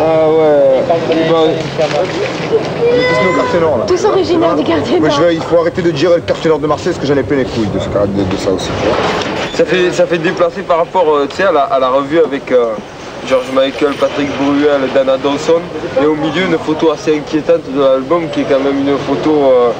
Ah 0.00 0.28
ouais. 0.28 0.82
Va- 1.28 1.36
Tous 3.86 4.04
originaires 4.04 4.54
du 4.54 4.64
quartier 4.64 5.00
nord. 5.00 5.10
je 5.10 5.22
vais- 5.22 5.34
il 5.34 5.42
faut 5.42 5.58
arrêter 5.60 5.82
de 5.82 5.90
dire 5.90 6.10
le 6.10 6.20
quartier 6.20 6.48
nord 6.50 6.58
de 6.58 6.66
Marseille 6.66 6.92
parce 6.92 6.98
que 6.98 7.06
j'en 7.06 7.18
ai 7.18 7.22
plein 7.24 7.38
les 7.38 7.44
couilles 7.44 7.66
de, 7.66 7.78
ce, 7.78 7.88
cas- 7.88 8.06
de, 8.06 8.22
de 8.22 8.36
ça 8.36 8.50
aussi. 8.50 8.70
Ça 9.54 9.64
fait, 9.64 9.90
ça 9.92 10.06
fait 10.06 10.18
déplacer 10.18 10.62
par 10.62 10.78
rapport 10.78 11.04
euh, 11.14 11.26
tu 11.28 11.36
sais, 11.36 11.44
à, 11.44 11.52
la, 11.52 11.62
à 11.62 11.78
la 11.80 11.88
revue 11.88 12.20
avec 12.20 12.50
euh, 12.52 12.66
George 13.26 13.46
Michael, 13.52 13.94
Patrick 13.94 14.28
Bruel, 14.40 14.82
Dana 14.94 15.16
Dawson. 15.16 15.60
Et 16.00 16.06
au 16.06 16.14
milieu, 16.14 16.42
une 16.46 16.58
photo 16.58 16.92
assez 16.92 17.16
inquiétante 17.16 17.62
de 17.74 17.80
l'album 17.80 18.28
qui 18.32 18.40
est 18.42 18.44
quand 18.44 18.60
même 18.60 18.78
une 18.78 18.96
photo 18.98 19.46
euh, 19.46 19.70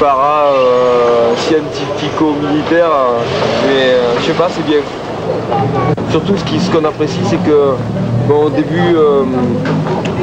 para 0.00 0.48
euh, 0.54 1.34
scientifico-militaire. 1.36 2.90
mais 3.66 3.82
euh, 3.94 4.14
je 4.20 4.26
sais 4.26 4.32
pas, 4.32 4.48
c'est 4.54 4.64
bien. 4.66 4.78
Surtout 6.10 6.34
ce 6.36 6.70
qu'on 6.70 6.84
apprécie, 6.84 7.20
c'est 7.28 7.42
que 7.42 7.74
bon, 8.28 8.46
au 8.46 8.50
début, 8.50 8.94
euh, 8.94 9.22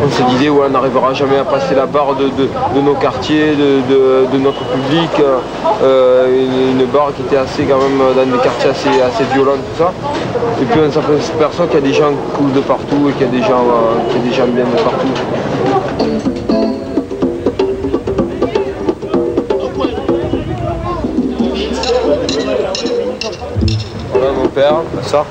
on 0.04 0.10
s'est 0.10 0.38
dit 0.38 0.50
ouais, 0.50 0.68
on 0.68 0.70
n'arrivera 0.70 1.14
jamais 1.14 1.38
à 1.38 1.43
passer 1.43 1.76
la 1.76 1.86
barre 1.86 2.16
de, 2.16 2.80
nos 2.80 2.93
quartiers, 2.93 3.56
de, 3.56 4.38
notre 4.38 4.64
public. 4.66 5.10
euh, 5.84 6.72
une, 6.72 6.86
barre 6.86 7.12
qui 7.16 7.22
était 7.24 7.38
assez 7.38 7.64
quand 7.64 7.78
même 7.78 8.00
dans 8.16 8.26
des 8.26 8.41
quartiers 8.43 8.70
assez, 8.70 8.89
assez 9.02 9.24
violents, 9.34 9.54
tout 9.54 9.84
ça. 9.84 9.91
Et 10.62 10.66
puis 10.66 10.80
on 10.88 10.91
s'aperçoit 10.91 11.68
qu'il 11.68 11.80
y 11.80 11.84
a 11.84 11.88
des 11.88 11.93
gens 11.93 12.12
cool 12.36 12.52
de 12.54 12.62
partout 12.62 13.10
et 13.10 13.14
qu'il 13.14 13.28
y 13.28 13.30
a 13.30 13.41
des 13.41 13.43
gens, 13.43 13.64
euh, 13.64 14.10
qu'il 14.10 14.22
y 14.22 14.28
a 14.28 14.30
des 14.30 14.36
gens 14.36 14.47
bien 14.47 14.66
de 14.66 14.82
partout. 14.82 16.29
Voilà 24.20 24.34
mon 24.34 24.48
père, 24.50 24.74
ma 24.94 25.02
soeur, 25.02 25.26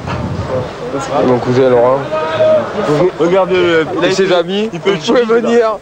mon 1.26 1.38
cousin 1.40 1.68
Laurent. 1.68 1.98
Regardez 3.20 3.84
Et 4.02 4.12
ses 4.12 4.32
amis, 4.32 4.70
il 4.72 4.80
peut 4.80 4.92
vous 4.92 5.12
pouvez 5.12 5.24
venir. 5.24 5.78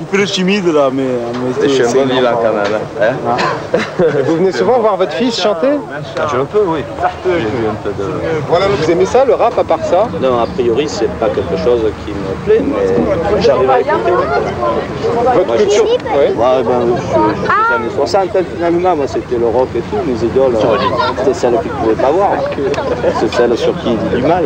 Il 0.00 0.06
peut 0.06 0.16
le 0.18 0.26
timide 0.26 0.66
là, 0.66 0.90
mais. 0.92 1.02
mais 1.04 1.68
Je 1.68 1.68
suis 1.68 1.82
un 2.00 2.04
bon 2.06 2.20
là 2.20 2.32
quand 2.34 2.52
même. 2.52 3.16
hein. 3.28 3.36
Vous 4.26 4.36
venez 4.36 4.52
souvent 4.52 4.78
voir 4.80 4.96
votre 4.96 5.12
fils 5.12 5.40
chanter 5.40 5.68
Je 6.30 6.36
le 6.36 6.44
peux, 6.44 6.62
oui. 6.66 6.80
Un 7.00 7.74
peu 7.84 7.90
de... 7.90 8.08
Voilà, 8.48 8.66
vous 8.68 8.90
aimez 8.90 9.06
ça, 9.06 9.24
le 9.24 9.34
rap, 9.34 9.56
à 9.58 9.64
part 9.64 9.84
ça 9.84 10.08
Non, 10.20 10.40
a 10.40 10.46
priori, 10.46 10.88
c'est 10.88 11.08
pas 11.18 11.28
quelque 11.28 11.56
chose 11.62 11.80
qui 12.04 12.12
me 12.12 12.44
plaît, 12.44 12.62
mais 12.64 13.40
j'arrive 13.40 13.70
à 13.70 13.80
écouter. 13.80 14.12
Votre 15.34 15.46
Moi, 15.46 15.56
je- 15.58 15.62
culture 15.62 15.84
Ouais. 15.84 16.32
Ouais, 16.36 16.62
ben, 16.64 16.80
je- 16.86 17.02
je- 17.02 17.42
les 17.42 17.74
années 17.76 17.94
60, 17.94 18.28
hein, 18.36 18.40
finalement, 18.54 18.96
moi, 18.96 19.06
c'était 19.06 19.36
le 19.38 19.46
rock 19.46 19.68
et 19.76 19.80
tout. 19.80 19.96
Mes 20.06 20.14
idoles, 20.24 20.54
euh, 20.56 20.76
c'était 21.18 21.34
celles 21.34 21.58
qu'ils 21.60 21.70
ne 21.70 21.76
pouvaient 21.76 22.02
pas 22.02 22.10
voir. 22.10 22.30
C'est 23.20 23.32
celles 23.34 23.56
sur 23.56 23.74
qui 23.78 23.90
il 23.92 23.98
dit 23.98 24.16
du 24.16 24.22
mal. 24.22 24.44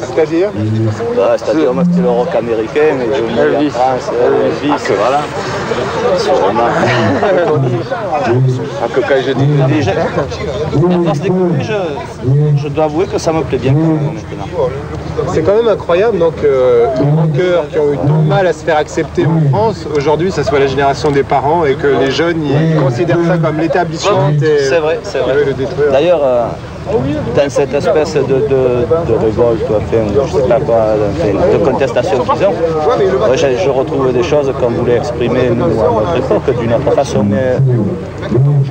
C'est-à-dire 0.00 0.48
Ouais, 0.56 1.36
C'est-à-dire, 1.36 1.72
moi, 1.74 1.84
c'était 1.88 2.02
le 2.02 2.10
rock 2.10 2.34
américain, 2.34 2.96
mais 2.98 3.06
Johnny 3.16 3.38
Elvis. 3.38 3.68
en 3.68 3.70
France, 3.70 4.10
euh, 4.14 4.45
Elvis, 4.46 4.82
voilà. 4.98 5.20
C'est 6.18 6.30
vraiment... 6.30 6.62
Ah, 8.82 8.88
que 8.92 9.00
quand 9.00 9.20
je 9.26 9.32
dis 9.32 9.82
je- 9.82 9.90
à 9.90 11.04
force 11.04 11.20
d'écouter, 11.20 11.64
je, 11.64 12.62
je 12.62 12.68
dois 12.68 12.84
avouer 12.84 13.06
que 13.06 13.18
ça 13.18 13.32
me 13.32 13.42
plaît 13.42 13.58
bien 13.58 13.72
quand 13.72 13.78
même, 13.80 14.04
maintenant. 14.14 14.68
C'est 15.32 15.42
quand 15.42 15.54
même 15.54 15.68
incroyable, 15.68 16.18
donc, 16.18 16.34
euh, 16.44 16.86
les 17.00 17.10
rockers 17.10 17.68
qui 17.70 17.78
ont 17.78 17.92
eu 17.92 17.96
du 17.96 18.28
mal 18.28 18.46
à 18.46 18.52
se 18.52 18.64
faire 18.64 18.76
accepter 18.76 19.26
en 19.26 19.40
France, 19.50 19.86
aujourd'hui, 19.96 20.30
ça 20.30 20.44
soit 20.44 20.58
la 20.58 20.66
génération 20.66 21.10
des 21.10 21.22
parents 21.22 21.64
et 21.64 21.74
que 21.74 21.86
les 21.86 22.10
jeunes, 22.10 22.42
ils 22.44 22.76
considèrent 22.80 23.18
ça 23.26 23.38
comme 23.38 23.58
l'établissement. 23.58 24.30
et- 24.30 24.58
C'est 24.62 24.78
vrai, 24.78 25.00
c'est 25.02 25.18
qui 25.18 25.24
vrai. 25.24 25.34
veut 25.34 25.44
le 25.44 25.52
détruire. 25.54 25.90
D'ailleurs, 25.92 26.20
euh, 26.22 26.46
dans 27.36 27.50
cette 27.50 27.74
espèce 27.74 28.14
de, 28.14 29.16
révolte, 29.18 29.68
de 29.92 31.58
contestation 31.64 32.18
qu'ils 32.18 32.46
ont, 32.46 32.54
je, 33.34 33.70
retrouve 33.70 34.12
des 34.12 34.22
choses 34.22 34.52
qu'on 34.60 34.70
voulait 34.70 34.96
exprimer, 34.96 35.50
nous, 35.50 35.64
à 35.64 35.66
notre 35.66 36.16
époque, 36.16 36.58
d'une 36.60 36.72
autre 36.72 36.92
façon, 36.92 37.24
mais 37.24 37.56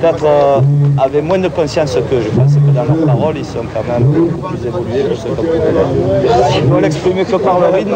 peut-être 0.00 0.24
euh, 0.24 0.60
avec 0.98 1.22
moins 1.24 1.38
de 1.38 1.48
conscience 1.48 1.94
que 1.94 2.20
je 2.20 2.28
pense 2.30 2.54
que 2.54 2.70
dans 2.74 2.84
leurs 2.84 3.06
paroles, 3.06 3.36
ils 3.38 3.44
sont 3.44 3.64
quand 3.74 3.84
même 3.92 4.04
beaucoup 4.04 4.48
plus 4.48 4.66
évolués 4.66 5.04
que 5.10 5.14
ce 5.14 5.26
qu'on 5.26 5.34
pouvait. 5.34 5.60
Ils 6.62 6.70
vont 6.70 6.80
l'exprimer 6.80 7.24
que 7.24 7.36
par 7.36 7.60
le 7.60 7.66
rythme, 7.66 7.94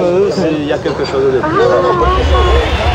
il 0.60 0.66
y 0.66 0.72
a 0.72 0.78
quelque 0.78 1.04
chose 1.04 1.32
de 1.34 1.38
plus. 1.40 2.89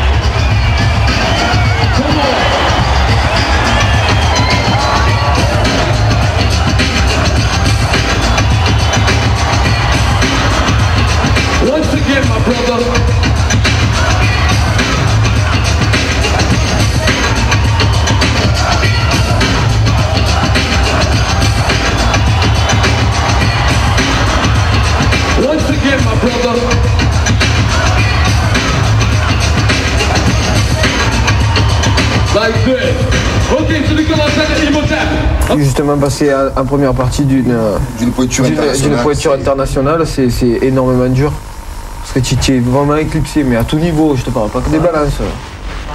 Justement, 35.86 36.04
passer 36.04 36.32
en 36.56 36.64
première 36.64 36.92
partie 36.94 37.22
d'une 37.24 37.54
d'une 38.00 38.10
pointure 38.10 38.42
d'une- 38.44 38.54
internationale. 38.54 39.02
pointure 39.04 39.32
internationale, 39.34 40.02
c'est 40.04 40.30
c'est 40.30 40.58
énormément 40.62 41.06
dur. 41.06 41.30
Parce 42.00 42.12
que 42.14 42.18
tu 42.18 42.36
tu 42.36 42.56
es 42.56 42.58
vraiment 42.58 42.96
éclipsé, 42.96 43.44
mais 43.44 43.54
à 43.54 43.62
tout 43.62 43.76
niveau, 43.78 44.16
je 44.16 44.22
te 44.24 44.30
parle 44.30 44.48
pas 44.48 44.60
que 44.62 44.68
des 44.68 44.80
balances. 44.80 45.20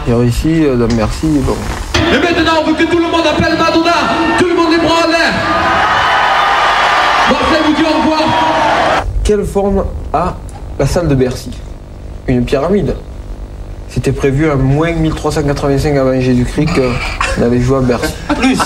J'ai 0.08 0.14
réussi, 0.14 0.64
euh, 0.66 0.88
merci. 0.96 1.28
Bon. 1.46 1.56
Et 1.96 2.20
maintenant, 2.20 2.54
on 2.64 2.68
veut 2.70 2.74
que 2.78 2.90
tout 2.90 3.00
le 3.00 3.12
monde 3.12 3.26
appelle 3.30 3.58
Madonna. 3.58 3.92
Tout 4.40 4.48
le 4.48 4.56
monde 4.56 4.72
les 4.72 4.78
bras 4.78 5.04
en 5.06 5.08
l'air. 5.10 5.34
Marseille 7.32 7.62
vous 7.68 7.74
dit 7.74 7.84
au 7.84 8.02
revoir. 8.02 8.22
Quelle 9.26 9.44
forme 9.44 9.84
a 10.14 10.36
la 10.80 10.86
salle 10.86 11.10
de 11.10 11.16
Bercy? 11.16 11.52
Une 12.28 12.46
pyramide. 12.46 12.96
C'était 13.90 14.14
prévu 14.14 14.50
à 14.50 14.56
moins 14.56 14.94
1385 14.94 15.98
avant 15.98 16.18
Jésus-Christ 16.18 16.70
qu'on 16.76 17.44
allait 17.44 17.60
jouer 17.60 17.80
à 17.80 17.82
Bercy. 17.82 18.14
Plus 18.40 18.58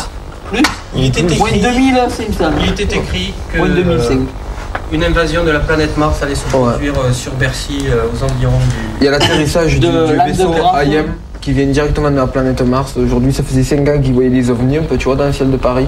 Plus 0.51 0.61
Il 0.97 1.05
était 1.07 1.21
écrit, 1.21 1.37
Moins 1.37 1.51
2000, 1.51 1.95
c'est 2.09 2.27
il 2.63 2.69
était 2.71 2.95
écrit 2.97 3.33
que 3.51 3.57
Moins 3.57 3.69
2005. 3.69 4.11
euh, 4.13 4.15
une 4.93 5.03
invasion 5.03 5.43
de 5.43 5.51
la 5.51 5.59
planète 5.59 5.97
Mars 5.97 6.21
allait 6.21 6.35
se 6.35 6.45
produire 6.45 6.93
euh, 6.99 7.11
sur 7.11 7.33
Bercy 7.33 7.85
euh, 7.89 8.03
aux 8.13 8.23
environs 8.23 8.57
du... 8.59 8.75
Il 9.01 9.05
y 9.05 9.07
a 9.07 9.11
l'atterrissage 9.11 9.79
du, 9.79 9.79
De 9.87 10.07
du 10.07 10.15
l'âme 10.15 10.27
vaisseau 10.27 10.53
IM 10.53 11.05
qui 11.41 11.51
vient 11.53 11.65
directement 11.65 12.09
de 12.11 12.15
la 12.15 12.27
planète 12.27 12.61
Mars. 12.61 12.93
Aujourd'hui, 12.97 13.33
ça 13.33 13.43
faisait 13.43 13.63
5 13.63 13.87
ans 13.89 13.99
qu'ils 14.01 14.13
voyaient 14.13 14.29
les 14.29 14.49
ovnis 14.49 14.77
un 14.77 14.83
peu, 14.83 14.97
tu 14.97 15.05
vois, 15.05 15.15
dans 15.15 15.25
le 15.25 15.33
ciel 15.33 15.51
de 15.51 15.57
Paris. 15.57 15.87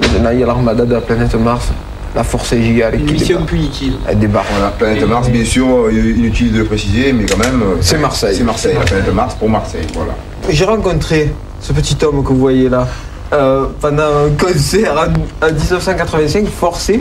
Maintenant, 0.00 0.30
il 0.32 0.40
y 0.40 0.42
a 0.42 0.46
l'armada 0.46 0.84
de 0.84 0.92
la 0.94 1.00
planète 1.00 1.34
Mars, 1.34 1.68
la 2.16 2.24
force 2.24 2.54
gigale 2.54 2.98
qui 3.04 3.14
débarque. 3.14 3.46
punitive. 3.46 3.94
Elle 4.08 4.18
débarque. 4.18 4.48
La 4.60 4.68
planète 4.68 5.06
Mars, 5.08 5.28
bien 5.30 5.44
sûr, 5.44 5.66
euh, 5.86 5.92
inutile 5.92 6.52
de 6.52 6.58
le 6.58 6.64
préciser, 6.64 7.12
mais 7.12 7.24
quand 7.26 7.38
même. 7.38 7.62
euh, 7.62 7.76
C'est 7.80 7.98
Marseille. 7.98 8.34
C'est 8.36 8.44
Marseille, 8.44 8.74
la 8.78 8.84
planète 8.84 9.14
Mars 9.14 9.34
pour 9.38 9.48
Marseille, 9.48 9.86
voilà. 9.94 10.12
J'ai 10.48 10.64
rencontré 10.64 11.32
ce 11.60 11.72
petit 11.72 11.96
homme 12.04 12.22
que 12.24 12.28
vous 12.30 12.38
voyez 12.38 12.68
là 12.68 12.86
euh, 13.32 13.66
pendant 13.80 14.02
un 14.26 14.30
concert 14.38 14.92
en, 14.96 15.46
en 15.46 15.50
1985 15.52 16.46
forcé 16.48 17.00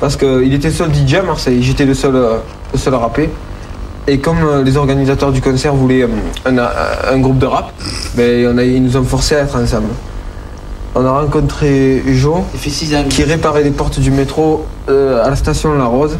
parce 0.00 0.16
qu'il 0.16 0.52
était 0.54 0.70
seul 0.70 0.90
DJ 0.94 1.14
à 1.14 1.22
Marseille. 1.22 1.62
J'étais 1.62 1.84
le 1.86 1.94
seul, 1.94 2.14
euh, 2.16 2.36
le 2.72 2.78
seul 2.78 2.94
à 2.94 2.98
rapper. 2.98 3.30
Et 4.08 4.18
comme 4.18 4.38
euh, 4.44 4.62
les 4.62 4.76
organisateurs 4.76 5.32
du 5.32 5.40
concert 5.40 5.74
voulaient 5.74 6.04
un, 6.44 6.56
un 7.12 7.18
groupe 7.18 7.38
de 7.38 7.46
rap, 7.46 7.72
ben, 8.16 8.46
on 8.54 8.58
a- 8.58 8.62
ils 8.64 8.82
nous 8.82 8.96
ont 8.96 9.02
forcé 9.04 9.34
à 9.34 9.40
être 9.40 9.56
ensemble. 9.56 9.88
On 10.94 11.04
a 11.04 11.10
rencontré 11.20 12.02
Jo 12.06 12.44
qui 13.08 13.22
réparait 13.24 13.62
les 13.64 13.70
portes 13.70 13.98
du 14.00 14.10
métro 14.10 14.64
à 14.88 15.28
la 15.28 15.36
station 15.36 15.74
La 15.76 15.84
Rose 15.86 16.16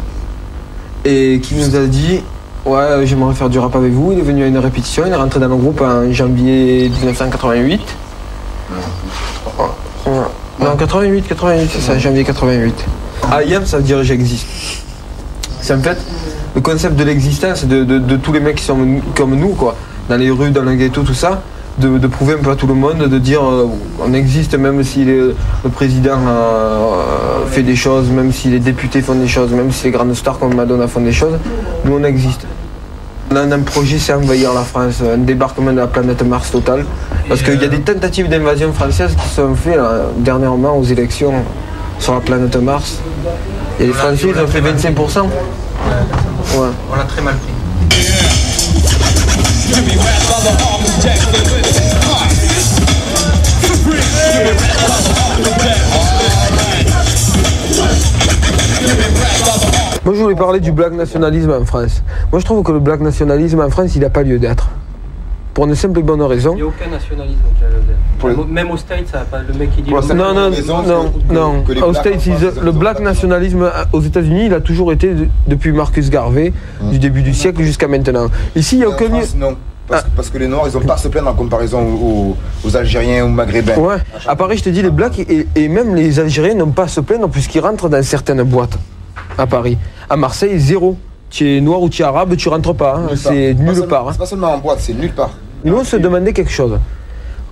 et 1.05 1.39
qui 1.41 1.55
nous 1.55 1.75
a 1.75 1.85
dit 1.85 2.21
Ouais, 2.65 3.05
j'aimerais 3.05 3.33
faire 3.33 3.49
du 3.49 3.57
rap 3.59 3.75
avec 3.75 3.93
vous. 3.93 4.11
Il 4.11 4.19
est 4.19 4.23
venu 4.23 4.43
à 4.43 4.47
une 4.47 4.57
répétition, 4.57 5.03
il 5.07 5.13
est 5.13 5.15
rentré 5.15 5.39
dans 5.39 5.47
le 5.47 5.55
groupe 5.55 5.79
en 5.81 6.11
janvier 6.11 6.89
1988. 6.89 7.81
Non, 10.67 10.75
88, 10.75 11.27
88, 11.27 11.69
c'est 11.73 11.81
ça, 11.81 11.97
janvier 11.97 12.23
88. 12.23 12.85
IAM, 13.47 13.65
ça 13.65 13.77
veut 13.77 13.83
dire 13.83 14.03
j'existe. 14.03 14.45
C'est 15.61 15.73
en 15.73 15.79
fait 15.79 15.97
le 16.55 16.61
concept 16.61 16.95
de 16.95 17.03
l'existence 17.03 17.65
de, 17.65 17.83
de- 17.83 17.99
de 17.99 18.15
tous 18.17 18.31
les 18.33 18.39
mecs 18.39 18.55
qui 18.55 18.63
sont 18.63 18.77
comme 19.15 19.35
nous, 19.35 19.49
quoi, 19.49 19.75
dans 20.09 20.17
les 20.17 20.29
rues, 20.29 20.51
dans 20.51 20.63
le 20.63 20.73
ghetto, 20.75 21.03
tout 21.03 21.13
ça, 21.13 21.41
de, 21.77 21.97
de 21.97 22.07
prouver 22.07 22.33
un 22.33 22.43
peu 22.43 22.51
à 22.51 22.55
tout 22.55 22.67
le 22.67 22.73
monde, 22.73 22.97
de 23.07 23.17
dire 23.19 23.43
euh, 23.43 23.67
on 24.03 24.13
existe 24.13 24.55
même 24.55 24.83
si 24.83 25.05
les- 25.05 25.33
le 25.63 25.69
président 25.73 26.19
euh, 26.27 27.45
fait 27.49 27.63
des 27.63 27.75
choses, 27.75 28.09
même 28.09 28.31
si 28.33 28.49
les 28.49 28.59
députés 28.59 29.01
font 29.01 29.15
des 29.15 29.27
choses, 29.27 29.51
même 29.51 29.71
si 29.71 29.85
les 29.85 29.91
grandes 29.91 30.13
stars 30.15 30.39
comme 30.39 30.53
Madonna 30.55 30.87
font 30.87 31.01
des 31.01 31.11
choses, 31.13 31.37
nous 31.85 31.93
on 31.99 32.03
existe. 32.03 32.45
On 33.29 33.35
a 33.35 33.41
un 33.41 33.59
projet, 33.59 33.99
c'est 33.99 34.13
envahir 34.13 34.53
la 34.53 34.61
France, 34.61 35.01
un 35.01 35.17
débarquement 35.17 35.71
de 35.73 35.77
la 35.77 35.87
planète 35.87 36.23
Mars 36.23 36.49
total. 36.51 36.85
Parce 37.27 37.41
qu'il 37.41 37.61
y 37.61 37.65
a 37.65 37.67
des 37.67 37.81
tentatives 37.81 38.29
d'invasion 38.29 38.71
française 38.71 39.15
qui 39.15 39.27
sont 39.27 39.53
faites 39.55 39.75
là, 39.75 40.03
dernièrement 40.17 40.77
aux 40.77 40.83
élections 40.83 41.33
sur 41.99 42.13
la 42.13 42.21
planète 42.21 42.55
Mars. 42.57 42.99
Et 43.79 43.87
les 43.87 43.93
Français, 43.93 44.27
ils 44.33 44.41
ont 44.41 44.47
fait 44.47 44.61
25%. 44.61 45.23
Ouais. 45.23 45.29
On 46.91 46.95
l'a 46.95 47.03
très 47.03 47.21
mal 47.21 47.35
pris. 47.35 47.53
Moi, 60.05 60.15
je 60.15 60.21
voulais 60.21 60.35
parler 60.35 60.59
du 60.61 60.71
black 60.71 60.93
nationalisme 60.93 61.51
en 61.51 61.65
France. 61.65 62.01
Moi, 62.31 62.39
je 62.39 62.45
trouve 62.45 62.63
que 62.63 62.71
le 62.71 62.79
black 62.79 63.01
nationalisme 63.01 63.59
en 63.59 63.69
France, 63.69 63.91
il 63.95 64.01
n'a 64.01 64.09
pas 64.09 64.23
lieu 64.23 64.39
d'être. 64.39 64.69
Pour 65.57 65.65
une 65.65 65.73
simple 65.73 65.97
et 66.01 66.03
bonne 66.03 66.21
raison. 66.21 66.51
Il 66.53 66.57
n'y 66.57 66.61
a 66.61 66.65
aucun 66.67 66.87
nationalisme 66.87 67.39
qui 67.57 67.63
a 67.63 68.29
le 68.29 68.35
dé. 68.45 68.53
Même 68.53 68.69
au 68.69 68.77
States, 68.77 69.07
ça 69.11 69.21
a 69.21 69.23
pas 69.23 69.39
le 69.39 69.55
mec 69.57 69.75
qui 69.75 69.81
dit. 69.81 69.89
Non, 69.89 70.01
non, 70.13 70.51
non, 70.85 71.11
non. 71.31 71.61
que 71.63 71.71
les 71.71 71.81
Aux 71.81 71.89
blacks 71.93 72.05
States, 72.05 72.25
ils- 72.27 72.63
le 72.63 72.71
black 72.71 72.99
nationalisme 72.99 73.67
aux 73.91 74.01
États-Unis, 74.01 74.45
il 74.45 74.53
a 74.53 74.61
toujours 74.61 74.91
été 74.91 75.15
de- 75.15 75.27
depuis 75.47 75.71
Marcus 75.71 76.11
Garvey, 76.11 76.53
du 76.91 76.99
début 76.99 77.23
du 77.23 77.33
siècle 77.33 77.63
jusqu'à 77.63 77.87
maintenant. 77.87 78.27
Ici, 78.55 78.75
il 78.75 78.79
n'y 78.79 78.83
a 78.85 78.89
aucun 78.89 79.05
lieu. 79.05 79.09
France, 79.15 79.35
non. 79.35 79.55
Parce, 79.87 80.05
parce 80.15 80.29
que 80.29 80.37
les 80.37 80.47
Noirs, 80.47 80.65
ils 80.67 80.77
ont 80.77 80.81
pas 80.81 80.93
à 80.93 80.97
se 80.97 81.07
plaindre 81.07 81.29
en 81.29 81.33
comparaison 81.33 81.79
aux, 81.81 82.05
aux- 82.05 82.37
aux 82.67 82.77
Algériens 82.77 83.25
ou 83.25 83.29
Maghrébins. 83.29 83.77
Ouais. 83.79 83.95
À 84.27 84.35
Paris, 84.35 84.57
je 84.57 84.63
te 84.65 84.69
dis, 84.69 84.83
les 84.83 84.91
blacks 84.91 85.17
et, 85.17 85.47
et 85.55 85.67
même 85.69 85.95
les 85.95 86.19
Algériens 86.19 86.53
n'ont 86.53 86.67
pas 86.69 86.83
à 86.83 86.87
se 86.87 86.99
plaindre 87.01 87.27
puisqu'ils 87.29 87.61
rentrent 87.61 87.89
dans 87.89 88.03
certaines 88.03 88.43
boîtes 88.43 88.77
à 89.39 89.47
Paris. 89.47 89.79
À 90.07 90.17
Marseille, 90.17 90.59
zéro. 90.59 90.97
Tu 91.29 91.57
es 91.57 91.61
noir 91.61 91.81
ou 91.81 91.89
tu 91.89 92.03
es 92.03 92.05
arabe, 92.05 92.37
tu 92.37 92.47
rentres 92.47 92.73
pas. 92.73 92.95
hein. 92.95 92.99
Nulle 93.09 93.19
part. 93.19 93.33
C'est 93.33 93.53
nulle 93.55 93.87
part. 93.87 94.07
hein. 94.07 94.11
C'est 94.13 94.17
pas 94.19 94.25
seulement 94.25 94.53
en 94.53 94.59
boîte, 94.59 94.79
c'est 94.79 94.93
nulle 94.93 95.11
part. 95.11 95.31
Nous, 95.63 95.75
on 95.75 95.83
se 95.83 95.95
demandait 95.97 96.33
quelque 96.33 96.51
chose. 96.51 96.77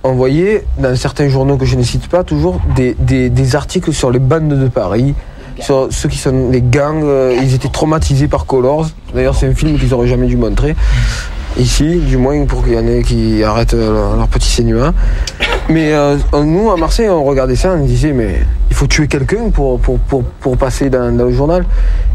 On 0.04 0.12
voyait 0.14 0.64
dans 0.78 0.94
certains 0.96 1.28
journaux 1.28 1.56
que 1.56 1.64
je 1.66 1.76
ne 1.76 1.82
cite 1.82 2.08
pas 2.08 2.22
toujours 2.24 2.60
des, 2.76 2.94
des- 2.98 3.28
des 3.28 3.56
articles 3.56 3.92
sur 3.92 4.10
les 4.10 4.20
bandes 4.20 4.48
de 4.48 4.68
Paris, 4.68 5.14
sur 5.58 5.88
ceux 5.90 6.08
qui 6.08 6.18
sont 6.18 6.48
les 6.50 6.62
gangs. 6.62 7.02
euh, 7.04 7.36
ils 7.42 7.54
étaient 7.54 7.68
traumatisés 7.68 8.28
par 8.28 8.46
Colors. 8.46 8.86
D'ailleurs, 9.14 9.34
c'est 9.34 9.46
un 9.48 9.54
film 9.54 9.78
qu'ils 9.78 9.92
auraient 9.94 10.06
jamais 10.06 10.26
dû 10.26 10.36
montrer. 10.36 10.76
Ici, 11.58 11.96
du 11.96 12.18
moins 12.18 12.44
pour 12.44 12.62
qu'il 12.62 12.74
y 12.74 12.78
en 12.78 12.86
ait 12.86 13.02
qui 13.02 13.42
arrêtent 13.42 13.72
euh, 13.74 13.92
leur, 13.92 14.16
leur 14.16 14.28
petit 14.28 14.48
cinéma. 14.48 14.92
Mais 15.70 15.92
euh, 15.94 16.16
nous, 16.44 16.70
à 16.70 16.76
Marseille, 16.76 17.08
on 17.08 17.24
regardait 17.24 17.56
ça, 17.56 17.72
on 17.72 17.84
disait, 17.84 18.12
mais 18.12 18.42
il 18.70 18.76
faut 18.76 18.86
tuer 18.86 19.08
quelqu'un 19.08 19.48
pour, 19.50 19.80
pour, 19.80 19.98
pour, 19.98 20.22
pour 20.22 20.56
passer 20.58 20.90
dans, 20.90 21.10
dans 21.16 21.24
le 21.24 21.32
journal. 21.32 21.64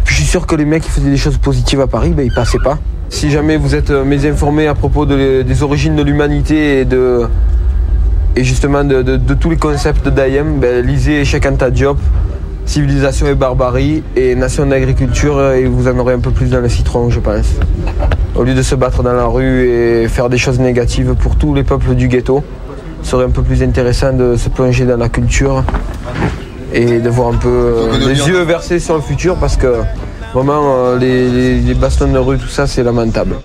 Puis 0.06 0.16
je 0.16 0.22
suis 0.22 0.30
sûr 0.30 0.46
que 0.46 0.56
les 0.56 0.66
mecs 0.66 0.84
qui 0.84 0.90
faisaient 0.92 1.10
des 1.10 1.18
choses 1.18 1.38
positives 1.38 1.82
à 1.82 1.88
Paris, 1.88 2.12
ben, 2.12 2.26
ils 2.26 2.34
passaient 2.34 2.60
pas. 2.64 2.78
Si 3.12 3.30
jamais 3.30 3.58
vous 3.58 3.76
êtes 3.76 3.90
euh, 3.92 4.04
mésinformé 4.06 4.68
à 4.68 4.74
propos 4.74 5.06
de- 5.06 5.42
des 5.44 5.64
origines 5.64 5.96
de 5.96 6.02
l'humanité 6.02 6.80
et 6.80 6.86
de 6.86 7.22
et 8.38 8.44
justement 8.46 8.86
de, 8.86 9.02
de- 9.02 9.18
de 9.18 9.34
tous 9.34 9.50
les 9.50 9.58
concepts 9.58 10.08
d'IM, 10.08 10.60
ben, 10.60 10.84
lisez 10.86 11.26
Cheikh 11.26 11.46
Anta 11.46 11.70
Diop, 11.70 11.98
Civilisation 12.66 13.28
et 13.28 13.36
barbarie 13.36 14.02
et 14.16 14.34
Nation 14.36 14.66
d'agriculture 14.66 15.38
euh, 15.38 15.56
et 15.56 15.66
vous 15.66 15.90
en 15.90 16.00
aurez 16.00 16.14
un 16.14 16.20
peu 16.20 16.32
plus 16.32 16.50
dans 16.50 16.62
le 16.62 16.70
citron, 16.70 17.10
je 17.10 17.20
pense. 17.20 17.48
Au 18.36 18.44
lieu 18.44 18.54
de 18.54 18.62
se 18.62 18.76
battre 18.76 19.04
dans 19.04 19.12
la 19.14 19.26
rue 19.26 19.68
et 19.68 20.08
faire 20.08 20.30
des 20.30 20.38
choses 20.38 20.60
négatives 20.60 21.14
pour 21.16 21.36
tous 21.36 21.54
les 21.54 21.64
peuples 21.64 21.94
du 21.96 22.08
ghetto, 22.08 22.44
ce 23.04 23.12
serait 23.12 23.26
un 23.26 23.30
peu 23.30 23.42
plus 23.44 23.62
intéressant 23.62 24.14
de 24.14 24.38
se 24.38 24.48
plonger 24.48 24.86
dans 24.86 24.96
la 24.98 25.10
culture 25.10 25.64
et 26.74 27.00
de 27.00 27.10
voir 27.10 27.34
un 27.34 27.38
peu 27.38 27.50
euh, 27.50 27.88
les 28.08 28.16
yeux 28.30 28.42
versés 28.44 28.80
sur 28.80 28.96
le 28.96 29.02
futur 29.02 29.36
parce 29.36 29.58
que 29.58 29.68
vraiment 30.34 30.62
euh, 30.64 30.98
les, 30.98 31.30
les, 31.30 31.60
les 31.60 31.74
bastons 31.74 32.12
de 32.12 32.18
rue, 32.18 32.38
tout 32.38 32.48
ça, 32.48 32.68
c'est 32.68 32.84
lamentable. 32.84 33.36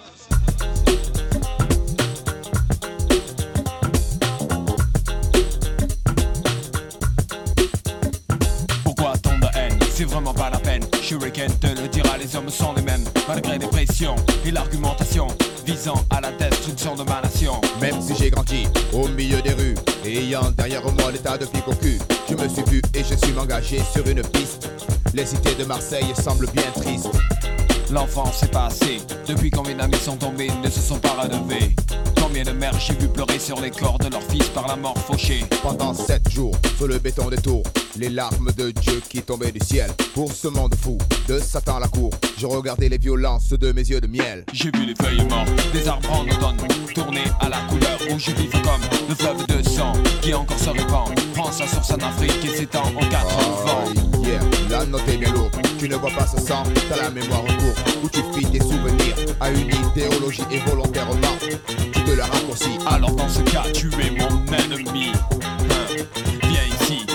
Pourquoi 8.84 9.12
tant 9.22 9.38
de 9.38 9.46
haine? 9.56 9.78
C'est 9.92 10.04
vraiment 10.04 10.32
pas 10.32 10.50
la 10.50 10.58
peine. 10.58 10.84
Shuriken 11.02 11.50
te 11.58 11.66
le 11.66 11.88
dira, 11.88 12.16
les 12.18 12.36
hommes 12.36 12.48
sont 12.48 12.72
les 12.74 12.82
mêmes. 12.82 13.04
Malgré 13.28 13.58
les 13.58 13.66
pressions 13.66 14.16
et 14.44 14.50
l'argumentation 14.50 15.26
visant 15.66 16.00
à 16.10 16.20
la 16.20 16.30
destruction 16.32 16.94
de 16.94 17.02
ma 17.02 17.20
nation. 17.20 17.60
Même 17.80 18.00
si 18.00 18.14
j'ai 18.14 18.30
grandi 18.30 18.68
au 18.92 19.08
milieu 19.08 19.42
des 19.42 19.52
rues 19.52 19.74
ayant 20.04 20.52
derrière 20.56 20.82
moi 20.82 21.10
l'état 21.10 21.36
de 21.36 21.44
flic 21.44 21.66
au 21.66 21.74
cul, 21.74 21.98
je 22.30 22.34
me 22.34 22.48
suis 22.48 22.62
vu 22.70 22.80
et 22.94 23.02
je 23.02 23.16
suis 23.16 23.36
engagé 23.36 23.80
sur 23.92 24.06
une 24.06 24.22
piste. 24.22 24.70
Les 25.16 25.24
cités 25.24 25.54
de 25.54 25.64
Marseille 25.64 26.12
semblent 26.14 26.50
bien 26.52 26.70
tristes. 26.74 27.08
L'enfance 27.90 28.42
est 28.42 28.52
passée. 28.52 28.98
Depuis 29.26 29.50
combien 29.50 29.74
d'amis 29.74 29.96
sont 29.96 30.18
tombés, 30.18 30.50
ne 30.62 30.68
se 30.68 30.78
sont 30.80 30.98
pas 30.98 31.22
relevés. 31.22 31.74
Combien 32.36 32.52
de 32.52 32.58
mères 32.58 32.78
j'ai 32.78 32.92
vu 32.92 33.08
pleurer 33.08 33.38
sur 33.38 33.58
les 33.62 33.70
corps 33.70 33.96
de 33.98 34.10
leurs 34.10 34.22
fils 34.24 34.46
par 34.50 34.68
la 34.68 34.76
mort 34.76 34.98
fauchée. 34.98 35.42
Pendant 35.62 35.94
sept 35.94 36.28
jours, 36.28 36.54
sur 36.76 36.86
le 36.86 36.98
béton 36.98 37.30
des 37.30 37.38
tours, 37.38 37.62
les 37.96 38.10
larmes 38.10 38.52
de 38.58 38.72
Dieu 38.72 39.00
qui 39.08 39.22
tombaient 39.22 39.52
du 39.52 39.64
ciel. 39.64 39.90
Pour 40.12 40.30
ce 40.30 40.48
monde 40.48 40.74
fou, 40.74 40.98
de 41.28 41.38
Satan 41.38 41.76
à 41.76 41.80
la 41.80 41.88
cour, 41.88 42.10
je 42.36 42.44
regardais 42.44 42.90
les 42.90 42.98
violences 42.98 43.48
de 43.48 43.72
mes 43.72 43.88
yeux 43.88 44.02
de 44.02 44.06
miel. 44.06 44.44
J'ai 44.52 44.70
vu 44.70 44.84
les 44.84 44.94
feuilles 45.02 45.26
mortes 45.26 45.72
des 45.72 45.88
arbres 45.88 46.12
en 46.12 46.24
automne 46.24 46.58
tourner 46.94 47.24
à 47.40 47.48
la 47.48 47.58
couleur 47.68 47.98
rouge 48.08 48.28
vive 48.36 48.50
comme 48.50 48.82
le 49.08 49.14
fleuve 49.14 49.46
de 49.46 49.66
sang 49.66 49.92
qui 50.20 50.34
encore 50.34 50.58
se 50.58 50.70
répand. 50.70 51.08
Prends 51.34 51.52
sa 51.52 51.66
source 51.66 51.90
en 51.90 52.06
Afrique 52.06 52.44
et 52.44 52.56
s'étend 52.56 52.84
en 52.84 53.08
quatre 53.08 53.38
vents. 53.64 53.84
Ah, 53.86 54.26
Yeah, 54.26 54.40
la 54.70 54.84
note 54.84 55.08
est 55.08 55.18
bien 55.18 55.32
lourde. 55.32 55.56
Tu 55.78 55.88
ne 55.88 55.96
vois 55.96 56.10
pas 56.10 56.26
ce 56.26 56.40
sang, 56.40 56.64
t'as 56.88 56.96
la 56.96 57.10
mémoire 57.10 57.40
en 57.40 57.56
cours. 57.56 58.02
Où 58.02 58.08
tu 58.08 58.20
fies 58.34 58.50
tes 58.50 58.60
souvenirs 58.60 59.14
à 59.40 59.50
une 59.50 59.70
idéologie 59.90 60.42
et 60.50 60.58
volontairement, 60.68 61.36
la 62.14 62.26
raccourcis. 62.26 62.78
Alors 62.86 63.12
dans 63.12 63.28
ce 63.28 63.40
cas, 63.40 63.64
tu 63.72 63.88
es 64.00 64.10
mon 64.10 64.44
ennemi. 64.52 65.12
Hein, 65.12 66.04
Viens 66.42 66.66
ici, 66.80 67.06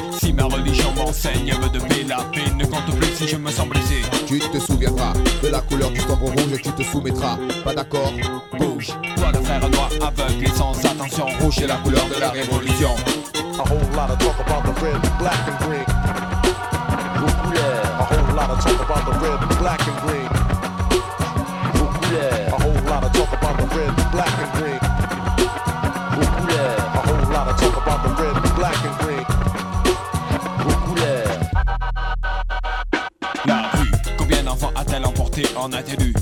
m'enseigne 0.96 1.54
me 1.62 1.70
de 1.70 1.80
paix 1.80 2.04
la 2.08 2.18
peine 2.32 2.58
ne 2.58 2.66
compte 2.66 2.96
plus 2.98 3.16
si 3.16 3.28
je 3.28 3.38
me 3.38 3.50
sens 3.52 3.68
blessé 3.68 4.02
Tu 4.28 4.40
te 4.40 4.60
souviendras 4.60 5.14
de 5.44 5.48
la 5.50 5.62
couleur 5.62 5.92
du 5.92 6.00
tambour 6.00 6.30
rouge 6.30 6.54
et 6.54 6.62
tu 6.62 6.72
te 6.72 6.84
soumettras. 6.84 7.38
Pas 7.64 7.74
d'accord? 7.74 8.14
Bouge, 8.58 8.88
toi 9.18 9.32
le 9.34 9.42
frère 9.42 9.70
noir 9.70 9.90
aveugle 10.02 10.46
et 10.46 10.50
sans 10.50 10.78
attention 10.86 11.26
Rouge 11.42 11.60
est 11.60 11.68
la 11.68 11.78
couleur 11.78 12.06
de 12.14 12.20
la 12.20 12.30
révolution. 12.30 12.96
A 13.36 13.64
whole 13.64 13.80
lot 13.96 14.10
of 14.10 14.18
talk 14.20 14.40
about 14.40 14.64
the 14.64 14.82
red, 14.82 15.02
black 15.20 15.38
and 15.48 15.58
green. 15.66 15.86
Vos 17.20 17.34
couleurs. 17.44 17.86
A 18.00 18.04
whole 18.04 18.36
lot 18.36 18.50
of 18.50 18.64
talk 18.64 18.82
about 18.82 19.06
the 19.06 19.14
red, 19.20 19.60
black 19.60 19.82
and 19.88 19.98
green. 20.08 20.30
Vos 21.74 22.00
couleurs. 22.00 22.48
A 22.48 22.64
whole 22.64 22.90
lot 22.90 23.04
of 23.04 23.12
talk 23.14 23.32
about 23.34 23.58
the 23.58 23.76
red, 23.76 24.12
black 24.12 24.34
and 24.40 24.52
green. 24.60 24.81
Combien 34.92 35.00
d'enfants 35.02 35.02
a-t-elle 35.02 35.06
emporté 35.06 35.44
en 35.56 35.72
atterru 35.72 36.14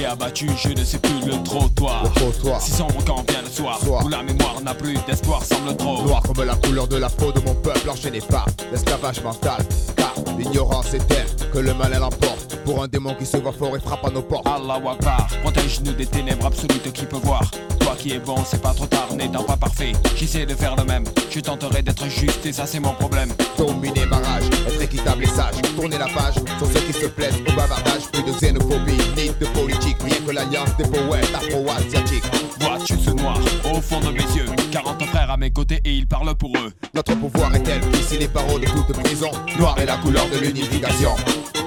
et 0.00 0.04
abattu, 0.04 0.48
je 0.56 0.68
ne 0.68 0.84
sais 0.84 0.98
plus 0.98 1.26
le 1.26 1.42
trottoir. 1.42 2.04
Le 2.04 2.10
trottoir. 2.10 2.60
Si 2.60 2.70
sombre 2.70 3.02
quand 3.04 3.28
vient 3.28 3.42
le 3.42 3.48
soir, 3.48 3.80
Soir. 3.80 4.04
où 4.04 4.08
la 4.08 4.22
mémoire 4.22 4.60
n'a 4.62 4.74
plus 4.74 4.96
d'espoir, 5.06 5.44
semble 5.44 5.76
trop. 5.76 6.02
Noir 6.02 6.22
comme 6.22 6.44
la 6.44 6.54
couleur 6.54 6.86
de 6.86 6.96
la 6.96 7.08
peau 7.08 7.32
de 7.32 7.40
mon 7.40 7.54
peuple, 7.54 7.90
enchaîné 7.90 8.20
par 8.20 8.46
l'esclavage 8.70 9.22
mental. 9.22 9.60
Car 9.96 10.14
l'ignorance 10.38 10.94
est 10.94 11.06
telle 11.08 11.26
que 11.52 11.58
le 11.58 11.74
mal 11.74 11.92
elle 11.94 12.04
emporte. 12.04 12.47
Pour 12.68 12.82
un 12.82 12.86
démon 12.86 13.14
qui 13.14 13.24
se 13.24 13.38
voit 13.38 13.54
fort 13.54 13.74
et 13.78 13.80
frappe 13.80 14.04
à 14.04 14.10
nos 14.10 14.20
portes. 14.20 14.46
Allah 14.46 14.74
Akbar, 14.74 15.26
protège-nous 15.42 15.94
des 15.94 16.04
ténèbres 16.04 16.44
absolues 16.44 16.80
qui 16.92 17.06
peut 17.06 17.16
voir. 17.16 17.40
Toi 17.80 17.96
qui 17.96 18.12
es 18.12 18.18
bon, 18.18 18.36
c'est 18.44 18.60
pas 18.60 18.74
trop 18.74 18.84
tard, 18.84 19.08
n'étant 19.16 19.42
pas 19.42 19.56
parfait. 19.56 19.92
J'essaie 20.14 20.44
de 20.44 20.54
faire 20.54 20.76
le 20.76 20.84
même, 20.84 21.04
je 21.30 21.40
tenterai 21.40 21.80
d'être 21.80 22.06
juste 22.10 22.44
et 22.44 22.52
ça 22.52 22.66
c'est 22.66 22.78
mon 22.78 22.92
problème. 22.92 23.30
Dominer 23.56 24.04
ma 24.04 24.18
rage, 24.18 24.44
être 24.66 24.82
équitable 24.82 25.24
et 25.24 25.28
sage. 25.28 25.54
Tourner 25.76 25.96
la 25.96 26.08
page 26.08 26.34
sur 26.58 26.66
ceux 26.66 26.80
qui 26.80 26.92
se 26.92 27.06
plaisent 27.06 27.40
au 27.48 27.56
bavardage. 27.56 28.02
Plus 28.12 28.22
de 28.22 28.32
xénophobie, 28.32 29.00
ni 29.16 29.28
de 29.28 29.46
politique. 29.46 29.96
Rien 30.04 30.20
que 30.26 30.32
l'alliance 30.32 30.76
des 30.76 30.84
poètes 30.84 31.34
afro-asiatiques. 31.34 32.37
Vois-tu 32.60 32.98
ce 32.98 33.10
noir 33.10 33.38
au 33.72 33.80
fond 33.80 34.00
de 34.00 34.10
mes 34.10 34.36
yeux 34.36 34.46
40 34.72 35.04
frères 35.06 35.30
à 35.30 35.36
mes 35.36 35.50
côtés 35.50 35.80
et 35.84 35.94
ils 35.94 36.06
parlent 36.06 36.34
pour 36.34 36.52
eux. 36.56 36.72
Notre 36.94 37.14
pouvoir 37.14 37.54
est 37.54 37.62
tel 37.62 37.80
qu'ici 37.90 38.18
les 38.18 38.26
de 38.26 38.66
toute 38.66 39.02
prison. 39.02 39.30
Noir 39.58 39.78
est 39.78 39.86
la 39.86 39.96
couleur 39.96 40.26
de 40.28 40.38
l'unification. 40.38 41.10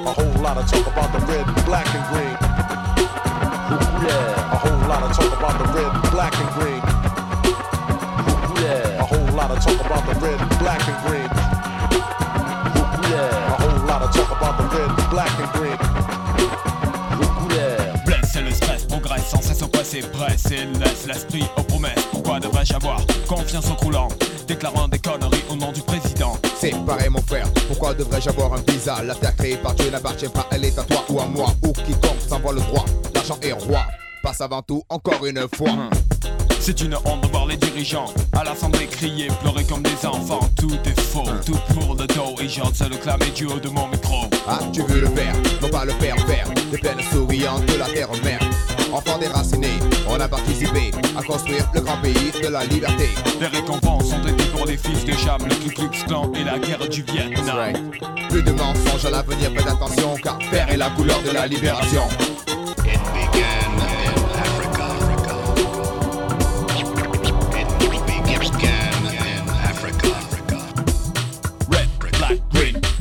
A 0.05 0.09
whole 0.09 0.41
lot 0.41 0.57
of 0.57 0.65
talk 0.69 0.87
about 0.87 1.11
the 1.13 1.19
red, 1.27 1.45
black 1.65 1.87
and 1.93 2.03
green. 2.11 2.35
Vos 3.69 3.77
couleurs. 3.85 4.35
A 4.51 4.57
whole 4.57 4.87
lot 4.87 5.03
of 5.03 5.15
talk 5.15 5.33
about 5.37 5.57
the 5.59 5.65
red, 5.73 6.11
black 6.11 6.33
and 6.35 6.49
green. 6.59 6.81
Vos 8.25 8.39
couleurs. 8.47 8.99
A 8.99 9.03
whole 9.03 9.35
lot 9.35 9.51
of 9.51 9.59
talk 9.63 9.79
about 9.85 10.03
the 10.07 10.15
red, 10.19 10.39
black 10.59 10.81
and 10.87 10.97
green. 11.05 11.29
A 13.11 13.55
whole 13.59 13.85
lot 13.85 14.01
of 14.01 14.11
talk 14.11 14.31
about 14.31 14.57
the 14.57 14.63
red, 14.77 14.89
black 15.09 15.39
and 15.39 15.51
green. 15.53 15.77
Blesse 18.05 18.37
le 18.43 18.51
stress, 18.51 18.85
progresse 18.85 19.29
sans 19.29 19.41
cesse 19.41 19.63
oppressé, 19.91 20.01
presse 20.11 20.45
et 20.51 20.65
laisse 20.79 21.07
l'esprit 21.07 21.43
aux 21.57 21.63
promesses. 21.63 22.05
Pourquoi 22.11 22.39
devrais-je 22.39 22.73
avoir 22.73 23.01
confiance 23.27 23.69
au 23.69 23.75
croulant, 23.75 24.07
déclarant 24.47 24.87
des 24.87 24.99
conneries 24.99 25.43
au 25.49 25.55
nom 25.55 25.71
du 25.71 25.81
président? 25.81 26.37
C'est 26.57 26.73
pareil 26.85 27.09
mon 27.09 27.21
frère, 27.21 27.47
pourquoi 27.67 27.93
devrais-je 27.93 28.29
avoir 28.29 28.53
un 28.53 28.61
visa? 28.67 29.01
La 29.03 29.15
terre 29.15 29.35
créée 29.35 29.57
par 29.57 29.73
Dieu 29.75 29.89
n'appartient 29.89 30.29
pas, 30.29 30.47
elle 30.51 30.65
est 30.65 30.77
à 30.77 30.83
toi 30.83 31.03
ou 31.09 31.19
à 31.19 31.25
moi. 31.25 31.47
Ou 31.63 31.73
quiconque 31.73 32.21
s'envoie 32.27 32.53
le 32.53 32.61
droit, 32.61 32.85
l'argent 33.13 33.37
est 33.41 33.53
roi 33.53 33.85
Passe 34.23 34.41
avant 34.41 34.61
tout, 34.61 34.83
encore 34.89 35.25
une 35.25 35.47
fois 35.55 35.71
C'est 36.63 36.79
une 36.81 36.95
honte 37.05 37.21
de 37.21 37.27
voir 37.27 37.47
les 37.47 37.57
dirigeants 37.57 38.05
à 38.33 38.43
l'assemblée 38.43 38.85
crier, 38.85 39.29
pleurer 39.41 39.63
comme 39.63 39.81
des 39.81 40.05
enfants. 40.05 40.47
Tout 40.55 40.77
est 40.85 40.99
faux, 40.99 41.23
tout 41.43 41.57
pour 41.73 41.95
le 41.95 42.05
dos. 42.05 42.35
Et 42.39 42.47
j'ose 42.47 42.87
le 42.87 42.97
clamer 42.97 43.31
du 43.35 43.47
haut 43.47 43.59
de 43.59 43.67
mon 43.69 43.87
micro. 43.87 44.27
Ah, 44.47 44.59
tu 44.71 44.83
veux 44.83 45.01
le 45.01 45.07
faire, 45.07 45.33
non 45.59 45.69
pas 45.69 45.85
le 45.85 45.91
faire 45.93 46.15
faire. 46.27 46.47
Des 46.71 46.77
plaines 46.77 47.01
souriantes 47.11 47.65
de 47.65 47.79
la 47.79 47.85
terre-mère 47.85 48.39
Enfants 48.93 49.17
déracinés, 49.17 49.79
on 50.07 50.19
a 50.19 50.27
participé 50.27 50.91
à 51.17 51.23
construire 51.23 51.67
le 51.73 51.81
grand 51.81 51.97
pays 51.97 52.31
de 52.43 52.47
la 52.47 52.63
liberté. 52.65 53.09
Les 53.39 53.47
récompenses 53.47 54.09
sont 54.09 54.21
été 54.21 54.43
pour 54.55 54.67
les 54.67 54.77
fils 54.77 55.03
de 55.03 55.13
Cham, 55.13 55.41
le 55.43 55.55
Ku 55.55 55.73
Klux 55.73 56.05
Klan 56.05 56.31
et 56.35 56.43
la 56.43 56.59
guerre 56.59 56.87
du 56.87 57.01
Vietnam. 57.01 57.73
Plus 58.29 58.43
de 58.43 58.51
mensonges 58.51 59.05
à 59.05 59.09
l'avenir, 59.09 59.49
faites 59.55 59.67
attention 59.67 60.15
Car 60.21 60.37
vert 60.51 60.69
est 60.69 60.77
la 60.77 60.89
couleur 60.91 61.21
de 61.23 61.31
la 61.31 61.47
libération 61.47 62.03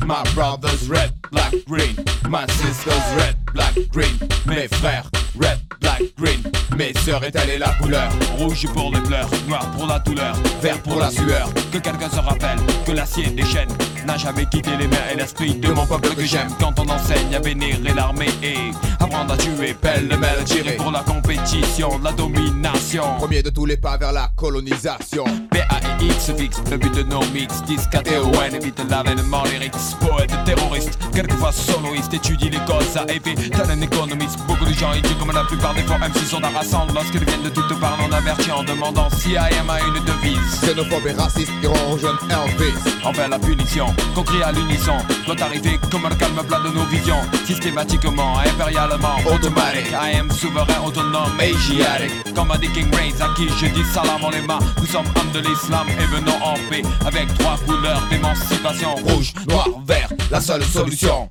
My 0.05 0.23
brothers 0.33 0.89
red, 0.89 1.13
black, 1.31 1.53
green. 1.67 1.95
My 2.29 2.45
sisters 2.47 3.15
red, 3.15 3.35
black, 3.53 3.73
green. 3.89 4.17
Mes 4.45 4.67
frères 4.67 5.09
red, 5.35 5.59
black, 5.79 6.01
green. 6.17 6.43
Mes 6.75 6.93
sœurs 6.99 7.23
étalent 7.23 7.59
la 7.59 7.73
couleur. 7.75 8.11
Rouge 8.37 8.67
pour 8.73 8.91
les 8.91 9.01
pleurs, 9.01 9.29
noir 9.47 9.69
pour 9.71 9.87
la 9.87 9.99
douleur, 9.99 10.35
vert 10.61 10.81
pour 10.83 10.99
la 10.99 11.09
sueur. 11.11 11.49
Que 11.71 11.77
quelqu'un 11.77 12.09
se 12.09 12.19
rappelle 12.19 12.59
que 12.85 12.91
l'acier 12.91 13.27
des 13.27 13.45
chaînes 13.45 13.75
n'a 14.05 14.17
jamais 14.17 14.45
quitté 14.45 14.71
les 14.77 14.87
mains 14.87 14.97
et 15.13 15.17
l'esprit 15.17 15.55
de 15.55 15.71
mon 15.71 15.85
peuple 15.85 16.15
que 16.15 16.25
j'aime. 16.25 16.49
Quand 16.59 16.79
on 16.79 16.89
enseigne 16.89 17.35
à 17.35 17.39
vénérer 17.39 17.93
l'armée 17.95 18.29
et 18.43 18.71
apprendre 18.99 19.33
à 19.33 19.37
tuer, 19.37 19.73
pelle 19.73 20.07
mêle, 20.07 20.43
tirer 20.45 20.77
pour 20.77 20.91
la 20.91 21.01
compétition, 21.01 21.99
la 22.03 22.11
domination. 22.11 23.03
Premier 23.17 23.43
de 23.43 23.49
tous 23.49 23.65
les 23.65 23.77
pas 23.77 23.97
vers 23.97 24.11
la 24.11 24.29
colonisation. 24.35 25.25
PAIX 25.49 26.31
fixe 26.37 26.61
le 26.69 26.77
but 26.77 26.93
de 26.95 27.03
nos 27.03 27.21
mix 27.33 27.61
Discatéoen 27.63 28.55
évite 28.55 28.81
l'avènement 28.89 29.43
lyrics 29.43 29.73
Poète 29.99 30.33
terroriste, 30.45 30.97
quelquefois 31.13 31.51
soloiste 31.51 32.13
Étudie 32.13 32.49
les 32.49 32.59
causes 32.59 32.97
à 32.97 33.03
effet, 33.11 33.35
tel 33.35 33.69
un 33.69 33.81
économiste 33.81 34.39
Beaucoup 34.47 34.65
de 34.65 34.73
gens 34.73 34.93
idiots 34.93 35.15
comme 35.19 35.31
la 35.31 35.43
plupart 35.43 35.73
des 35.73 35.83
faux 35.83 35.97
MC 35.97 36.25
sont 36.25 36.43
harassants. 36.43 36.87
Lorsqu'ils 36.93 37.25
viennent 37.25 37.43
de 37.43 37.49
toutes 37.49 37.79
parts 37.79 37.99
en 38.01 38.11
averti 38.11 38.51
En 38.51 38.63
demandant 38.63 39.09
si 39.09 39.31
IM 39.31 39.69
a 39.69 39.79
une 39.81 40.03
devise. 40.05 40.61
Xénophobes 40.61 41.07
et 41.07 41.13
racistes 41.13 41.51
iront 41.61 41.91
rejoindre 41.91 42.19
Elvis. 42.29 42.73
Envers 43.03 43.29
la 43.29 43.39
punition, 43.39 43.90
qu'on 44.13 44.23
crie 44.23 44.43
à 44.43 44.51
l'unisson 44.51 44.97
Doit 45.25 45.41
arriver 45.41 45.79
comme 45.89 46.05
un 46.05 46.15
calme 46.15 46.41
plat 46.47 46.59
de 46.59 46.69
nos 46.69 46.83
visions 46.85 47.21
Systématiquement, 47.45 48.39
impérialement, 48.39 49.17
automatique. 49.25 49.91
I 49.91 50.17
am 50.17 50.31
souverain, 50.31 50.81
autonome, 50.85 51.39
asiatique 51.39 52.33
Comme 52.35 52.51
a 52.51 52.57
dit 52.57 52.69
King 52.69 52.93
Reigns 52.93 53.21
à 53.21 53.33
qui 53.35 53.47
je 53.49 53.67
dis 53.67 53.83
salam 53.93 54.23
en 54.23 54.29
les 54.29 54.41
mains. 54.41 54.59
Nous 54.79 54.87
sommes 54.87 55.07
hommes 55.15 55.31
de 55.33 55.39
l'islam 55.39 55.87
et 55.89 56.05
venons 56.05 56.37
en 56.43 56.55
paix 56.69 56.81
Avec 57.05 57.33
trois 57.37 57.57
couleurs 57.65 58.01
d'émancipation. 58.09 58.95
Rouge, 58.95 59.33
noir, 59.47 59.67
vert, 59.85 60.09
la 60.29 60.41
seule 60.41 60.63
solution 60.63 61.27